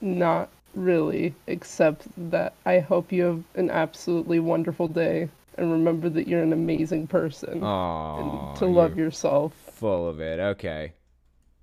Not 0.00 0.50
really, 0.74 1.34
except 1.48 2.06
that 2.30 2.54
I 2.64 2.78
hope 2.78 3.10
you 3.10 3.24
have 3.24 3.42
an 3.56 3.68
absolutely 3.70 4.38
wonderful 4.38 4.86
day, 4.86 5.28
and 5.56 5.72
remember 5.72 6.08
that 6.10 6.28
you're 6.28 6.42
an 6.42 6.52
amazing 6.52 7.08
person, 7.08 7.64
Oh, 7.64 8.50
and 8.52 8.58
to 8.58 8.66
love 8.66 8.96
yourself. 8.96 9.54
full 9.74 10.08
of 10.08 10.20
it. 10.20 10.38
Okay, 10.38 10.92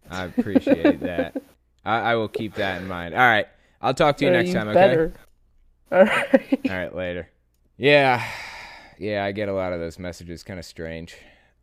I 0.10 0.26
appreciate 0.26 1.00
that. 1.02 1.36
I, 1.86 2.00
I 2.00 2.16
will 2.16 2.28
keep 2.28 2.56
that 2.56 2.82
in 2.82 2.88
mind. 2.90 3.14
All 3.14 3.22
right, 3.22 3.48
I'll 3.82 3.94
talk 3.94 4.18
to 4.18 4.26
you 4.26 4.32
next 4.32 4.52
time. 4.52 4.68
Okay. 4.68 5.12
All 5.92 6.04
right. 6.04 6.60
All 6.70 6.76
right, 6.76 6.94
later. 6.96 7.30
Yeah, 7.78 8.26
yeah, 8.98 9.24
I 9.24 9.32
get 9.32 9.50
a 9.50 9.54
lot 9.54 9.74
of 9.74 9.80
those 9.80 10.00
messages. 10.00 10.44
Kind 10.44 10.60
of 10.60 10.66
strange. 10.66 11.16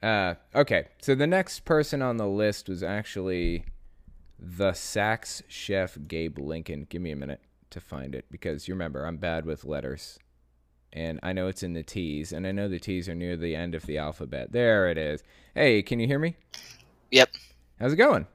Uh, 0.03 0.35
okay, 0.55 0.89
so 1.01 1.15
the 1.15 1.27
next 1.27 1.65
person 1.65 2.03
on 2.03 2.17
the 2.17 2.27
list 2.27 2.69
was 2.69 2.83
actually 2.83 3.65
the 4.39 4.73
Sax 4.73 5.43
chef 5.49 5.97
Gabe 6.09 6.39
Lincoln. 6.39 6.87
Give 6.91 7.01
me 7.01 7.13
a 7.13 7.17
minute 7.17 7.41
to 7.71 7.81
find 7.81 8.15
it 8.15 8.25
because 8.31 8.67
you 8.67 8.75
remember 8.75 9.05
I'm 9.05 9.17
bad 9.17 9.45
with 9.47 9.65
letters, 9.65 10.19
and 10.93 11.21
I 11.23 11.33
know 11.33 11.47
it's 11.47 11.63
in 11.63 11.75
the 11.75 11.85
T's, 11.85 12.33
and 12.33 12.47
I 12.47 12.53
know 12.53 12.69
the 12.69 12.81
T's 12.81 13.09
are 13.09 13.15
near 13.15 13.37
the 13.37 13.55
end 13.55 13.75
of 13.75 13.87
the 13.87 13.99
alphabet. 13.99 14.53
There 14.53 14.89
it 14.91 14.99
is. 14.99 15.23
Hey, 15.55 15.83
can 15.83 16.01
you 16.01 16.07
hear 16.09 16.19
me? 16.19 16.37
Yep. 17.13 17.31
How's 17.79 17.93
it 17.93 17.97
going? 17.97 18.27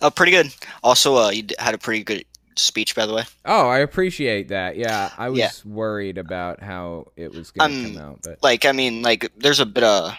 Uh, 0.00 0.10
pretty 0.10 0.32
good. 0.32 0.54
Also, 0.82 1.16
uh, 1.16 1.30
you 1.30 1.44
had 1.58 1.74
a 1.74 1.78
pretty 1.78 2.02
good 2.02 2.24
speech, 2.56 2.94
by 2.94 3.06
the 3.06 3.14
way. 3.14 3.24
Oh, 3.44 3.68
I 3.68 3.78
appreciate 3.78 4.48
that. 4.48 4.76
Yeah, 4.76 5.10
I 5.18 5.28
was 5.30 5.38
Yeah. 5.38 5.50
worried 5.64 6.18
about 6.18 6.62
how 6.62 7.08
it 7.16 7.32
was 7.34 7.50
going 7.50 7.70
to 7.70 7.76
Um, 7.88 7.94
come 7.94 8.02
out, 8.02 8.20
but 8.22 8.38
Like, 8.42 8.64
I 8.64 8.72
mean, 8.72 9.02
like, 9.02 9.30
there's 9.36 9.60
a 9.60 9.66
bit 9.66 9.84
of 9.84 10.14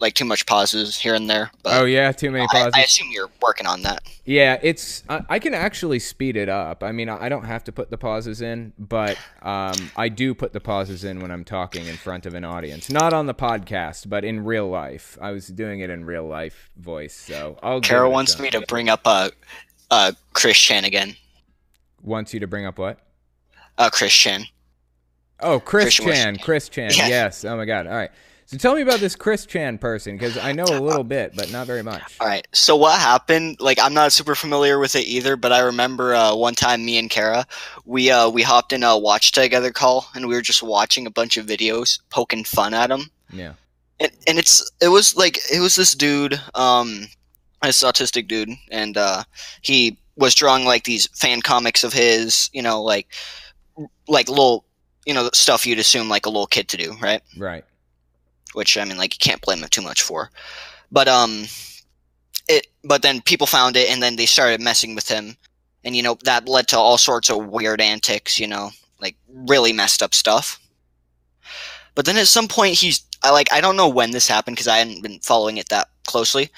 like 0.00 0.14
too 0.14 0.24
much 0.24 0.46
pauses 0.46 0.96
here 0.96 1.12
and 1.14 1.28
there. 1.28 1.50
But 1.64 1.80
oh 1.80 1.84
yeah, 1.84 2.12
too 2.12 2.30
many 2.30 2.46
pauses. 2.46 2.72
I 2.72 2.82
assume 2.82 3.08
you're 3.10 3.30
working 3.42 3.66
on 3.66 3.82
that. 3.82 4.00
Yeah, 4.24 4.56
it's 4.62 5.02
I, 5.08 5.22
I 5.28 5.38
can 5.40 5.54
actually 5.54 5.98
speed 5.98 6.36
it 6.36 6.48
up. 6.48 6.84
I 6.84 6.92
mean, 6.92 7.08
I 7.08 7.24
I 7.24 7.28
don't 7.28 7.46
have 7.46 7.64
to 7.64 7.72
put 7.72 7.90
the 7.90 7.98
pauses 7.98 8.40
in, 8.40 8.72
but 8.78 9.18
um, 9.42 9.90
I 9.96 10.08
do 10.08 10.34
put 10.34 10.52
the 10.52 10.60
pauses 10.60 11.02
in 11.02 11.18
when 11.18 11.32
I'm 11.32 11.42
talking 11.44 11.84
in 11.88 11.96
front 11.96 12.26
of 12.26 12.34
an 12.34 12.44
audience. 12.44 12.88
Not 12.88 13.12
on 13.12 13.26
the 13.26 13.34
podcast, 13.34 14.08
but 14.08 14.24
in 14.24 14.44
real 14.44 14.68
life. 14.68 15.18
I 15.20 15.32
was 15.32 15.48
doing 15.48 15.80
it 15.80 15.90
in 15.90 16.04
real 16.04 16.28
life 16.28 16.70
voice, 16.76 17.16
so 17.16 17.58
I'll. 17.60 17.80
Carol 17.80 18.12
wants 18.12 18.38
me 18.38 18.50
to 18.50 18.60
bring 18.60 18.88
up 18.88 19.00
uh, 19.04 19.30
uh, 19.90 20.12
Chris 20.32 20.56
Chan 20.58 20.84
again. 20.84 21.16
Wants 22.02 22.34
you 22.34 22.40
to 22.40 22.46
bring 22.46 22.66
up 22.66 22.78
what? 22.78 22.98
Uh, 23.76 23.90
Chris 23.90 24.12
Chan. 24.12 24.44
Oh, 25.40 25.60
Chris 25.60 25.84
Christian 25.84 26.06
Chan. 26.06 26.38
Chris 26.38 26.68
Chan. 26.68 26.90
Yeah. 26.94 27.08
Yes. 27.08 27.44
Oh 27.44 27.56
my 27.56 27.64
God. 27.64 27.86
All 27.86 27.94
right. 27.94 28.10
So 28.46 28.56
tell 28.56 28.74
me 28.74 28.80
about 28.80 28.98
this 28.98 29.14
Chris 29.14 29.44
Chan 29.44 29.76
person 29.78 30.16
because 30.16 30.38
I 30.38 30.52
know 30.52 30.64
a 30.64 30.80
little 30.80 31.04
bit, 31.04 31.36
but 31.36 31.52
not 31.52 31.66
very 31.66 31.82
much. 31.82 32.16
All 32.18 32.26
right. 32.26 32.48
So 32.52 32.76
what 32.76 32.98
happened? 32.98 33.58
Like, 33.60 33.78
I'm 33.78 33.92
not 33.92 34.10
super 34.10 34.34
familiar 34.34 34.78
with 34.78 34.96
it 34.96 35.06
either, 35.06 35.36
but 35.36 35.52
I 35.52 35.58
remember 35.60 36.14
uh, 36.14 36.34
one 36.34 36.54
time 36.54 36.82
me 36.84 36.98
and 36.98 37.10
Kara, 37.10 37.46
we 37.84 38.10
uh, 38.10 38.30
we 38.30 38.42
hopped 38.42 38.72
in 38.72 38.82
a 38.82 38.98
watch 38.98 39.32
together 39.32 39.70
call, 39.70 40.08
and 40.14 40.26
we 40.26 40.34
were 40.34 40.40
just 40.40 40.62
watching 40.62 41.06
a 41.06 41.10
bunch 41.10 41.36
of 41.36 41.44
videos, 41.44 42.00
poking 42.08 42.42
fun 42.42 42.72
at 42.72 42.90
him. 42.90 43.10
Yeah. 43.30 43.52
and, 44.00 44.10
and 44.26 44.38
it's 44.38 44.70
it 44.80 44.88
was 44.88 45.14
like 45.14 45.38
it 45.52 45.60
was 45.60 45.76
this 45.76 45.92
dude 45.94 46.40
um 46.54 47.06
this 47.62 47.82
autistic 47.82 48.28
dude 48.28 48.48
and 48.70 48.96
uh 48.96 49.24
he 49.60 49.98
was 50.18 50.34
drawing 50.34 50.64
like 50.64 50.84
these 50.84 51.06
fan 51.14 51.40
comics 51.40 51.84
of 51.84 51.92
his 51.92 52.50
you 52.52 52.60
know 52.60 52.82
like 52.82 53.06
like 54.08 54.28
little 54.28 54.64
you 55.06 55.14
know 55.14 55.30
stuff 55.32 55.66
you'd 55.66 55.78
assume 55.78 56.08
like 56.08 56.26
a 56.26 56.28
little 56.28 56.46
kid 56.46 56.68
to 56.68 56.76
do 56.76 56.94
right? 57.00 57.22
Right. 57.36 57.64
which 58.52 58.76
i 58.76 58.84
mean 58.84 58.98
like 58.98 59.14
you 59.14 59.18
can't 59.18 59.40
blame 59.40 59.60
him 59.60 59.68
too 59.68 59.82
much 59.82 60.02
for. 60.02 60.30
But 60.90 61.08
um 61.08 61.44
it 62.48 62.66
but 62.82 63.02
then 63.02 63.20
people 63.22 63.46
found 63.46 63.76
it 63.76 63.90
and 63.90 64.02
then 64.02 64.16
they 64.16 64.26
started 64.26 64.60
messing 64.60 64.94
with 64.94 65.08
him. 65.08 65.36
And 65.84 65.94
you 65.94 66.02
know 66.02 66.18
that 66.24 66.48
led 66.48 66.68
to 66.68 66.78
all 66.78 66.98
sorts 66.98 67.30
of 67.30 67.46
weird 67.46 67.80
antics 67.80 68.38
you 68.38 68.46
know 68.46 68.70
like 69.00 69.16
really 69.32 69.72
messed 69.72 70.02
up 70.02 70.14
stuff. 70.14 70.60
But 71.94 72.04
then 72.04 72.16
at 72.16 72.26
some 72.26 72.48
point 72.48 72.74
he's 72.74 73.04
I 73.22 73.30
like 73.30 73.52
I 73.52 73.60
don't 73.60 73.76
know 73.76 73.88
when 73.88 74.10
this 74.10 74.28
happened 74.28 74.56
because 74.56 74.68
I 74.68 74.78
hadn't 74.78 75.02
been 75.02 75.20
following 75.20 75.56
it 75.56 75.68
that 75.68 75.88
closely, 76.04 76.50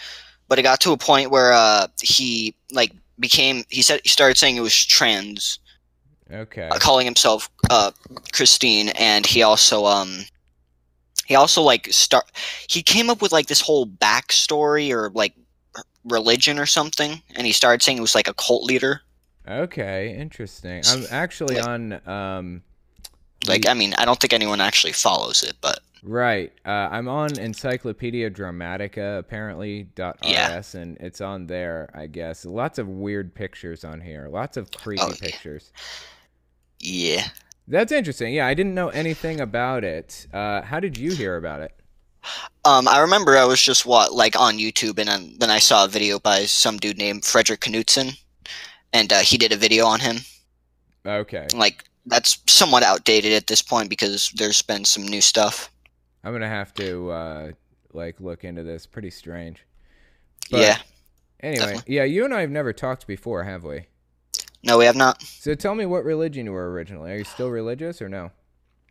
but 0.49 0.59
it 0.59 0.63
got 0.63 0.81
to 0.81 0.93
a 0.93 0.97
point 0.97 1.31
where 1.31 1.53
uh, 1.53 1.87
he 2.03 2.55
like 2.73 2.93
became 3.21 3.65
he 3.69 3.83
said 3.83 4.01
he 4.03 4.09
started 4.09 4.37
saying 4.39 4.57
it 4.57 4.61
was 4.61 4.75
trans, 4.85 5.59
Okay. 6.33 6.69
uh, 6.69 6.79
calling 6.79 7.05
himself 7.07 7.49
uh, 7.71 7.91
Christine, 8.33 8.89
and 8.91 9.27
he 9.27 9.43
also 9.43 9.85
um 9.87 10.25
he 11.27 11.35
also 11.37 11.63
like 11.63 11.87
start 11.93 12.25
he 12.69 12.83
came 12.83 13.11
up 13.11 13.23
with 13.23 13.31
like 13.33 13.47
this 13.47 13.61
whole 13.61 13.87
backstory 13.87 14.91
or 14.91 15.11
like 15.15 15.35
religion 16.05 16.59
or 16.59 16.67
something, 16.67 17.23
and 17.37 17.47
he 17.47 17.53
started 17.53 17.83
saying 17.83 17.99
he 17.99 18.01
was 18.01 18.15
like 18.15 18.29
a 18.29 18.35
cult 18.35 18.65
leader. 18.65 19.03
Okay, 19.49 20.17
interesting. 20.17 20.83
I'm 20.87 21.05
actually 21.11 21.57
Like- 21.57 21.67
on 21.67 22.09
um 22.09 22.63
Like, 23.47 23.63
the- 23.63 23.71
I 23.71 23.75
mean, 23.75 23.95
I 23.99 24.05
don't 24.05 24.21
think 24.21 24.33
anyone 24.33 24.61
actually 24.61 24.93
follows 24.93 25.43
it, 25.43 25.55
but 25.61 25.81
right. 26.03 26.53
Uh, 26.65 26.89
I'm 26.91 27.09
on 27.09 27.39
Encyclopedia 27.39 28.31
Dramatica 28.31 29.19
apparently 29.19 29.85
dot 29.95 30.19
Yeah. 30.23 30.59
rs 30.59 30.75
and 30.75 30.97
it's 30.99 31.21
on 31.21 31.47
there, 31.47 31.91
I 31.95 32.07
guess. 32.07 32.45
Lots 32.45 32.79
of 32.79 32.89
weird 32.89 33.35
pictures 33.35 33.85
on 33.85 34.01
here. 34.01 34.29
Lots 34.31 34.57
of 34.57 34.71
creepy 34.71 35.03
Oh, 35.03 35.09
yeah. 35.09 35.15
pictures. 35.31 35.73
yeah. 36.79 37.29
That's 37.69 37.93
interesting. 37.93 38.35
Yeah, 38.35 38.47
I 38.49 38.55
didn't 38.55 38.75
know 38.75 38.89
anything 38.89 39.41
about 39.41 39.85
it. 39.85 40.27
Uh, 40.33 40.63
how 40.63 40.81
did 40.81 40.99
you 40.99 41.13
hear 41.13 41.37
about 41.37 41.61
it? 41.61 41.73
Um, 42.65 42.89
I 42.89 42.99
remember 43.01 43.37
I 43.37 43.45
was 43.45 43.63
just 43.63 43.87
what 43.87 44.13
like 44.13 44.39
on 44.39 44.59
YouTube, 44.59 44.99
and 44.99 45.09
then, 45.09 45.37
then 45.39 45.51
I 45.51 45.59
saw 45.61 45.85
a 45.85 45.89
video 45.89 46.19
by 46.19 46.47
some 46.47 46.79
dude 46.79 46.99
named 46.99 47.23
Fredrik 47.23 47.61
Knudsen, 47.61 48.13
and 48.93 49.13
uh, 49.13 49.21
he 49.21 49.39
did 49.39 49.53
a 49.53 49.57
video 49.57 49.87
on 49.87 50.01
him. 50.01 50.17
Okay. 51.07 51.47
Like 51.55 51.85
that's 52.07 52.39
somewhat 52.49 52.83
outdated 52.83 53.33
at 53.33 53.47
this 53.47 53.63
point 53.63 53.89
because 53.89 54.31
there's 54.37 54.63
been 54.63 54.85
some 54.85 55.07
new 55.07 55.21
stuff. 55.21 55.71
I'm 56.25 56.33
gonna 56.33 56.49
have 56.49 56.75
to 56.75 57.11
uh, 57.11 57.51
like 57.93 58.21
look 58.21 58.45
into 58.45 58.63
this. 58.63 58.87
Pretty 58.87 59.11
strange. 59.11 59.65
But 60.51 60.61
yeah. 60.61 60.77
Anyway, 61.43 61.65
definitely. 61.65 61.95
yeah, 61.95 62.05
you 62.05 62.25
and 62.25 62.35
I 62.35 62.43
have 62.43 62.51
never 62.51 62.73
talked 62.73 63.07
before, 63.07 63.45
have 63.45 63.65
we? 63.65 63.87
No, 64.63 64.77
we 64.77 64.85
have 64.85 64.97
not. 64.97 65.23
So 65.23 65.55
tell 65.55 65.75
me 65.75 65.87
what 65.87 66.05
religion 66.05 66.45
you 66.47 66.53
were 66.53 66.71
originally. 66.71 67.13
Are 67.13 67.17
you 67.17 67.25
still 67.25 67.49
religious 67.49 68.03
or 68.03 68.09
no? 68.11 68.31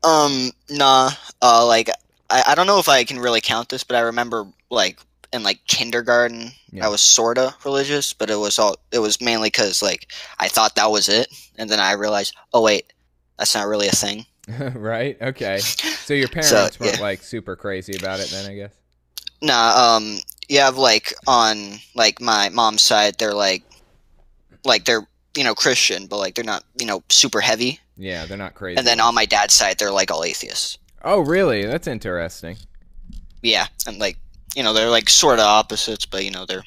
Um, 0.04 0.52
nah. 0.70 1.12
Uh, 1.42 1.66
like 1.68 1.90
I, 2.30 2.44
I 2.48 2.56
don't 2.56 2.66
know 2.68 2.80
if 2.80 2.90
I 2.90 3.04
can 3.04 3.20
really 3.20 3.42
count 3.42 3.70
this, 3.70 3.84
but 3.84 3.96
I 3.96 4.02
remember 4.02 4.48
like 4.72 5.00
in 5.32 5.44
like 5.44 5.60
kindergarten, 5.68 6.52
Yeah. 6.72 6.88
I 6.88 6.90
was 6.90 7.02
sorta 7.02 7.54
religious, 7.64 8.14
but 8.14 8.32
it 8.32 8.36
was 8.38 8.58
all 8.58 8.78
it 8.92 9.00
was 9.00 9.22
mainly 9.22 9.48
because 9.48 9.84
like 9.84 10.12
I 10.40 10.48
thought 10.48 10.76
that 10.76 10.90
was 10.90 11.08
it, 11.08 11.28
and 11.58 11.70
then 11.70 11.80
I 11.80 11.94
realized, 11.94 12.36
oh 12.52 12.64
wait, 12.64 12.92
that's 13.38 13.54
not 13.54 13.68
really 13.68 13.88
a 13.88 13.92
thing. 13.92 14.26
right? 14.76 15.18
Okay. 15.22 15.60
So 15.60 16.14
your 16.14 16.28
parents 16.30 16.50
So, 16.50 16.70
weren't 16.80 17.00
like 17.00 17.22
super 17.24 17.56
crazy 17.56 17.96
about 17.98 18.20
it 18.20 18.30
then, 18.30 18.50
I 18.50 18.56
guess. 18.56 18.74
Nah, 19.42 19.96
um, 19.96 20.18
you 20.48 20.60
have 20.60 20.78
like 20.78 21.14
on 21.28 21.80
like 21.96 22.20
my 22.22 22.50
mom's 22.50 22.82
side, 22.82 23.16
they're 23.20 23.34
like, 23.34 23.64
like 24.66 24.86
they're 24.86 25.08
you 25.38 25.44
know 25.44 25.56
Christian, 25.56 26.08
but 26.08 26.18
like 26.18 26.36
they're 26.36 26.44
not 26.44 26.64
you 26.80 26.86
know 26.86 27.04
super 27.10 27.40
heavy. 27.42 27.80
Yeah, 27.98 28.26
they're 28.26 28.38
not 28.38 28.56
crazy. 28.56 28.78
And 28.78 28.88
then 28.88 29.00
on 29.00 29.14
my 29.16 29.26
dad's 29.26 29.54
side, 29.54 29.78
they're 29.80 29.92
like 29.92 30.10
all 30.12 30.24
atheists. 30.24 30.78
Oh, 31.04 31.20
really? 31.22 31.66
That's 31.66 31.88
interesting. 31.88 32.58
Yeah, 33.42 33.68
and 33.88 34.00
like 34.00 34.18
you 34.56 34.64
know 34.64 34.74
they're 34.74 34.90
like 34.90 35.10
sort 35.10 35.40
of 35.40 35.46
opposites, 35.46 36.06
but 36.06 36.26
you 36.26 36.32
know 36.32 36.46
they're 36.46 36.64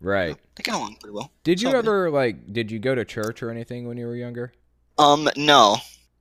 Right. 0.00 0.36
they 0.56 0.62
get 0.64 0.74
along 0.74 0.96
pretty 0.96 1.14
well. 1.14 1.30
Did 1.44 1.62
you 1.62 1.70
So- 1.70 1.78
ever 1.78 2.10
like 2.10 2.52
did 2.52 2.70
you 2.70 2.78
go 2.78 2.94
to 2.94 3.04
church 3.04 3.42
or 3.42 3.50
anything 3.50 3.86
when 3.88 3.96
you 3.96 4.06
were 4.06 4.16
younger? 4.16 4.52
Um, 4.98 5.28
no, 5.36 5.78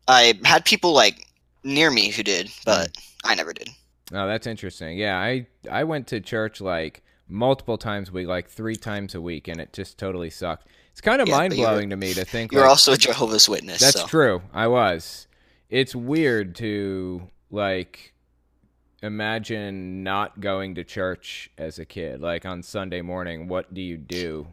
I 0.07 0.39
had 0.43 0.65
people 0.65 0.93
like 0.93 1.27
near 1.63 1.91
me 1.91 2.11
who 2.11 2.23
did, 2.23 2.51
but 2.65 2.95
hmm. 2.95 3.29
I 3.31 3.35
never 3.35 3.53
did. 3.53 3.69
Oh, 4.13 4.27
that's 4.27 4.47
interesting. 4.47 4.97
Yeah, 4.97 5.17
I 5.17 5.47
I 5.69 5.83
went 5.83 6.07
to 6.07 6.19
church 6.19 6.61
like 6.61 7.03
multiple 7.27 7.77
times 7.77 8.09
a 8.09 8.11
week, 8.11 8.27
like 8.27 8.49
3 8.49 8.75
times 8.75 9.15
a 9.15 9.21
week 9.21 9.47
and 9.47 9.61
it 9.61 9.71
just 9.71 9.97
totally 9.97 10.29
sucked. 10.29 10.67
It's 10.91 10.99
kind 10.99 11.21
of 11.21 11.29
Yeah, 11.29 11.37
mind-blowing 11.37 11.91
to 11.91 11.95
me 11.95 12.13
to 12.13 12.25
think 12.25 12.51
You're 12.51 12.63
like, 12.63 12.71
also 12.71 12.91
a 12.91 12.97
Jehovah's 12.97 13.47
Witness. 13.47 13.79
That's 13.79 14.01
so. 14.01 14.07
true. 14.07 14.41
I 14.53 14.67
was. 14.67 15.27
It's 15.69 15.95
weird 15.95 16.55
to 16.55 17.29
like 17.49 18.13
imagine 19.01 20.03
not 20.03 20.39
going 20.39 20.75
to 20.75 20.83
church 20.83 21.49
as 21.57 21.79
a 21.79 21.85
kid. 21.85 22.21
Like 22.21 22.45
on 22.45 22.63
Sunday 22.63 23.01
morning, 23.01 23.47
what 23.47 23.73
do 23.73 23.81
you 23.81 23.97
do? 23.97 24.47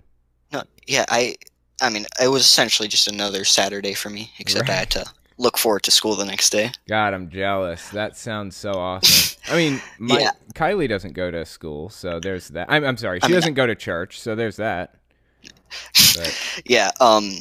No, 0.52 0.62
yeah, 0.86 1.04
I, 1.08 1.36
I 1.82 1.90
mean, 1.90 2.06
it 2.20 2.28
was 2.28 2.42
essentially 2.42 2.88
just 2.88 3.08
another 3.08 3.44
Saturday 3.44 3.94
for 3.94 4.08
me, 4.08 4.30
except 4.38 4.70
I 4.70 4.74
had 4.74 4.90
to 4.92 5.04
look 5.38 5.56
forward 5.56 5.82
to 5.84 5.90
school 5.90 6.14
the 6.16 6.24
next 6.24 6.50
day. 6.50 6.72
God, 6.88 7.14
I'm 7.14 7.30
jealous. 7.30 7.88
That 7.90 8.16
sounds 8.16 8.56
so 8.56 8.72
awesome. 8.72 9.40
I 9.50 9.56
mean, 9.56 9.80
my 9.98 10.18
Yeah. 10.18 10.30
Kylie 10.54 10.88
doesn't 10.88 11.12
go 11.12 11.30
to 11.30 11.46
school, 11.46 11.88
so 11.90 12.20
there's 12.20 12.48
that. 12.48 12.66
I'm, 12.70 12.84
I'm 12.84 12.96
sorry, 12.96 13.20
she 13.20 13.24
I 13.24 13.28
mean, 13.28 13.34
doesn't 13.36 13.54
go 13.54 13.66
to 13.66 13.74
church, 13.74 14.20
so 14.20 14.34
there's 14.34 14.56
that. 14.56 14.94
But, 16.16 16.60
Yeah, 16.64 16.90
um, 17.00 17.32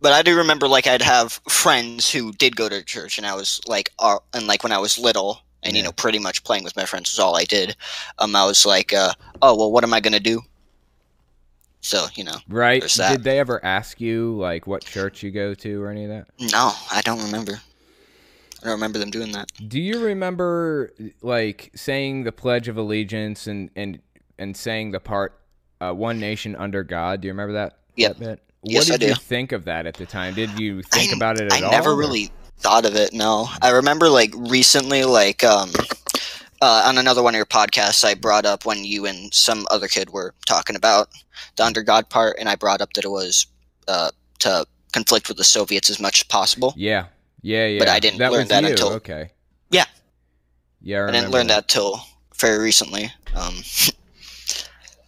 but 0.00 0.12
I 0.12 0.22
do 0.22 0.36
remember 0.36 0.68
like 0.68 0.86
I'd 0.86 1.02
have 1.02 1.40
friends 1.48 2.10
who 2.10 2.32
did 2.32 2.56
go 2.56 2.68
to 2.68 2.82
church, 2.84 3.18
and 3.18 3.26
I 3.26 3.34
was 3.34 3.60
like, 3.66 3.90
uh, 3.98 4.18
and 4.32 4.46
like 4.46 4.62
when 4.62 4.72
I 4.72 4.78
was 4.78 4.98
little, 4.98 5.40
and 5.62 5.74
you 5.76 5.82
know, 5.82 5.92
pretty 5.92 6.18
much 6.18 6.44
playing 6.44 6.62
with 6.62 6.76
my 6.76 6.84
friends 6.84 7.10
was 7.12 7.18
all 7.18 7.36
I 7.36 7.44
did. 7.44 7.74
Um, 8.18 8.36
I 8.36 8.44
was 8.44 8.66
like, 8.66 8.92
uh, 8.92 9.12
oh 9.42 9.56
well, 9.56 9.72
what 9.72 9.82
am 9.82 9.94
I 9.94 10.00
gonna 10.00 10.20
do? 10.20 10.42
So 11.84 12.06
you 12.14 12.24
know, 12.24 12.36
right? 12.48 12.82
Did 12.82 13.24
they 13.24 13.38
ever 13.38 13.62
ask 13.62 14.00
you 14.00 14.38
like 14.38 14.66
what 14.66 14.82
church 14.82 15.22
you 15.22 15.30
go 15.30 15.52
to 15.52 15.82
or 15.82 15.90
any 15.90 16.04
of 16.04 16.10
that? 16.10 16.26
no, 16.50 16.72
I 16.90 17.02
don't 17.02 17.22
remember. 17.22 17.52
I 17.52 18.64
don't 18.64 18.72
remember 18.72 18.98
them 18.98 19.10
doing 19.10 19.32
that. 19.32 19.50
Do 19.68 19.78
you 19.78 20.02
remember 20.02 20.90
like 21.20 21.70
saying 21.74 22.24
the 22.24 22.32
Pledge 22.32 22.68
of 22.68 22.78
Allegiance 22.78 23.46
and 23.46 23.68
and 23.76 23.98
and 24.38 24.56
saying 24.56 24.92
the 24.92 25.00
part 25.00 25.38
uh, 25.82 25.92
"One 25.92 26.18
Nation 26.18 26.56
under 26.56 26.82
God"? 26.84 27.20
Do 27.20 27.26
you 27.28 27.32
remember 27.32 27.52
that? 27.52 27.76
Yep. 27.96 28.16
that 28.16 28.24
bit? 28.24 28.42
Yes, 28.62 28.88
what 28.88 29.00
did 29.00 29.10
you 29.10 29.14
think 29.16 29.52
of 29.52 29.66
that 29.66 29.86
at 29.86 29.92
the 29.92 30.06
time? 30.06 30.32
Did 30.32 30.58
you 30.58 30.80
think 30.80 31.12
I- 31.12 31.16
about 31.16 31.38
it 31.38 31.52
I 31.52 31.58
at 31.58 31.64
all? 31.64 31.68
I 31.68 31.72
never 31.72 31.90
or- 31.90 31.96
really 31.98 32.30
thought 32.60 32.86
of 32.86 32.96
it. 32.96 33.12
No, 33.12 33.46
I 33.60 33.72
remember 33.72 34.08
like 34.08 34.32
recently, 34.34 35.04
like 35.04 35.44
um, 35.44 35.70
uh, 36.64 36.82
on 36.86 36.96
another 36.96 37.22
one 37.22 37.34
of 37.34 37.36
your 37.36 37.44
podcasts, 37.44 38.02
I 38.04 38.14
brought 38.14 38.46
up 38.46 38.64
when 38.64 38.84
you 38.84 39.04
and 39.04 39.32
some 39.34 39.66
other 39.70 39.86
kid 39.86 40.10
were 40.10 40.34
talking 40.46 40.76
about 40.76 41.08
the 41.56 41.64
under 41.64 41.82
God 41.82 42.08
part, 42.08 42.36
and 42.38 42.48
I 42.48 42.56
brought 42.56 42.80
up 42.80 42.94
that 42.94 43.04
it 43.04 43.10
was 43.10 43.46
uh, 43.86 44.10
to 44.38 44.66
conflict 44.94 45.28
with 45.28 45.36
the 45.36 45.44
Soviets 45.44 45.90
as 45.90 46.00
much 46.00 46.20
as 46.20 46.22
possible. 46.24 46.72
Yeah, 46.74 47.06
yeah, 47.42 47.66
yeah. 47.66 47.78
But 47.78 47.88
I 47.88 48.00
didn't 48.00 48.18
that 48.18 48.32
learn 48.32 48.48
that 48.48 48.62
you. 48.62 48.70
until- 48.70 48.92
okay. 48.94 49.32
Yeah. 49.70 49.84
Yeah, 50.80 51.00
I, 51.00 51.08
I, 51.08 51.10
didn't 51.12 51.32
learn 51.32 51.48
that 51.48 51.68
till 51.68 52.00
very 52.34 52.58
recently. 52.64 53.12
Um, 53.34 53.56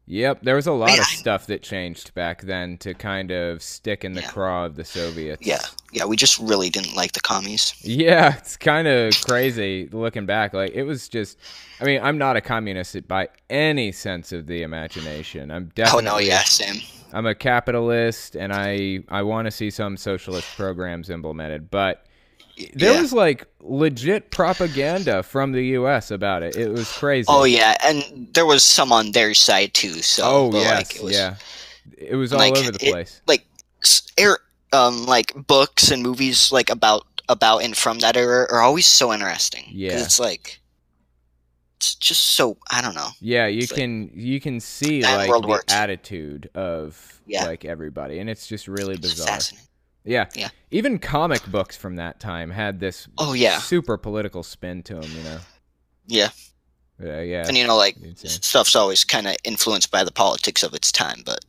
Yep, 0.09 0.43
there 0.43 0.55
was 0.55 0.67
a 0.69 0.73
lot 0.73 0.87
Man, 0.93 1.01
of 1.01 1.07
stuff 1.07 1.47
that 1.47 1.63
changed 1.63 2.15
back 2.15 2.43
then 2.43 2.79
to 2.79 2.95
kind 2.95 3.33
of 3.33 3.63
stick 3.63 4.05
in 4.05 4.15
the 4.15 4.23
Yeah. 4.23 4.31
craw 4.31 4.65
of 4.67 4.77
the 4.77 4.85
Soviets. 4.85 5.43
yeah, 5.47 5.63
yeah, 5.93 6.05
we 6.05 6.17
just 6.17 6.39
really 6.39 6.71
didn't 6.71 6.95
like 6.95 7.13
the 7.13 7.21
commies. 7.21 7.75
Yeah, 7.81 8.37
it's 8.37 8.57
kind 8.57 8.89
of 8.89 9.21
crazy 9.21 9.89
looking 9.93 10.27
back. 10.27 10.53
Like 10.55 10.73
it 10.75 10.85
was 10.85 11.09
just. 11.09 11.39
I 11.81 11.85
mean, 11.85 12.01
I'm 12.03 12.17
not 12.19 12.37
a 12.37 12.41
communist 12.41 13.07
by 13.07 13.29
any 13.51 13.93
sense 13.93 14.33
of 14.33 14.47
the 14.47 14.63
imagination. 14.63 15.51
I'm 15.51 15.71
Oh 15.85 16.01
definitely. 16.01 16.03
no, 16.03 16.19
yeah, 16.19 16.43
same. 16.45 16.83
I'm 17.13 17.27
a 17.27 17.35
capitalist, 17.35 18.37
and 18.37 18.53
I 18.53 19.01
I 19.09 19.23
want 19.23 19.47
to 19.47 19.51
see 19.51 19.71
some 19.71 19.97
socialist 19.97 20.55
programs 20.55 21.11
implemented. 21.11 21.71
But 21.71 22.06
there 22.75 22.95
yeah. 22.95 23.01
was 23.01 23.13
like 23.13 23.47
legit 23.61 24.31
propaganda 24.31 25.23
from 25.23 25.53
the 25.53 25.63
U.S. 25.79 26.11
about 26.11 26.43
it. 26.43 26.57
It 26.57 26.71
was 26.71 26.91
crazy. 26.93 27.27
Oh 27.29 27.45
yeah, 27.45 27.77
and 27.85 28.29
there 28.33 28.47
was 28.47 28.65
some 28.65 28.93
on 28.93 29.13
their 29.13 29.35
side 29.35 29.75
too. 29.75 30.01
So, 30.03 30.23
Oh 30.25 30.51
yes, 30.53 30.77
like, 30.77 30.97
it 30.97 31.03
was, 31.03 31.13
yeah. 31.15 31.35
It 31.99 32.17
was 32.17 32.33
all 32.33 32.39
like, 32.39 32.57
over 32.57 32.71
the 32.73 32.87
it- 32.87 32.93
place. 32.93 33.21
like 33.27 33.45
air 34.19 34.39
um 34.73 35.07
like 35.07 35.33
books 35.47 35.91
and 35.91 36.03
movies 36.03 36.51
like 36.51 36.71
about 36.71 37.07
about 37.29 37.63
and 37.63 37.77
from 37.77 37.99
that 38.01 38.17
era 38.17 38.47
are 38.51 38.61
always 38.63 38.87
so 38.87 39.13
interesting. 39.13 39.65
Yeah. 39.71 39.99
it's 39.99 40.19
like 40.19 40.61
it's 41.77 41.95
just 41.95 42.25
so 42.37 42.57
i 42.71 42.81
don't 42.81 42.95
know 42.95 43.09
Yeah, 43.21 43.47
you 43.49 43.59
It's 43.59 43.71
like- 43.73 43.81
can 43.81 44.11
you 44.15 44.41
can 44.41 44.61
see 44.61 45.03
like 45.03 45.29
the 45.29 45.63
attitude 45.69 46.49
of 46.55 47.21
Yeah. 47.27 47.45
like 47.45 47.65
everybody, 47.65 48.19
and 48.19 48.31
it's 48.31 48.47
just 48.47 48.67
really 48.67 48.95
it's 48.95 49.03
bizarre. 49.03 49.27
fascinating 49.27 49.69
Yeah, 50.07 50.27
Yeah. 50.35 50.49
Even 50.71 50.99
comic 50.99 51.45
books 51.51 51.77
from 51.77 51.97
that 51.97 52.21
time 52.21 52.51
had 52.51 52.81
this 52.81 53.09
oh 53.19 53.33
yeah 53.35 53.59
super 53.59 53.97
political 53.97 54.43
spin 54.43 54.83
to 54.85 54.95
them. 54.95 55.11
You 55.11 55.23
know. 55.25 55.39
yeah 56.07 56.29
Yeah, 57.03 57.21
yeah. 57.21 57.45
and 57.49 57.57
you 57.57 57.67
know 57.67 57.77
like 57.77 57.97
stuff's 58.15 58.77
always 58.77 59.05
kind 59.05 59.27
of 59.27 59.37
influenced 59.45 59.91
by 59.91 60.05
the 60.05 60.13
politics 60.13 60.63
of 60.63 60.75
its 60.75 60.91
time 60.93 61.23
but 61.25 61.45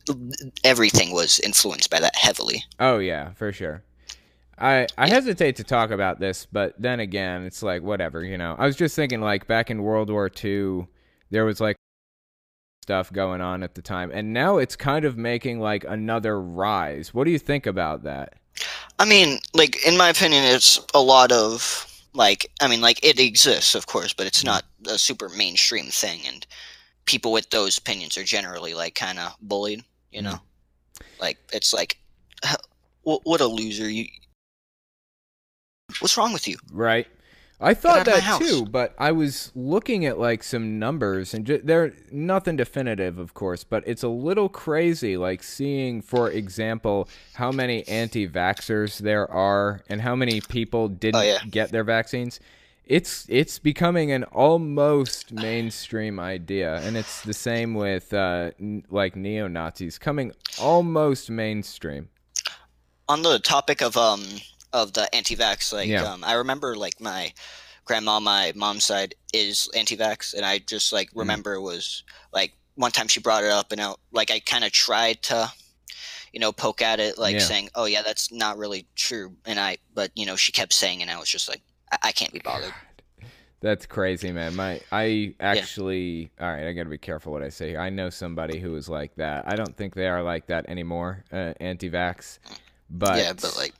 everything 0.64 1.12
was 1.12 1.40
influenced 1.40 1.88
by 1.90 2.00
that 2.00 2.16
heavily 2.16 2.64
Oh 2.78 2.98
yeah, 2.98 3.32
for 3.32 3.52
sure. 3.52 3.82
I 4.60 4.86
I 4.96 5.08
hesitate 5.08 5.56
to 5.56 5.64
talk 5.64 5.90
about 5.90 6.18
this, 6.18 6.46
but 6.50 6.74
then 6.78 7.00
again, 7.00 7.44
it's 7.44 7.62
like 7.62 7.82
whatever, 7.82 8.24
you 8.24 8.36
know. 8.36 8.56
I 8.58 8.66
was 8.66 8.76
just 8.76 8.96
thinking 8.96 9.20
like 9.20 9.46
back 9.46 9.70
in 9.70 9.82
World 9.82 10.10
War 10.10 10.28
II, 10.44 10.88
there 11.30 11.44
was 11.44 11.60
like 11.60 11.76
stuff 12.82 13.12
going 13.12 13.40
on 13.40 13.62
at 13.62 13.74
the 13.74 13.82
time, 13.82 14.10
and 14.12 14.32
now 14.32 14.58
it's 14.58 14.74
kind 14.74 15.04
of 15.04 15.16
making 15.16 15.60
like 15.60 15.84
another 15.86 16.40
rise. 16.40 17.14
What 17.14 17.24
do 17.24 17.30
you 17.30 17.38
think 17.38 17.66
about 17.66 18.02
that? 18.02 18.34
I 18.98 19.04
mean, 19.04 19.38
like 19.54 19.84
in 19.86 19.96
my 19.96 20.08
opinion, 20.08 20.44
it's 20.44 20.80
a 20.94 21.00
lot 21.00 21.32
of 21.32 21.84
like 22.14 22.50
I 22.60 22.68
mean, 22.68 22.80
like 22.80 23.04
it 23.04 23.20
exists, 23.20 23.74
of 23.74 23.86
course, 23.86 24.12
but 24.12 24.26
it's 24.26 24.44
not 24.44 24.64
a 24.86 24.98
super 24.98 25.28
mainstream 25.28 25.86
thing, 25.86 26.20
and 26.26 26.46
people 27.04 27.32
with 27.32 27.50
those 27.50 27.78
opinions 27.78 28.16
are 28.16 28.24
generally 28.24 28.74
like 28.74 28.94
kind 28.94 29.18
of 29.18 29.36
bullied. 29.40 29.84
You 30.10 30.22
know, 30.22 30.30
mm-hmm. 30.32 31.20
like 31.20 31.38
it's 31.52 31.72
like, 31.72 31.98
what, 33.02 33.20
what 33.24 33.40
a 33.40 33.46
loser! 33.46 33.88
You, 33.88 34.06
what's 36.00 36.16
wrong 36.16 36.32
with 36.32 36.48
you? 36.48 36.56
Right. 36.72 37.06
I 37.60 37.74
thought 37.74 38.06
out 38.06 38.08
of 38.08 38.14
my 38.14 38.20
that 38.20 38.40
too, 38.40 38.66
but 38.66 38.94
I 38.98 39.10
was 39.10 39.50
looking 39.56 40.06
at 40.06 40.16
like 40.18 40.44
some 40.44 40.78
numbers 40.78 41.34
and 41.34 41.44
ju- 41.44 41.60
they're 41.62 41.92
nothing 42.12 42.56
definitive, 42.56 43.18
of 43.18 43.34
course, 43.34 43.64
but 43.64 43.82
it's 43.86 44.04
a 44.04 44.08
little 44.08 44.48
crazy 44.48 45.16
like 45.16 45.42
seeing 45.42 46.00
for 46.00 46.30
example 46.30 47.08
how 47.34 47.50
many 47.50 47.86
anti-vaxxers 47.88 48.98
there 48.98 49.28
are 49.30 49.80
and 49.88 50.02
how 50.02 50.14
many 50.14 50.40
people 50.40 50.88
didn't 50.88 51.16
Oh, 51.20 51.22
yeah. 51.22 51.38
get 51.50 51.70
their 51.72 51.82
vaccines. 51.84 52.38
It's 52.86 53.26
it's 53.28 53.58
becoming 53.58 54.12
an 54.12 54.22
almost 54.24 55.32
mainstream 55.32 56.18
idea 56.20 56.76
and 56.84 56.96
it's 56.96 57.22
the 57.22 57.34
same 57.34 57.74
with 57.74 58.12
uh 58.14 58.52
n- 58.60 58.84
like 58.88 59.16
neo-Nazis 59.16 59.98
coming 59.98 60.32
almost 60.60 61.28
mainstream. 61.28 62.08
on 63.08 63.22
the 63.22 63.38
topic 63.40 63.82
of 63.82 63.96
um 63.96 64.22
of 64.72 64.92
the 64.92 65.12
anti-vax 65.14 65.72
like 65.72 65.88
Yeah. 65.88 66.04
um 66.12 66.22
i 66.24 66.34
remember 66.34 66.76
like 66.76 67.00
my 67.00 67.32
grandma 67.84 68.20
my 68.20 68.52
mom's 68.54 68.84
side 68.84 69.14
is 69.32 69.68
anti-vax 69.74 70.34
and 70.34 70.44
i 70.44 70.58
just 70.58 70.92
like 70.92 71.08
Mm. 71.10 71.20
remember 71.20 71.54
it 71.54 71.62
was 71.62 72.04
like 72.32 72.52
one 72.74 72.90
time 72.92 73.08
she 73.08 73.20
brought 73.20 73.44
it 73.44 73.50
up 73.50 73.72
and 73.72 73.80
I, 73.80 73.94
like 74.12 74.30
i 74.30 74.40
kind 74.40 74.64
of 74.64 74.72
tried 74.72 75.22
to 75.24 75.50
you 76.32 76.40
know 76.40 76.52
poke 76.52 76.82
at 76.82 77.00
it 77.00 77.18
like 77.18 77.34
Yeah. 77.36 77.40
saying 77.40 77.70
oh 77.74 77.86
yeah 77.86 78.02
that's 78.02 78.30
not 78.30 78.58
really 78.58 78.86
true 78.94 79.34
and 79.46 79.58
i 79.58 79.78
but 79.94 80.10
you 80.14 80.26
know 80.26 80.36
she 80.36 80.52
kept 80.52 80.72
saying 80.74 81.00
and 81.02 81.10
i 81.10 81.18
was 81.18 81.28
just 81.30 81.48
like 81.48 81.62
i, 81.90 81.98
I 82.04 82.12
can't 82.12 82.32
be 82.32 82.40
bothered 82.40 82.74
That's 83.60 83.86
crazy, 83.86 84.30
man. 84.30 84.54
My 84.54 84.80
I 84.92 85.34
actually 85.40 86.30
all 86.40 86.46
right, 86.46 86.68
I 86.68 86.72
got 86.74 86.84
to 86.84 86.88
be 86.90 86.96
careful 86.96 87.32
what 87.32 87.42
I 87.42 87.48
say 87.48 87.70
here. 87.70 87.80
I 87.80 87.90
know 87.90 88.08
somebody 88.08 88.60
who 88.60 88.76
is 88.76 88.88
like 88.88 89.16
that. 89.16 89.48
I 89.48 89.56
don't 89.56 89.76
think 89.76 89.94
they 89.96 90.06
are 90.06 90.22
like 90.22 90.46
that 90.46 90.68
anymore, 90.68 91.24
uh, 91.32 91.54
anti-vax. 91.58 92.38
But 92.88 93.18
yeah 93.18 93.32
but 93.32 93.56
like 93.56 93.74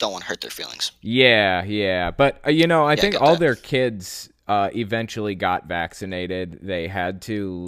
don't 0.00 0.12
want 0.12 0.24
to 0.24 0.28
hurt 0.28 0.40
their 0.40 0.50
feelings 0.50 0.92
Yeah, 1.02 1.64
yeah. 1.64 2.10
But 2.10 2.40
uh, 2.46 2.50
you 2.50 2.66
know, 2.66 2.86
I 2.86 2.96
Yeah, 2.96 3.02
think 3.02 3.12
get 3.12 3.22
all 3.22 3.34
that. 3.34 3.40
their 3.40 3.56
kids 3.56 4.28
uh, 4.48 4.70
eventually 4.74 5.34
got 5.34 5.66
vaccinated. 5.66 6.58
They 6.62 6.88
had 6.88 7.22
to 7.22 7.66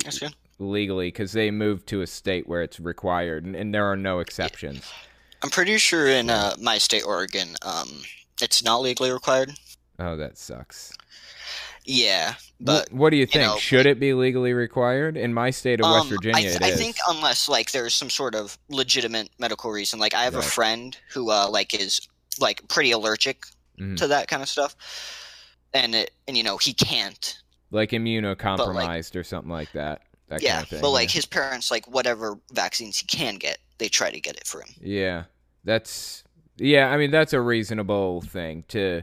legally 0.58 1.10
cuz 1.12 1.32
they 1.32 1.50
moved 1.50 1.86
to 1.88 2.02
a 2.02 2.06
state 2.06 2.48
where 2.48 2.62
it's 2.62 2.78
required 2.80 3.44
and, 3.44 3.56
and 3.56 3.74
there 3.74 3.86
are 3.86 3.96
no 3.96 4.20
exceptions. 4.20 4.94
i'm 5.42 5.50
pretty 5.50 5.76
sure 5.78 6.06
in 6.08 6.30
uh, 6.30 6.54
my 6.60 6.78
state 6.78 7.04
oregon 7.06 7.56
um 7.62 8.02
it's 8.40 8.62
not 8.62 8.80
legally 8.80 9.10
required 9.10 9.52
Oh, 9.98 10.16
that 10.16 10.36
sucks. 10.38 10.92
yeah 11.84 12.34
but 12.60 12.92
what 12.92 13.10
do 13.10 13.16
you 13.16 13.26
think? 13.26 13.42
know, 13.42 13.56
Should 13.56 13.86
it 13.86 13.98
be 13.98 14.14
legally 14.14 14.52
required? 14.52 15.16
In 15.16 15.34
my 15.34 15.50
state 15.50 15.80
of 15.80 15.88
West 15.88 16.08
Um, 16.08 16.08
Virginia, 16.08 16.38
I, 16.38 16.42
th- 16.58 16.62
I 16.62 16.70
think 16.70 16.96
unless 17.08 17.48
like 17.48 17.72
there's 17.72 17.94
some 17.94 18.10
sort 18.10 18.34
of 18.36 18.56
legitimate 18.68 19.30
medical 19.38 19.70
reason. 19.72 19.98
Like 19.98 20.14
I 20.14 20.24
have 20.24 20.34
Right. 20.34 20.46
a 20.46 20.50
friend 20.50 20.96
who 21.12 21.30
uh 21.30 21.48
like 21.50 21.74
is 21.74 22.00
like 22.40 22.66
pretty 22.68 22.90
allergic 22.90 23.44
Mhm. 23.78 23.96
to 23.96 24.06
that 24.08 24.28
kind 24.28 24.42
of 24.42 24.48
stuff, 24.48 24.76
and 25.72 25.94
it 25.94 26.10
and 26.28 26.36
you 26.36 26.42
know 26.42 26.56
he 26.58 26.72
can't. 26.74 27.38
like 27.70 27.90
immunocompromised 27.92 29.16
or 29.16 29.24
something 29.24 29.50
like 29.50 29.72
that. 29.72 30.02
That 30.28 30.42
yeah, 30.42 30.52
kind 30.52 30.62
of 30.64 30.68
thing. 30.68 30.80
but 30.82 30.90
like 30.90 31.08
yeah. 31.08 31.14
his 31.14 31.26
parents, 31.26 31.70
like 31.70 31.86
whatever 31.88 32.38
vaccines 32.52 32.98
he 32.98 33.06
can 33.06 33.36
get, 33.36 33.58
they 33.78 33.88
try 33.88 34.10
to 34.10 34.20
get 34.20 34.36
it 34.36 34.46
for 34.46 34.60
him. 34.60 34.68
Yeah, 34.80 35.24
that's 35.64 36.22
yeah. 36.58 36.88
I 36.90 36.96
mean, 36.98 37.10
that's 37.10 37.32
a 37.32 37.40
reasonable 37.40 38.20
thing 38.22 38.64
to 38.68 39.02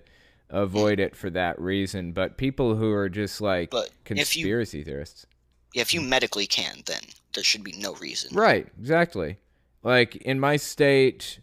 avoid 0.51 0.99
it 0.99 1.15
for 1.15 1.29
that 1.31 1.59
reason. 1.59 2.11
But 2.11 2.37
people 2.37 2.75
who 2.75 2.91
are 2.91 3.09
just 3.09 3.41
like 3.41 3.69
But 3.71 3.87
if 3.87 4.35
you 4.35 4.43
conspiracy 4.43 4.83
theorists, 4.83 5.25
Yeah, 5.73 5.81
if 5.81 5.93
you 5.93 6.01
medically 6.01 6.47
can, 6.47 6.83
then 6.85 7.01
there 7.33 7.43
should 7.43 7.63
be 7.63 7.73
no 7.73 7.93
reason. 7.95 8.35
right? 8.35 8.67
Exactly. 8.79 9.37
Like 9.83 10.15
in 10.17 10.39
my 10.39 10.57
state, 10.57 11.39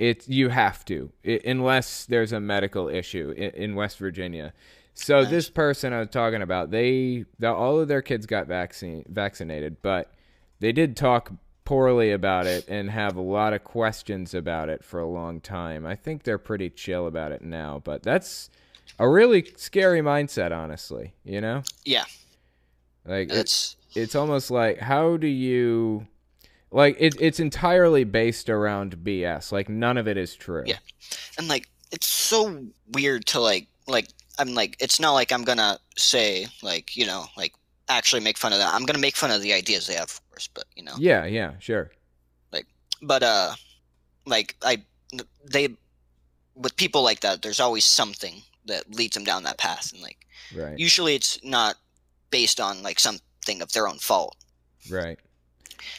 it's 0.00 0.26
you 0.28 0.48
have 0.48 0.84
to 0.86 1.12
i 1.26 1.40
unless 1.44 2.06
there's 2.06 2.32
a 2.32 2.40
medical 2.40 2.88
issue 2.88 3.32
in, 3.36 3.50
in 3.50 3.74
West 3.74 3.98
Virginia. 3.98 4.52
So 4.94 5.20
Nice. 5.20 5.30
this 5.30 5.50
person 5.50 5.92
I 5.92 6.00
was 6.00 6.08
talking 6.08 6.42
about, 6.42 6.70
they, 6.70 7.24
the, 7.38 7.52
all 7.52 7.78
of 7.78 7.88
their 7.88 8.02
kids 8.02 8.26
got 8.26 8.46
vaccine 8.46 9.04
vaccinated, 9.08 9.80
but 9.82 10.12
they 10.58 10.72
did 10.72 10.96
talk 10.96 11.32
poorly 11.64 12.10
about 12.10 12.46
it 12.46 12.66
and 12.68 12.90
have 12.90 13.16
a 13.16 13.20
lot 13.20 13.52
of 13.52 13.62
questions 13.62 14.34
about 14.34 14.68
it 14.68 14.82
for 14.82 14.98
a 15.00 15.06
long 15.06 15.40
time. 15.40 15.86
I 15.86 15.94
think 15.94 16.24
they're 16.24 16.38
pretty 16.38 16.70
chill 16.70 17.06
about 17.06 17.30
it 17.30 17.42
now, 17.42 17.80
but 17.84 18.02
that's 18.02 18.50
a 18.98 19.08
really 19.08 19.52
scary 19.56 20.00
mindset, 20.00 20.50
honestly. 20.50 21.14
You 21.24 21.40
know, 21.40 21.62
Yeah, 21.84 22.04
like 23.04 23.30
it, 23.30 23.36
it's 23.36 23.76
it's 23.94 24.14
almost 24.14 24.50
like 24.50 24.78
how 24.78 25.16
do 25.16 25.28
you 25.28 26.06
like 26.70 26.96
it, 26.98 27.16
it's 27.20 27.40
entirely 27.40 28.04
based 28.04 28.48
around 28.48 28.96
BS. 28.98 29.52
Like 29.52 29.68
none 29.68 29.96
of 29.96 30.06
it 30.08 30.16
is 30.16 30.34
true. 30.34 30.64
Yeah. 30.66 30.78
and 31.38 31.48
like 31.48 31.68
it's 31.92 32.06
so 32.06 32.64
weird 32.92 33.26
to 33.26 33.40
like 33.40 33.66
like 33.86 34.08
I'm 34.38 34.54
like 34.54 34.76
it's 34.80 35.00
not 35.00 35.12
like 35.12 35.32
I'm 35.32 35.44
gonna 35.44 35.78
say 35.96 36.46
like 36.62 36.96
you 36.96 37.06
know 37.06 37.26
like 37.36 37.54
actually 37.88 38.22
make 38.22 38.38
fun 38.38 38.52
of 38.52 38.58
that. 38.58 38.72
I'm 38.72 38.84
gonna 38.84 38.98
make 39.00 39.16
fun 39.16 39.30
of 39.30 39.42
the 39.42 39.52
ideas 39.52 39.86
they 39.86 39.94
have, 39.94 40.04
of 40.10 40.20
course, 40.30 40.48
but 40.52 40.64
you 40.76 40.84
know. 40.84 40.94
Yeah, 40.98 41.24
yeah, 41.26 41.54
sure. 41.58 41.90
Like, 42.52 42.66
but 43.02 43.22
uh, 43.22 43.54
like 44.26 44.54
I 44.62 44.82
they 45.44 45.68
with 46.54 46.76
people 46.76 47.02
like 47.02 47.20
that, 47.20 47.42
there's 47.42 47.60
always 47.60 47.84
something 47.84 48.42
that 48.66 48.94
leads 48.94 49.14
them 49.14 49.24
down 49.24 49.42
that 49.44 49.58
path, 49.58 49.92
and 49.92 50.02
like 50.02 50.18
Right. 50.54 50.78
usually 50.78 51.14
it's 51.14 51.42
not 51.44 51.76
based 52.30 52.60
on 52.60 52.82
like 52.82 52.98
something 53.00 53.60
of 53.62 53.72
their 53.72 53.88
own 53.88 53.98
fault. 53.98 54.36
right. 54.90 55.18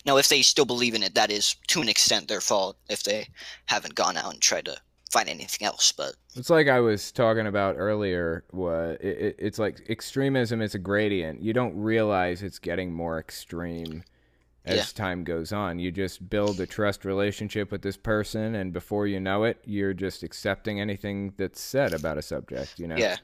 Now, 0.05 0.17
if 0.17 0.29
they 0.29 0.41
still 0.41 0.65
believe 0.65 0.93
in 0.93 1.03
it, 1.03 1.15
that 1.15 1.31
is 1.31 1.55
to 1.67 1.81
an 1.81 1.89
extent 1.89 2.27
their 2.27 2.41
fault 2.41 2.77
if 2.89 3.03
they 3.03 3.27
haven't 3.65 3.95
gone 3.95 4.17
out 4.17 4.33
and 4.33 4.41
tried 4.41 4.65
to 4.65 4.77
find 5.11 5.27
anything 5.29 5.65
else. 5.67 5.91
But 5.91 6.15
It's 6.35 6.49
like 6.49 6.67
I 6.67 6.79
was 6.79 7.11
talking 7.11 7.47
about 7.47 7.75
earlier. 7.77 8.43
What 8.51 9.01
it, 9.01 9.17
it, 9.17 9.35
it's 9.39 9.59
like 9.59 9.89
extremism 9.89 10.61
is 10.61 10.73
a 10.75 10.79
gradient. 10.79 11.41
You 11.41 11.53
don't 11.53 11.75
realize 11.75 12.41
it's 12.41 12.59
getting 12.59 12.93
more 12.93 13.19
extreme 13.19 14.03
as 14.63 14.77
Yeah. 14.77 14.83
time 14.95 15.23
goes 15.23 15.51
on. 15.51 15.79
You 15.79 15.91
just 15.91 16.29
build 16.29 16.59
a 16.59 16.65
trust 16.67 17.03
relationship 17.03 17.71
with 17.71 17.81
this 17.81 17.97
person, 17.97 18.55
and 18.55 18.71
before 18.71 19.07
you 19.07 19.19
know 19.19 19.43
it, 19.43 19.57
you're 19.65 19.93
just 19.93 20.23
accepting 20.23 20.79
anything 20.79 21.33
that's 21.37 21.59
said 21.59 21.93
about 21.93 22.17
a 22.17 22.21
subject. 22.21 22.79
You 22.79 22.87
know? 22.87 22.95
yeah, 22.95 23.17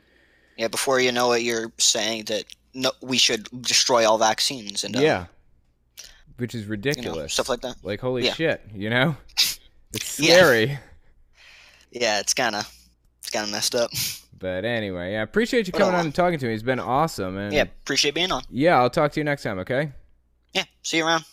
yeah. 0.58 0.68
Before 0.68 0.99
you 0.99 1.12
know 1.12 1.32
it, 1.34 1.43
you're 1.43 1.72
saying 1.78 2.26
that 2.26 2.45
no, 2.74 2.91
we 3.01 3.18
should 3.18 3.47
destroy 3.62 4.08
all 4.08 4.18
vaccines 4.18 4.84
and 4.84 4.95
uh, 4.95 4.99
yeah. 4.99 5.26
Which 6.38 6.54
is 6.56 6.62
you 6.62 6.68
know, 6.68 6.72
ridiculous. 6.72 7.34
stuff 7.34 7.50
like 7.50 7.62
that. 7.62 7.76
Like 7.84 8.00
holy 8.00 8.26
Yeah. 8.26 8.34
shit, 8.34 8.62
you 8.74 8.90
know? 8.90 9.16
It's 9.94 10.06
scary. 10.06 10.78
Yeah, 11.92 12.20
it's 12.20 12.34
kind 12.34 12.54
of 12.56 12.70
it's 13.20 13.30
kind 13.30 13.46
of 13.46 13.52
messed 13.52 13.74
up. 13.76 13.92
But 14.40 14.66
anyway, 14.66 15.16
I 15.16 15.22
appreciate 15.24 15.66
you 15.66 15.74
coming 15.74 15.96
on 15.96 16.06
and 16.06 16.14
talking 16.14 16.38
to 16.38 16.46
me. 16.46 16.54
It's 16.54 16.62
been 16.62 16.80
awesome. 16.80 17.38
And 17.38 17.52
Yeah, 17.54 17.64
appreciate 17.64 18.14
being 18.14 18.32
on. 18.32 18.44
yeah, 18.52 18.78
I'll 18.78 18.90
talk 18.92 19.12
to 19.14 19.20
you 19.20 19.24
next 19.24 19.42
time, 19.42 19.58
okay? 19.60 19.92
Yeah, 20.54 20.66
see 20.84 20.98
you 20.98 21.08
around. 21.08 21.26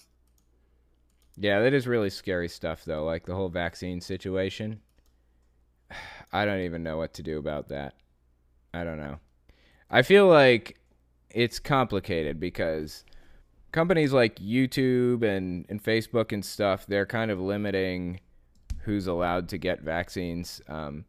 Yeah, 1.36 1.60
that 1.60 1.74
is 1.74 1.86
really 1.86 2.08
scary 2.08 2.48
stuff 2.48 2.84
though, 2.86 3.04
like 3.04 3.26
the 3.26 3.34
whole 3.34 3.50
vaccine 3.50 4.00
situation. 4.00 4.80
I 6.32 6.44
don't 6.46 6.60
even 6.60 6.82
know 6.82 6.96
what 6.96 7.12
to 7.14 7.22
do 7.22 7.38
about 7.38 7.68
that. 7.68 7.94
I 8.72 8.84
don't 8.84 8.98
know. 8.98 9.18
I 9.90 10.00
feel 10.02 10.26
like 10.26 10.78
it's 11.30 11.58
complicated 11.58 12.40
because 12.40 13.04
companies 13.74 14.12
like 14.12 14.36
YouTube 14.36 15.24
and, 15.24 15.66
and 15.68 15.82
Facebook 15.82 16.30
and 16.32 16.44
stuff, 16.44 16.86
they're 16.86 17.04
kind 17.04 17.32
of 17.32 17.40
limiting 17.40 18.20
who's 18.82 19.08
allowed 19.08 19.48
to 19.48 19.58
get 19.58 19.80
vaccines. 19.80 20.62
Um, 20.68 21.04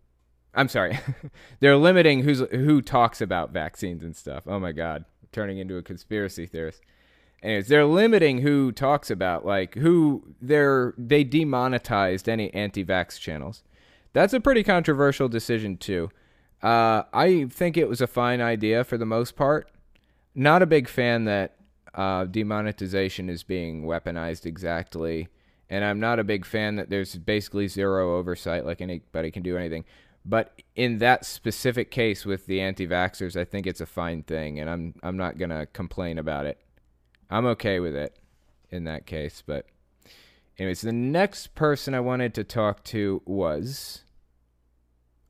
I'm 0.55 0.67
sorry, 0.67 0.99
they're 1.59 1.77
limiting 1.77 2.23
who's 2.23 2.39
who 2.39 2.81
talks 2.81 3.21
about 3.21 3.51
vaccines 3.51 4.03
and 4.03 4.15
stuff. 4.15 4.43
Oh 4.47 4.59
my 4.59 4.71
god, 4.71 5.05
turning 5.31 5.59
into 5.59 5.77
a 5.77 5.83
conspiracy 5.83 6.47
theorist. 6.47 6.81
Anyways, 7.43 7.67
they're 7.67 7.85
limiting 7.85 8.39
who 8.39 8.71
talks 8.71 9.11
about 9.11 9.45
like 9.45 9.75
who 9.75 10.23
they're 10.41 10.95
they 10.97 11.23
demonetized 11.23 12.27
any 12.27 12.51
anti-vax 12.53 13.19
channels. 13.19 13.63
That's 14.13 14.33
a 14.33 14.39
pretty 14.39 14.63
controversial 14.63 15.29
decision 15.29 15.77
too. 15.77 16.09
Uh, 16.63 17.03
I 17.13 17.45
think 17.47 17.77
it 17.77 17.87
was 17.87 18.01
a 18.01 18.07
fine 18.07 18.41
idea 18.41 18.83
for 18.83 18.97
the 18.97 19.05
most 19.05 19.35
part. 19.35 19.69
Not 20.33 20.63
a 20.63 20.65
big 20.65 20.87
fan 20.87 21.25
that 21.25 21.55
uh, 21.95 22.25
demonetization 22.25 23.29
is 23.29 23.43
being 23.43 23.83
weaponized 23.83 24.45
exactly, 24.45 25.27
and 25.69 25.83
I'm 25.83 25.99
not 25.99 26.19
a 26.19 26.23
big 26.23 26.45
fan 26.45 26.75
that 26.75 26.89
there's 26.89 27.15
basically 27.15 27.67
zero 27.67 28.17
oversight, 28.17 28.65
like 28.65 28.81
anybody 28.81 29.31
can 29.31 29.41
do 29.41 29.57
anything. 29.57 29.85
But 30.27 30.61
in 30.75 30.97
that 30.99 31.23
specific 31.23 31.91
case 31.91 32.25
with 32.25 32.47
the 32.47 32.59
anti-vaxxers, 32.59 33.39
I 33.39 33.45
think 33.45 33.67
it's 33.67 33.81
a 33.81 33.85
fine 33.85 34.23
thing, 34.23 34.59
and 34.59 34.69
I'm 34.69 34.95
I'm 35.03 35.17
not 35.17 35.37
gonna 35.37 35.65
complain 35.67 36.17
about 36.17 36.45
it. 36.45 36.59
I'm 37.29 37.45
okay 37.47 37.79
with 37.79 37.95
it 37.95 38.17
in 38.69 38.83
that 38.85 39.05
case. 39.05 39.43
But, 39.45 39.65
anyways, 40.57 40.81
the 40.81 40.91
next 40.91 41.55
person 41.55 41.93
I 41.93 41.99
wanted 41.99 42.33
to 42.35 42.43
talk 42.43 42.83
to 42.85 43.21
was 43.25 44.03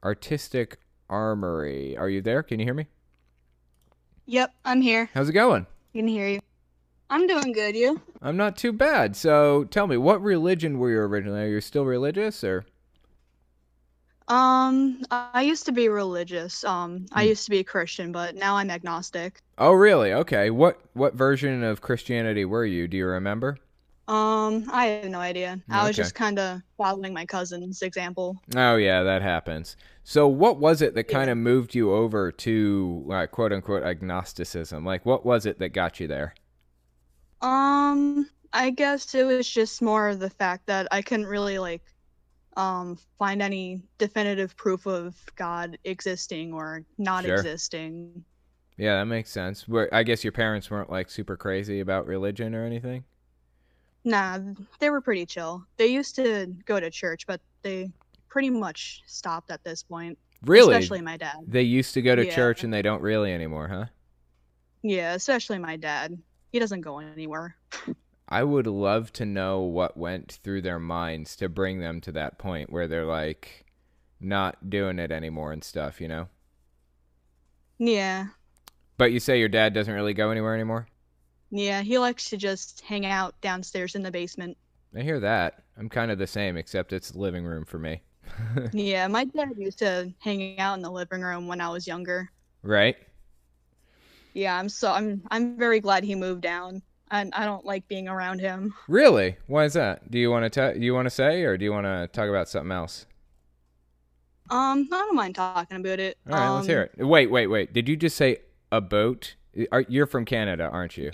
Artistic 0.04 0.80
Armory. 1.10 1.96
Are 1.98 2.10
you 2.10 2.22
there? 2.22 2.44
Can 2.44 2.60
you 2.60 2.66
hear 2.66 2.74
me? 2.74 2.88
Yep, 4.26 4.54
I'm 4.66 4.82
here. 4.82 5.10
How's 5.14 5.30
it 5.30 5.34
going? 5.34 5.68
Can 5.94 6.08
hear 6.08 6.28
you. 6.28 6.40
I'm 7.10 7.26
doing 7.28 7.52
good. 7.52 7.76
You? 7.76 8.02
I'm 8.22 8.36
not 8.36 8.58
too 8.58 8.74
bad. 8.74 9.16
So 9.16 9.64
tell 9.64 9.88
me, 9.88 9.96
what 9.98 10.22
religion 10.22 10.80
were 10.80 10.90
you 10.92 11.00
originally? 11.00 11.44
Are 11.44 11.48
you 11.48 11.62
still 11.62 11.86
religious 11.86 12.44
or? 12.44 12.66
Um, 14.28 15.04
I 15.12 15.42
used 15.44 15.66
to 15.66 15.72
be 15.72 15.90
religious. 15.90 16.64
Um, 16.64 17.06
I 17.12 17.24
Hmm. 17.24 17.30
used 17.30 17.46
to 17.46 17.52
be 17.52 17.60
a 17.60 17.64
Christian, 17.64 18.12
but 18.12 18.36
now 18.36 18.58
I'm 18.58 18.70
agnostic. 18.72 19.42
Oh, 19.58 19.74
really? 19.74 20.14
Okay. 20.14 20.50
What 20.50 20.80
what 20.94 21.14
version 21.14 21.62
of 21.62 21.82
Christianity 21.82 22.46
were 22.46 22.64
you? 22.66 22.88
Do 22.88 22.96
you 22.96 23.06
remember? 23.06 23.58
Um, 24.08 24.66
I 24.72 24.86
have 24.88 25.10
no 25.10 25.20
idea. 25.20 25.62
I 25.70 25.88
was 25.88 25.96
just 25.96 26.14
kind 26.14 26.38
of 26.40 26.62
following 26.78 27.14
my 27.14 27.26
cousin's 27.26 27.82
example. 27.82 28.38
Oh, 28.56 28.76
yeah, 28.76 29.04
that 29.04 29.22
happens. 29.22 29.76
So, 30.04 30.28
what 30.28 30.58
was 30.58 30.82
it 30.82 30.94
that 30.96 31.06
kind 31.06 31.30
of 31.30 31.38
moved 31.38 31.74
you 31.76 31.94
over 31.94 32.32
to 32.32 33.04
like, 33.08 33.32
quote 33.32 33.52
unquote 33.54 33.84
agnosticism? 33.84 34.84
Like, 34.86 35.06
what 35.06 35.26
was 35.26 35.46
it 35.46 35.60
that 35.60 35.70
got 35.70 36.00
you 36.00 36.08
there? 36.08 36.34
Um, 37.46 38.30
I 38.54 38.72
guess 38.72 39.14
it 39.16 39.24
was 39.26 39.50
just 39.50 39.82
more 39.82 40.10
of 40.10 40.20
the 40.20 40.30
fact 40.30 40.68
that 40.68 40.88
I 40.92 41.02
couldn't 41.02 41.28
really 41.28 41.60
like 41.60 41.84
um 42.58 42.98
find 43.20 43.42
any 43.42 43.82
definitive 44.00 44.58
proof 44.58 44.88
of 44.88 45.16
God 45.36 45.78
existing 45.86 46.54
or 46.54 46.86
not 46.98 47.26
Sure. 47.26 47.28
existing. 47.28 48.26
Yeah, 48.78 48.98
that 49.00 49.06
makes 49.06 49.32
sense. 49.32 49.68
Where 49.68 49.94
I 49.94 50.04
guess 50.04 50.24
your 50.24 50.32
parents 50.34 50.70
weren't 50.70 50.90
like 50.90 51.10
super 51.10 51.38
crazy 51.38 51.80
about 51.80 52.08
religion 52.08 52.54
or 52.56 52.66
anything. 52.66 53.06
Nah, 54.04 54.40
they 54.80 54.90
were 54.90 55.02
pretty 55.02 55.26
chill. 55.26 55.66
They 55.78 55.88
used 55.88 56.16
to 56.16 56.48
go 56.66 56.80
to 56.80 56.92
church, 56.92 57.26
but 57.26 57.42
they 57.64 57.92
pretty 58.30 58.50
much 58.52 59.02
stopped 59.08 59.50
at 59.52 59.64
this 59.64 59.84
point. 59.84 60.18
Really? 60.46 60.76
Especially 60.76 61.02
my 61.02 61.18
dad. 61.18 61.38
They 61.48 61.64
used 61.64 61.94
to 61.96 62.02
go 62.02 62.16
to 62.16 62.26
Yeah. 62.26 62.36
church 62.36 62.64
and 62.64 62.74
they 62.74 62.82
don't 62.82 63.02
really 63.02 63.34
anymore, 63.34 63.68
huh? 63.68 63.86
Yeah, 64.84 65.14
especially 65.16 65.60
my 65.60 65.78
dad. 65.78 66.18
He 66.56 66.60
doesn't 66.60 66.82
go 66.84 67.00
anywhere. 67.00 67.58
I 68.30 68.42
would 68.42 68.66
love 68.66 69.12
to 69.12 69.26
know 69.26 69.60
what 69.60 69.98
went 69.98 70.40
through 70.42 70.62
their 70.62 70.80
minds 70.80 71.36
to 71.36 71.50
bring 71.50 71.82
them 71.82 72.00
to 72.00 72.14
that 72.14 72.38
point 72.38 72.70
where 72.70 72.88
they're 72.88 73.04
like 73.04 73.66
not 74.22 74.70
doing 74.70 74.98
it 74.98 75.12
anymore 75.12 75.52
and 75.52 75.62
stuff, 75.62 76.00
you 76.00 76.08
know? 76.08 76.30
Yeah. 77.78 78.28
But 78.98 79.12
you 79.12 79.20
say 79.20 79.38
your 79.38 79.50
dad 79.50 79.74
doesn't 79.74 79.94
really 79.94 80.14
go 80.14 80.30
anywhere 80.30 80.56
anymore? 80.56 80.88
Yeah, 81.52 81.82
he 81.82 81.98
likes 81.98 82.30
to 82.30 82.38
just 82.38 82.80
hang 82.80 83.06
out 83.06 83.36
downstairs 83.42 83.96
in 83.96 84.02
the 84.02 84.10
basement. 84.10 84.56
I 84.96 85.02
hear 85.02 85.20
that. 85.20 85.62
I'm 85.78 85.90
kind 85.90 86.10
of 86.10 86.20
the 86.20 86.26
same, 86.26 86.56
except 86.56 86.94
it's 86.94 87.12
the 87.12 87.20
living 87.20 87.44
room 87.44 87.66
for 87.66 87.80
me. 87.80 88.02
Yeah, 88.72 89.08
my 89.10 89.26
dad 89.26 89.50
used 89.58 89.80
to 89.80 90.14
hang 90.20 90.58
out 90.58 90.76
in 90.76 90.82
the 90.84 90.90
living 90.90 91.22
room 91.22 91.50
when 91.50 91.60
I 91.60 91.68
was 91.68 91.86
younger. 91.86 92.32
right? 92.64 92.96
Yeah, 94.36 94.56
I'm 94.60 94.70
so 94.70 94.92
I'm 94.92 95.24
I'm 95.32 95.58
very 95.58 95.80
glad 95.80 96.04
he 96.04 96.14
moved 96.14 96.42
down. 96.42 96.84
And 97.12 97.34
I 97.34 97.46
don't 97.46 97.66
like 97.66 97.88
being 97.88 98.08
around 98.08 98.40
him. 98.40 98.76
Really? 98.88 99.38
Why 99.48 99.66
is 99.66 99.74
that? 99.74 100.10
Do 100.10 100.18
you 100.20 100.32
want 100.32 100.52
to 100.52 100.74
do 100.80 100.86
you 100.86 100.94
want 100.94 101.06
to 101.06 101.10
say 101.12 101.44
or 101.44 101.56
do 101.58 101.66
you 101.66 101.72
want 101.72 101.86
to 101.86 102.08
talk 102.14 102.30
about 102.30 102.50
something 102.50 102.72
else? 102.72 103.06
Um, 104.50 104.88
I 104.92 104.98
don't 104.98 105.16
mind 105.16 105.36
talking 105.36 105.78
about 105.78 106.00
it. 106.00 106.18
All 106.30 106.38
right, 106.38 106.50
let's 106.50 106.68
Um, 106.68 106.68
hear 106.68 106.84
it. 106.84 107.06
Wait, 107.06 107.28
wait, 107.32 107.48
wait. 107.48 107.74
Did 107.74 107.90
you 107.90 107.96
just 107.96 108.16
say 108.16 108.38
a 108.72 108.82
boat? 108.82 109.36
Are, 109.72 109.82
you're 109.88 110.06
from 110.06 110.26
Canada, 110.26 110.70
aren't 110.70 110.98
you? 110.98 111.14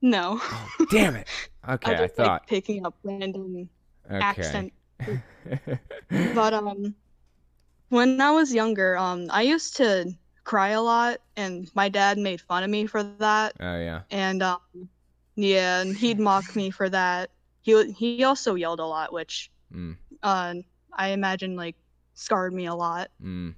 No. 0.00 0.40
Damn 0.90 1.16
it. 1.16 1.28
Okay, 1.68 1.94
I 1.94 1.94
I, 1.94 2.06
just 2.06 2.14
thought. 2.16 2.42
like 2.42 2.46
picking 2.46 2.86
up 2.86 2.96
random 3.02 3.68
okay. 4.10 4.18
accent. 4.20 4.72
But 6.10 6.54
um 6.54 6.94
when 7.90 8.20
I 8.20 8.30
was 8.32 8.54
younger, 8.54 8.96
um 8.96 9.26
I 9.30 9.42
used 9.42 9.76
to 9.78 10.16
cry 10.48 10.70
a 10.70 10.82
lot 10.82 11.20
and 11.36 11.70
my 11.76 11.88
dad 11.90 12.18
made 12.18 12.40
fun 12.42 12.64
of 12.64 12.70
me 12.70 12.86
for 12.86 13.02
that. 13.02 13.54
oh 13.60 13.78
yeah. 13.78 14.02
And 14.10 14.42
um 14.42 14.60
yeah, 15.36 15.80
and 15.82 15.96
he'd 15.96 16.20
mock 16.20 16.56
me 16.56 16.70
for 16.70 16.88
that. 16.90 17.30
He 17.62 17.92
he 17.92 18.24
also 18.24 18.54
yelled 18.56 18.80
a 18.80 18.86
lot, 18.86 19.12
which 19.12 19.50
Mm. 19.74 19.96
uh 20.22 20.54
I 20.94 21.10
imagine 21.10 21.56
like 21.56 21.76
scarred 22.14 22.54
me 22.54 22.66
a 22.66 22.74
lot. 22.74 23.10
Mm. 23.22 23.54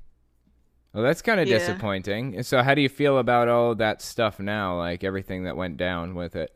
Well, 0.94 1.04
that's 1.04 1.22
kind 1.22 1.40
of 1.40 1.48
Yeah. 1.48 1.48
disappointing. 1.48 2.42
So, 2.42 2.62
how 2.62 2.74
do 2.74 2.82
you 2.82 2.88
feel 2.88 3.18
about 3.18 3.48
all 3.48 3.74
that 3.76 4.02
stuff 4.02 4.40
now? 4.40 4.78
Like 4.78 5.04
everything 5.04 5.44
that 5.44 5.56
went 5.56 5.76
down 5.78 6.14
with 6.14 6.36
it? 6.36 6.52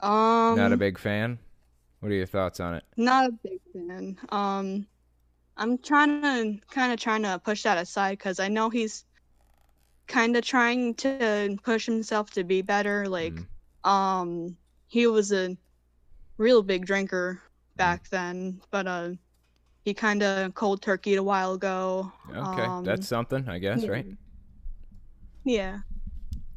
Um 0.00 0.56
Not 0.56 0.72
a 0.72 0.76
big 0.76 0.98
fan. 0.98 1.38
What 2.00 2.12
are 2.12 2.14
your 2.16 2.26
thoughts 2.26 2.60
on 2.60 2.74
it? 2.74 2.84
Not 2.96 3.26
a 3.30 3.32
big 3.32 3.60
fan. 3.72 4.18
Um, 4.30 4.86
I'm 5.56 5.78
trying 5.78 6.22
to 6.22 6.66
kind 6.70 6.92
of 6.92 7.00
trying 7.00 7.22
to 7.24 7.40
push 7.44 7.64
that 7.64 7.78
aside 7.78 8.18
because 8.18 8.40
I 8.40 8.48
know 8.48 8.70
he's 8.70 9.04
kind 10.10 10.36
of 10.36 10.44
trying 10.44 10.94
to 10.94 11.56
push 11.62 11.86
himself 11.86 12.30
to 12.32 12.44
be 12.44 12.62
better. 12.62 13.06
Like, 13.08 13.34
Mm. 13.84 13.88
um, 13.88 14.56
he 14.88 15.06
was 15.06 15.32
a 15.32 15.56
real 16.36 16.62
big 16.62 16.84
drinker 16.84 17.40
back 17.76 18.08
then, 18.10 18.60
but 18.70 18.86
uh, 18.86 19.10
he 19.84 19.94
kind 19.94 20.22
of 20.22 20.54
cold 20.54 20.82
turkeyed 20.82 21.16
a 21.18 21.22
while 21.22 21.54
ago. 21.54 22.12
Okay, 22.28 22.62
Um, 22.62 22.84
that's 22.84 23.06
something, 23.06 23.48
I 23.48 23.58
guess, 23.58 23.84
yeah. 23.84 23.90
right? 23.90 24.06
Yeah. 25.44 25.78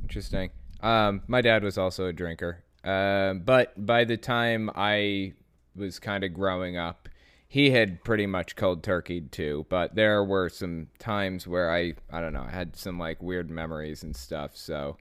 Interesting. 0.02 0.50
Um, 0.82 1.22
my 1.28 1.42
dad 1.42 1.64
was 1.64 1.78
also 1.78 2.08
a 2.08 2.14
drinker, 2.14 2.64
uh, 2.84 3.36
but 3.36 3.74
by 3.86 4.04
the 4.04 4.18
time 4.18 4.70
I 4.76 5.34
was 5.76 6.00
kind 6.00 6.24
of 6.26 6.34
growing 6.34 6.76
up, 6.76 7.08
he 7.54 7.70
had 7.70 8.04
pretty 8.04 8.26
much 8.26 8.56
cold 8.56 8.82
turkeyed 8.82 9.30
too. 9.30 9.64
But 9.70 9.94
there 9.94 10.24
were 10.24 10.50
some 10.50 10.88
times 10.98 11.46
where 11.48 11.72
I, 11.72 11.94
I 12.12 12.20
don't 12.20 12.34
know, 12.34 12.42
I 12.42 12.50
had 12.50 12.76
some 12.76 12.98
like 12.98 13.22
weird 13.22 13.52
memories 13.52 14.02
and 14.02 14.16
stuff. 14.16 14.58
So, 14.58 14.98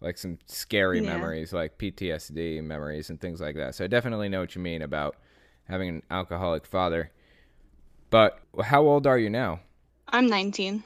like 0.00 0.18
some 0.18 0.40
scary 0.46 0.98
Yeah. 0.98 1.06
memories, 1.06 1.52
like 1.52 1.78
PTSD 1.78 2.60
memories 2.64 3.08
and 3.08 3.20
things 3.20 3.40
like 3.40 3.54
that. 3.54 3.76
So 3.76 3.84
I 3.84 3.86
definitely 3.86 4.28
know 4.28 4.40
what 4.40 4.56
you 4.56 4.60
mean 4.60 4.82
about 4.82 5.14
having 5.68 5.88
an 5.90 6.02
alcoholic 6.10 6.66
father. 6.66 7.12
But 8.10 8.40
how 8.64 8.82
old 8.82 9.06
are 9.06 9.16
you 9.16 9.30
now? 9.30 9.60
I'm 10.08 10.26
19. 10.26 10.82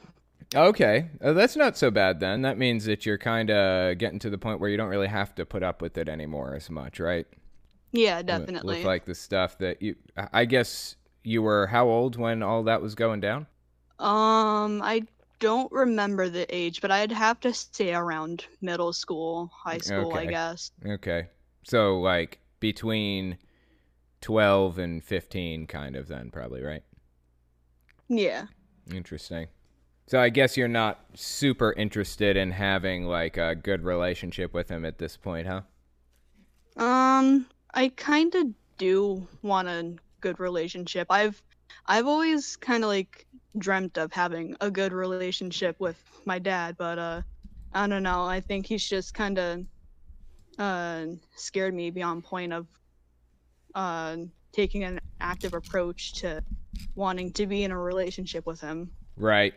Okay, 0.53 1.09
uh, 1.19 1.33
that's 1.33 1.55
not 1.55 1.75
so 1.77 1.89
bad 1.89 2.19
then. 2.19 2.43
That 2.43 2.59
means 2.59 2.85
that 2.85 3.07
you're 3.07 3.17
kind 3.17 3.49
of 3.49 3.97
getting 3.97 4.19
to 4.19 4.29
the 4.29 4.37
point 4.37 4.59
where 4.59 4.69
you 4.69 4.77
don't 4.77 4.89
really 4.89 5.07
have 5.07 5.33
to 5.33 5.47
put 5.47 5.63
up 5.63 5.81
with 5.81 5.97
it 5.97 6.07
anymore 6.07 6.53
as 6.53 6.69
much, 6.69 6.99
right? 6.99 7.25
Yeah, 7.91 8.17
With- 8.17 8.27
definitely. 8.27 8.77
With, 8.77 8.85
like 8.85 9.05
the 9.05 9.15
stuff 9.15 9.57
that 9.57 9.81
you, 9.81 9.95
I 10.31 10.45
guess 10.45 10.95
you 11.27 11.41
were 11.41 11.67
how 11.67 11.89
old 11.89 12.15
when 12.15 12.41
all 12.41 12.63
that 12.63 12.81
was 12.81 12.95
going 12.95 13.19
down? 13.19 13.47
Um, 13.99 14.81
I 14.81 15.03
don't 15.39 15.71
remember 15.71 16.29
the 16.29 16.45
age, 16.55 16.81
but 16.81 16.89
I'd 16.89 17.11
have 17.11 17.39
to 17.41 17.53
say 17.53 17.93
around 17.93 18.45
middle 18.61 18.93
school, 18.93 19.51
high 19.53 19.79
school, 19.79 20.13
I 20.15 20.25
guess. 20.25 20.71
Okay, 20.85 21.27
so 21.63 21.99
like 21.99 22.39
between 22.61 23.37
twelve 24.21 24.79
and 24.79 25.03
fifteen, 25.03 25.67
kind 25.67 25.97
of 25.97 26.07
then, 26.07 26.31
probably, 26.31 26.63
right? 26.63 26.83
Yeah. 28.07 28.45
Interesting. 28.93 29.47
So 30.07 30.21
I 30.21 30.29
guess 30.29 30.55
you're 30.55 30.69
not 30.69 31.01
super 31.13 31.73
interested 31.73 32.37
in 32.37 32.51
having 32.51 33.03
like 33.03 33.35
a 33.35 33.53
good 33.53 33.83
relationship 33.83 34.53
with 34.53 34.69
him 34.69 34.85
at 34.85 34.97
this 34.97 35.17
point, 35.17 35.45
huh? 35.45 35.61
Um, 36.81 37.47
I 37.73 37.89
kind 37.89 38.33
of 38.35 38.47
do 38.77 39.27
want 39.41 39.67
a 39.67 39.95
good 40.27 40.39
relationship. 40.39 41.07
I've 41.09 41.41
I've 41.85 42.07
always 42.07 42.57
kind 42.57 42.83
of 42.83 42.89
like 42.89 43.25
dreamt 43.57 43.97
of 43.97 44.11
having 44.11 44.55
a 44.59 44.69
good 44.69 44.91
relationship 44.91 45.77
with 45.79 45.97
my 46.25 46.39
dad, 46.39 46.75
but 46.77 46.99
uh 46.99 47.21
I 47.73 47.87
don't 47.87 48.03
know. 48.03 48.25
I 48.25 48.41
think 48.41 48.65
he's 48.65 48.87
just 48.87 49.13
kind 49.13 49.37
of 49.39 49.65
uh 50.59 51.05
scared 51.35 51.73
me 51.73 51.91
beyond 51.91 52.25
point 52.25 52.51
of 52.51 52.67
uh 53.73 54.17
taking 54.51 54.83
an 54.83 54.99
active 55.21 55.53
approach 55.53 56.13
to 56.21 56.43
wanting 56.95 57.31
to 57.33 57.47
be 57.47 57.63
in 57.63 57.71
a 57.71 57.79
relationship 57.79 58.45
with 58.45 58.59
him. 58.59 58.91
Right. 59.15 59.53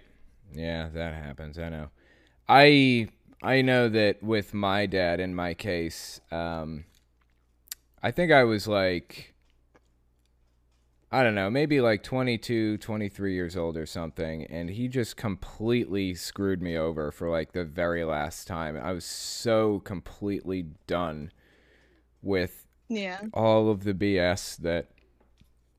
Yeah, 0.52 0.88
that 0.94 1.14
happens. 1.14 1.58
I 1.58 1.68
know. 1.68 1.88
I 2.48 3.08
I 3.42 3.62
know 3.62 3.88
that 3.88 4.22
with 4.22 4.54
my 4.54 4.86
dad 4.86 5.18
in 5.18 5.34
my 5.34 5.54
case, 5.54 6.20
um 6.30 6.84
I 8.02 8.12
think 8.12 8.30
I 8.32 8.44
was 8.44 8.68
like 8.68 9.34
I 11.12 11.24
don't 11.24 11.34
know, 11.34 11.50
maybe 11.50 11.80
like 11.80 12.02
22, 12.04 12.78
23 12.78 13.34
years 13.34 13.56
old 13.56 13.76
or 13.76 13.86
something 13.86 14.44
and 14.44 14.70
he 14.70 14.86
just 14.88 15.16
completely 15.16 16.14
screwed 16.14 16.62
me 16.62 16.76
over 16.76 17.10
for 17.10 17.28
like 17.28 17.52
the 17.52 17.64
very 17.64 18.04
last 18.04 18.46
time. 18.46 18.76
I 18.76 18.92
was 18.92 19.04
so 19.04 19.80
completely 19.80 20.66
done 20.86 21.32
with 22.22 22.66
Yeah. 22.88 23.20
all 23.32 23.70
of 23.70 23.84
the 23.84 23.94
BS 23.94 24.56
that 24.58 24.90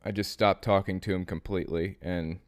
I 0.03 0.11
just 0.11 0.31
stopped 0.31 0.63
talking 0.63 0.99
to 1.01 1.13
him 1.13 1.25
completely. 1.25 1.97
And 2.01 2.39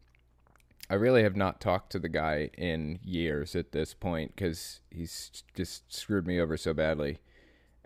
I 0.89 0.95
really 0.95 1.23
have 1.23 1.35
not 1.35 1.61
talked 1.61 1.91
to 1.93 1.99
the 1.99 2.09
guy 2.09 2.49
in 2.57 2.99
years 3.03 3.55
at 3.55 3.71
this 3.71 3.93
point 3.93 4.35
because 4.35 4.81
he's 4.91 5.43
just 5.55 5.93
screwed 5.93 6.27
me 6.27 6.39
over 6.39 6.57
so 6.57 6.73
badly. 6.73 7.19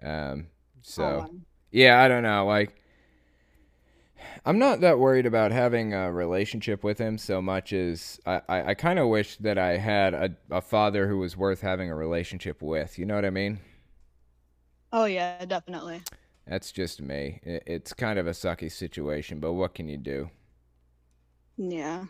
Um, 0.02 0.48
so, 0.82 1.28
Oh, 1.30 1.36
yeah, 1.72 2.02
I 2.02 2.08
don't 2.08 2.24
know. 2.24 2.46
Like, 2.46 2.82
I'm 4.46 4.60
not 4.60 4.82
that 4.82 5.00
worried 5.00 5.26
about 5.26 5.52
having 5.52 5.94
a 5.94 6.12
relationship 6.12 6.84
with 6.84 6.98
him 6.98 7.18
so 7.18 7.42
much 7.42 7.74
as 7.74 8.20
I, 8.26 8.42
I, 8.50 8.64
I 8.70 8.74
kind 8.74 9.00
of 9.00 9.08
wish 9.10 9.38
that 9.38 9.58
I 9.58 9.78
had 9.78 10.14
a, 10.14 10.36
a 10.50 10.62
father 10.62 11.08
who 11.08 11.18
was 11.20 11.38
worth 11.38 11.62
having 11.62 11.90
a 11.90 11.96
relationship 11.96 12.62
with. 12.62 12.98
You 13.00 13.06
know 13.06 13.16
what 13.16 13.26
I 13.26 13.30
mean? 13.30 13.60
oh 14.92 15.06
yeah, 15.06 15.46
definitely. 15.46 16.04
That's 16.48 16.72
just 16.72 17.02
me. 17.02 17.40
It, 17.44 17.64
it's 17.68 17.94
kind 17.94 18.18
of 18.20 18.26
a 18.28 18.32
sucky 18.32 18.72
situation, 18.72 19.40
but 19.40 19.54
what 19.54 19.74
can 19.76 19.88
you 19.88 19.98
do? 19.98 20.30
Yeah. 21.58 22.06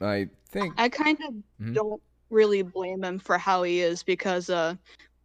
I 0.00 0.30
think. 0.50 0.76
I 0.76 0.88
kind 0.88 1.18
of 1.28 1.34
Mhm. 1.60 1.74
don't 1.74 2.02
really 2.30 2.62
blame 2.62 3.02
him 3.04 3.18
for 3.18 3.38
how 3.38 3.62
he 3.62 3.80
is 3.80 4.02
because 4.02 4.50
uh 4.50 4.74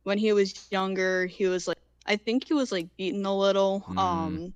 when 0.03 0.17
he 0.17 0.33
was 0.33 0.67
younger, 0.71 1.25
he 1.27 1.47
was 1.47 1.67
like 1.67 1.79
I 2.07 2.17
think 2.17 2.45
he 2.47 2.53
was 2.53 2.71
like 2.71 2.95
beaten 2.97 3.25
a 3.25 3.37
little, 3.37 3.85
Mm. 3.87 3.97
um 3.97 4.53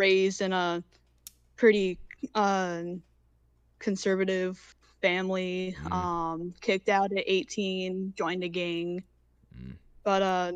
raised 0.00 0.40
in 0.40 0.52
a 0.52 0.82
pretty 1.56 1.98
uh 2.34 2.82
conservative 3.78 4.56
family, 5.02 5.76
Mm. 5.84 5.92
um 5.92 6.54
kicked 6.60 6.88
out 6.88 7.12
at 7.12 7.24
18, 7.26 8.12
joined 8.16 8.44
a 8.44 8.48
gang. 8.48 9.02
Mm. 9.56 9.74
But 10.02 10.22
uh, 10.22 10.52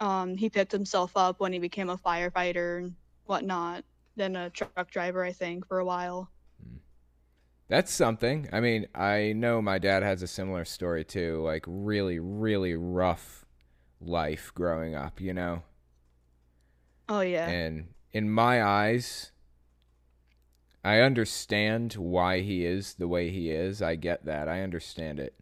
um 0.00 0.36
he 0.36 0.50
picked 0.50 0.72
himself 0.72 1.12
up 1.16 1.40
when 1.40 1.52
he 1.52 1.58
became 1.58 1.90
a 1.90 1.96
firefighter 1.96 2.78
and 2.78 2.94
whatnot, 3.26 3.84
then 4.16 4.36
a 4.36 4.50
truck 4.50 4.90
driver 4.90 5.24
I 5.24 5.32
think 5.32 5.66
for 5.68 5.78
a 5.78 5.84
while. 5.84 6.30
That's 7.68 7.90
something. 7.92 8.48
I 8.52 8.60
mean, 8.60 8.86
I 8.94 9.32
know 9.34 9.62
my 9.62 9.78
dad 9.78 10.02
has 10.02 10.22
a 10.22 10.26
similar 10.26 10.64
story 10.66 11.02
too. 11.04 11.42
Like 11.42 11.64
really, 11.66 12.18
really 12.18 12.74
rough 12.74 13.46
life 14.00 14.52
growing 14.54 14.94
up. 14.94 15.20
You 15.20 15.32
know. 15.32 15.62
Oh 17.08 17.20
yeah. 17.20 17.48
And 17.48 17.88
in 18.14 18.30
my 18.30 18.62
eyes, 18.64 19.32
I 20.82 21.00
understand 21.00 21.94
why 21.94 22.40
he 22.40 22.64
is 22.64 22.94
the 22.94 23.08
way 23.08 23.28
he 23.30 23.50
is. 23.50 23.82
I 23.82 23.96
get 23.96 24.24
that. 24.24 24.48
I 24.48 24.62
understand 24.62 25.18
it. 25.18 25.34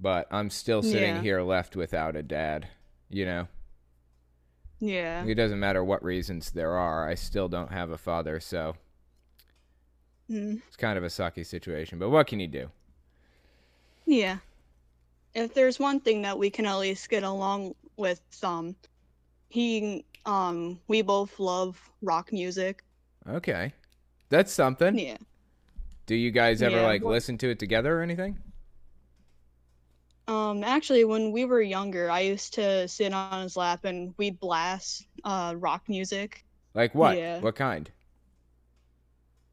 But 0.00 0.26
I'm 0.30 0.48
still 0.50 0.82
sitting 0.82 1.16
Yeah. 1.16 1.22
here 1.22 1.42
left 1.42 1.76
without 1.76 2.16
a 2.16 2.22
dad, 2.22 2.68
you 3.10 3.24
know? 3.26 3.48
yeah. 4.80 5.24
It 5.24 5.34
doesn't 5.34 5.58
matter 5.58 5.82
what 5.82 6.04
reasons 6.04 6.52
there 6.52 6.76
are. 6.76 7.08
I 7.08 7.14
still 7.16 7.48
don't 7.48 7.72
have 7.72 7.90
a 7.90 7.98
father, 7.98 8.38
so 8.40 8.76
Mm. 10.30 10.62
it's 10.68 10.76
kind 10.76 10.96
of 10.96 11.02
a 11.04 11.08
sucky 11.08 11.44
situation. 11.44 11.98
But 11.98 12.10
what 12.10 12.28
can 12.28 12.38
you 12.38 12.46
do? 12.46 12.70
Yeah. 14.06 14.38
If 15.34 15.52
there's 15.52 15.80
one 15.80 15.98
thing 16.00 16.22
that 16.22 16.38
we 16.38 16.48
can 16.50 16.64
at 16.64 16.76
least 16.76 17.08
get 17.10 17.24
along 17.24 17.74
with, 17.96 18.20
um, 18.44 18.76
he, 19.48 20.04
um, 20.28 20.78
we 20.88 21.02
both 21.02 21.40
love 21.40 21.80
rock 22.02 22.32
music. 22.32 22.84
Okay. 23.28 23.72
That's 24.28 24.52
something. 24.52 24.98
Yeah. 24.98 25.16
Do 26.06 26.14
you 26.14 26.30
guys 26.30 26.62
ever 26.62 26.76
Yeah, 26.76 26.86
like 26.86 27.02
well- 27.02 27.12
listen 27.14 27.38
to 27.38 27.48
it 27.50 27.58
together 27.58 27.98
or 27.98 28.02
anything? 28.02 28.38
Um, 30.28 30.62
actually, 30.62 31.04
when 31.06 31.32
we 31.32 31.46
were 31.46 31.62
younger, 31.62 32.10
I 32.10 32.20
used 32.20 32.52
to 32.54 32.86
sit 32.86 33.14
on 33.14 33.42
his 33.42 33.56
lap 33.56 33.86
and 33.86 34.12
we'd 34.18 34.38
blast, 34.38 35.06
uh, 35.24 35.54
rock 35.56 35.88
music. 35.88 36.44
Like 36.74 36.94
what? 36.94 37.16
Yeah. 37.16 37.40
What 37.40 37.56
kind? 37.56 37.90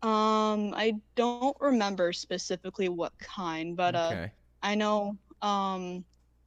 Um, 0.04 0.74
I 0.76 0.96
don't 1.16 1.56
remember 1.62 2.12
specifically 2.12 2.90
what 2.90 3.18
kind, 3.20 3.78
but, 3.78 3.96
uh, 3.96 4.10
okay. 4.12 4.32
I 4.62 4.76
know, 4.76 5.18
um, 5.42 6.04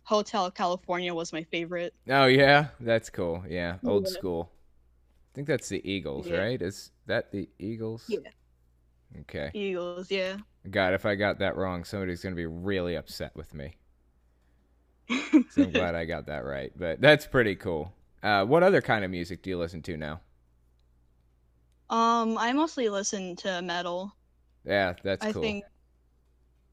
Hotel 0.08 0.50
California 0.50 1.14
was 1.14 1.32
my 1.32 1.44
favorite. 1.44 1.94
Oh 2.08 2.26
yeah, 2.26 2.68
that's 2.80 3.10
cool. 3.10 3.44
Yeah, 3.48 3.78
old 3.84 4.06
Yeah. 4.06 4.12
school. 4.12 4.50
I 5.32 5.34
think 5.34 5.48
that's 5.48 5.68
the 5.68 5.82
Eagles, 5.90 6.30
Yeah. 6.30 6.36
right? 6.38 6.60
Is 6.62 6.92
that 7.06 7.32
the 7.32 7.48
Eagles? 7.58 8.06
Yeah. 8.08 8.30
Okay. 9.20 9.52
Eagles, 9.52 10.10
yeah. 10.10 10.38
God, 10.70 10.94
if 10.94 11.04
I 11.06 11.14
got 11.16 11.38
that 11.40 11.56
wrong, 11.56 11.84
somebody's 11.84 12.22
gonna 12.22 12.36
be 12.36 12.46
really 12.46 12.94
upset 12.96 13.34
with 13.36 13.54
me. 13.54 13.76
So 15.48 15.62
I'm 15.62 15.72
glad 15.72 15.94
I 15.94 16.04
got 16.04 16.26
that 16.26 16.44
right. 16.44 16.72
But 16.76 17.00
that's 17.00 17.26
pretty 17.26 17.54
cool. 17.56 17.92
Uh, 18.22 18.44
what 18.44 18.62
other 18.62 18.80
kind 18.80 19.04
of 19.04 19.10
music 19.10 19.42
do 19.42 19.50
you 19.50 19.58
listen 19.58 19.82
to 19.82 19.96
now? 19.96 20.20
Um, 21.90 22.38
I 22.38 22.52
mostly 22.54 22.88
listen 22.88 23.36
to 23.36 23.60
metal. 23.62 24.16
Yeah, 24.64 24.94
that's 25.02 25.26
I 25.26 25.32
cool. 25.32 25.42
think, 25.42 25.64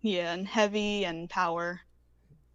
yeah, 0.02 0.32
and 0.34 0.48
heavy 0.48 1.04
and 1.06 1.30
power. 1.30 1.82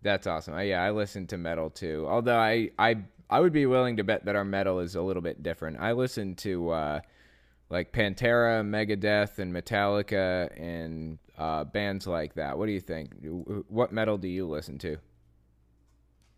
That's 0.03 0.27
awesome. 0.27 0.55
Uh, 0.55 0.61
yeah, 0.61 0.83
I 0.83 0.91
listen 0.91 1.27
to 1.29 1.37
metal 1.39 1.71
too. 1.71 2.07
Although 2.09 2.39
I, 2.39 2.71
I 2.79 2.97
I 3.29 3.41
would 3.41 3.53
be 3.53 3.67
willing 3.67 3.97
to 3.99 4.05
bet 4.05 4.25
that 4.25 4.35
our 4.37 4.45
metal 4.45 4.81
is 4.81 4.95
a 4.95 5.03
little 5.03 5.23
bit 5.23 5.43
different. 5.43 5.79
I 5.79 5.93
listen 5.93 6.35
to 6.37 6.71
uh, 6.71 7.01
like 7.69 7.93
Pantera, 7.93 8.63
Megadeth, 8.65 9.39
and 9.39 9.55
Metallica, 9.55 10.51
and 10.61 11.19
uh, 11.39 11.65
bands 11.65 12.07
like 12.07 12.35
that. 12.35 12.59
What 12.59 12.67
do 12.67 12.73
you 12.73 12.81
think? 12.81 13.13
What 13.69 13.93
metal 13.93 14.19
do 14.19 14.29
you 14.29 14.49
listen 14.49 14.79
to? 14.79 14.97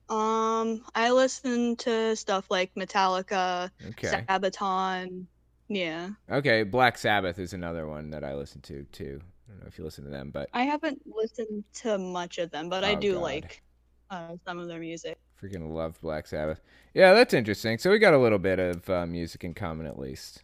Um, 0.08 0.84
I 0.94 1.10
listen 1.12 1.76
to 1.76 2.14
stuff 2.16 2.50
like 2.50 2.74
Metallica, 2.74 3.70
Okay. 3.90 4.26
Sabaton. 4.28 5.26
Yeah, 5.68 6.10
Okay, 6.30 6.64
Black 6.64 6.98
Sabbath 6.98 7.38
is 7.38 7.54
another 7.54 7.86
one 7.86 8.10
that 8.10 8.22
I 8.24 8.34
listen 8.34 8.60
to 8.62 8.84
too. 8.92 9.22
I 9.52 9.54
don't 9.54 9.64
know 9.64 9.68
if 9.68 9.78
you 9.78 9.84
listen 9.84 10.04
to 10.04 10.10
them, 10.10 10.30
but 10.30 10.48
I 10.54 10.62
haven't 10.62 11.02
listened 11.06 11.64
to 11.74 11.98
much 11.98 12.38
of 12.38 12.50
them, 12.50 12.68
but 12.70 12.84
I 12.84 12.92
Oh, 12.94 13.00
do 13.00 13.12
God. 13.14 13.22
like 13.22 13.62
uh, 14.10 14.36
some 14.46 14.58
of 14.58 14.66
their 14.68 14.80
music. 14.80 15.18
freaking 15.42 15.72
love 15.74 16.00
Black 16.00 16.26
Sabbath. 16.26 16.60
Yeah, 16.94 17.12
that's 17.12 17.34
interesting. 17.34 17.76
So 17.78 17.90
we 17.90 17.98
got 17.98 18.14
a 18.14 18.18
little 18.18 18.38
bit 18.38 18.58
of 18.58 18.88
uh, 18.88 19.04
music 19.06 19.44
in 19.44 19.52
common 19.54 19.86
at 19.86 19.98
least. 19.98 20.42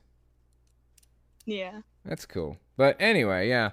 Yeah. 1.47 1.81
That's 2.05 2.27
cool. 2.27 2.59
But 2.77 2.97
anyway, 3.01 3.49
yeah. 3.49 3.71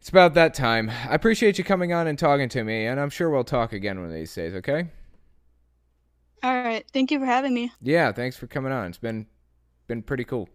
It's 0.00 0.08
about 0.08 0.34
that 0.34 0.54
time. 0.54 0.90
I 0.90 1.14
appreciate 1.14 1.58
you 1.58 1.64
coming 1.64 1.92
on 1.92 2.06
and 2.06 2.16
talking 2.18 2.48
to 2.50 2.62
me, 2.62 2.86
and 2.86 3.00
I'm 3.00 3.10
sure 3.10 3.30
we'll 3.30 3.42
talk 3.42 3.72
again 3.72 3.96
one 3.98 4.06
of 4.08 4.14
these 4.14 4.32
days, 4.32 4.54
okay? 4.54 4.88
All 6.44 6.54
right. 6.62 6.84
Thank 6.92 7.10
you 7.10 7.18
for 7.18 7.26
having 7.26 7.52
me. 7.52 7.72
Yeah, 7.82 8.12
thanks 8.12 8.36
for 8.36 8.46
coming 8.46 8.70
on. 8.70 8.86
It's 8.86 8.98
been 8.98 9.26
been 9.88 10.02
pretty 10.02 10.22
cool. 10.24 10.48